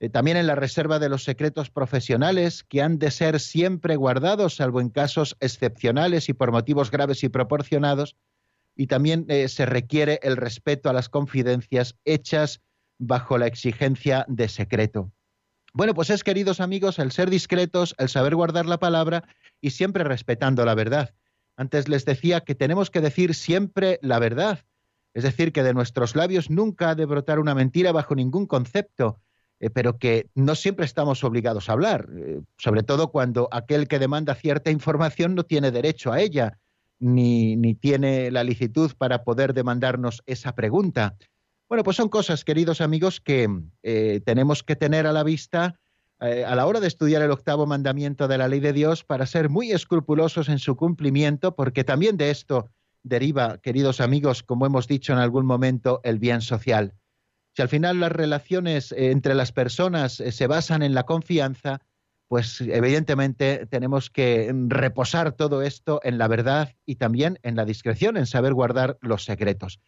eh, 0.00 0.08
también 0.08 0.36
en 0.36 0.46
la 0.46 0.56
reserva 0.56 0.98
de 0.98 1.08
los 1.08 1.24
secretos 1.24 1.70
profesionales 1.70 2.64
que 2.64 2.82
han 2.82 2.98
de 2.98 3.10
ser 3.10 3.38
siempre 3.38 3.96
guardados, 3.96 4.56
salvo 4.56 4.80
en 4.80 4.90
casos 4.90 5.36
excepcionales 5.40 6.28
y 6.28 6.32
por 6.32 6.50
motivos 6.50 6.90
graves 6.90 7.22
y 7.22 7.28
proporcionados. 7.28 8.16
Y 8.76 8.88
también 8.88 9.24
eh, 9.28 9.48
se 9.48 9.66
requiere 9.66 10.18
el 10.22 10.36
respeto 10.36 10.90
a 10.90 10.92
las 10.92 11.08
confidencias 11.08 11.96
hechas 12.04 12.60
bajo 12.98 13.38
la 13.38 13.46
exigencia 13.46 14.24
de 14.28 14.48
secreto. 14.48 15.12
Bueno, 15.72 15.94
pues 15.94 16.10
es, 16.10 16.24
queridos 16.24 16.60
amigos, 16.60 16.98
el 16.98 17.12
ser 17.12 17.30
discretos, 17.30 17.94
el 17.98 18.08
saber 18.08 18.34
guardar 18.34 18.66
la 18.66 18.78
palabra 18.78 19.24
y 19.60 19.70
siempre 19.70 20.04
respetando 20.04 20.64
la 20.64 20.74
verdad. 20.74 21.14
Antes 21.56 21.88
les 21.88 22.04
decía 22.04 22.40
que 22.40 22.54
tenemos 22.54 22.90
que 22.90 23.00
decir 23.00 23.34
siempre 23.34 23.98
la 24.02 24.18
verdad, 24.18 24.64
es 25.14 25.22
decir, 25.22 25.52
que 25.52 25.62
de 25.62 25.74
nuestros 25.74 26.16
labios 26.16 26.50
nunca 26.50 26.90
ha 26.90 26.94
de 26.94 27.06
brotar 27.06 27.38
una 27.38 27.54
mentira 27.54 27.92
bajo 27.92 28.16
ningún 28.16 28.46
concepto, 28.46 29.20
eh, 29.60 29.70
pero 29.70 29.98
que 29.98 30.28
no 30.34 30.56
siempre 30.56 30.84
estamos 30.84 31.22
obligados 31.22 31.68
a 31.68 31.72
hablar, 31.72 32.08
eh, 32.16 32.40
sobre 32.58 32.82
todo 32.82 33.12
cuando 33.12 33.48
aquel 33.52 33.86
que 33.86 34.00
demanda 34.00 34.34
cierta 34.34 34.72
información 34.72 35.36
no 35.36 35.44
tiene 35.44 35.70
derecho 35.70 36.12
a 36.12 36.20
ella, 36.20 36.58
ni, 36.98 37.74
tiene 37.74 38.30
la 38.30 38.44
licitud 38.44 38.92
para 38.98 39.24
poder 39.24 39.54
demandarnos 39.54 40.22
esa 40.26 40.54
pregunta. 40.54 41.16
Bueno, 41.68 41.84
pues 41.84 41.96
son 41.96 42.08
cosas, 42.08 42.44
queridos 42.44 42.80
amigos, 42.80 43.20
que 43.20 43.48
eh, 43.82 44.20
tenemos 44.24 44.62
que 44.62 44.76
tener 44.76 45.06
a 45.06 45.12
la 45.12 45.22
vista 45.22 45.78
a 46.24 46.54
la 46.54 46.66
hora 46.66 46.80
de 46.80 46.86
estudiar 46.86 47.22
el 47.22 47.30
octavo 47.30 47.66
mandamiento 47.66 48.28
de 48.28 48.38
la 48.38 48.48
ley 48.48 48.60
de 48.60 48.72
Dios 48.72 49.04
para 49.04 49.26
ser 49.26 49.50
muy 49.50 49.72
escrupulosos 49.72 50.48
en 50.48 50.58
su 50.58 50.76
cumplimiento, 50.76 51.54
porque 51.54 51.84
también 51.84 52.16
de 52.16 52.30
esto 52.30 52.70
deriva, 53.04 53.58
queridos 53.58 54.00
amigos, 54.00 54.42
como 54.42 54.66
hemos 54.66 54.88
dicho 54.88 55.12
en 55.12 55.18
algún 55.18 55.46
momento, 55.46 56.00
el 56.02 56.18
bien 56.18 56.40
social. 56.40 56.94
Si 57.54 57.62
al 57.62 57.68
final 57.68 58.00
las 58.00 58.10
relaciones 58.10 58.90
eh, 58.90 59.10
entre 59.12 59.34
las 59.34 59.52
personas 59.52 60.18
eh, 60.18 60.32
se 60.32 60.48
basan 60.48 60.82
en 60.82 60.94
la 60.94 61.04
confianza, 61.04 61.80
pues 62.26 62.60
evidentemente 62.62 63.66
tenemos 63.66 64.10
que 64.10 64.52
reposar 64.68 65.32
todo 65.32 65.62
esto 65.62 66.00
en 66.02 66.18
la 66.18 66.26
verdad 66.26 66.74
y 66.84 66.96
también 66.96 67.38
en 67.42 67.54
la 67.54 67.64
discreción, 67.64 68.16
en 68.16 68.26
saber 68.26 68.54
guardar 68.54 68.98
los 69.02 69.24
secretos. 69.24 69.78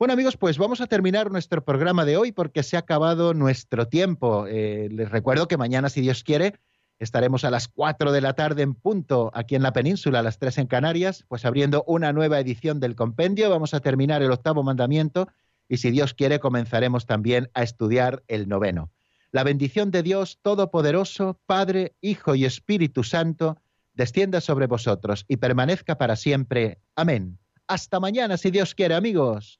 Bueno 0.00 0.14
amigos, 0.14 0.38
pues 0.38 0.56
vamos 0.56 0.80
a 0.80 0.86
terminar 0.86 1.30
nuestro 1.30 1.62
programa 1.62 2.06
de 2.06 2.16
hoy 2.16 2.32
porque 2.32 2.62
se 2.62 2.76
ha 2.76 2.80
acabado 2.80 3.34
nuestro 3.34 3.86
tiempo. 3.86 4.46
Eh, 4.48 4.88
les 4.90 5.10
recuerdo 5.10 5.46
que 5.46 5.58
mañana, 5.58 5.90
si 5.90 6.00
Dios 6.00 6.24
quiere, 6.24 6.54
Estaremos 6.98 7.44
a 7.44 7.50
las 7.50 7.66
4 7.68 8.12
de 8.12 8.20
la 8.20 8.34
tarde 8.34 8.62
en 8.62 8.74
punto 8.74 9.30
aquí 9.32 9.54
en 9.54 9.62
la 9.62 9.72
península, 9.72 10.18
a 10.18 10.22
las 10.22 10.38
3 10.38 10.58
en 10.58 10.66
Canarias, 10.66 11.24
pues 11.28 11.46
abriendo 11.46 11.82
una 11.86 12.12
nueva 12.12 12.38
edición 12.40 12.78
del 12.78 12.94
compendio. 12.94 13.48
Vamos 13.48 13.72
a 13.72 13.80
terminar 13.80 14.22
el 14.22 14.30
octavo 14.30 14.62
mandamiento 14.62 15.28
y 15.66 15.78
si 15.78 15.90
Dios 15.90 16.12
quiere 16.12 16.40
comenzaremos 16.40 17.06
también 17.06 17.50
a 17.54 17.62
estudiar 17.62 18.22
el 18.28 18.48
noveno. 18.50 18.90
La 19.32 19.44
bendición 19.44 19.90
de 19.90 20.02
Dios 20.02 20.38
Todopoderoso, 20.42 21.40
Padre, 21.46 21.94
Hijo 22.02 22.34
y 22.34 22.44
Espíritu 22.44 23.02
Santo, 23.02 23.58
descienda 23.94 24.42
sobre 24.42 24.66
vosotros 24.66 25.24
y 25.26 25.38
permanezca 25.38 25.96
para 25.96 26.16
siempre. 26.16 26.80
Amén. 26.96 27.38
Hasta 27.66 28.00
mañana, 28.00 28.36
si 28.36 28.50
Dios 28.50 28.74
quiere, 28.74 28.94
amigos. 28.94 29.59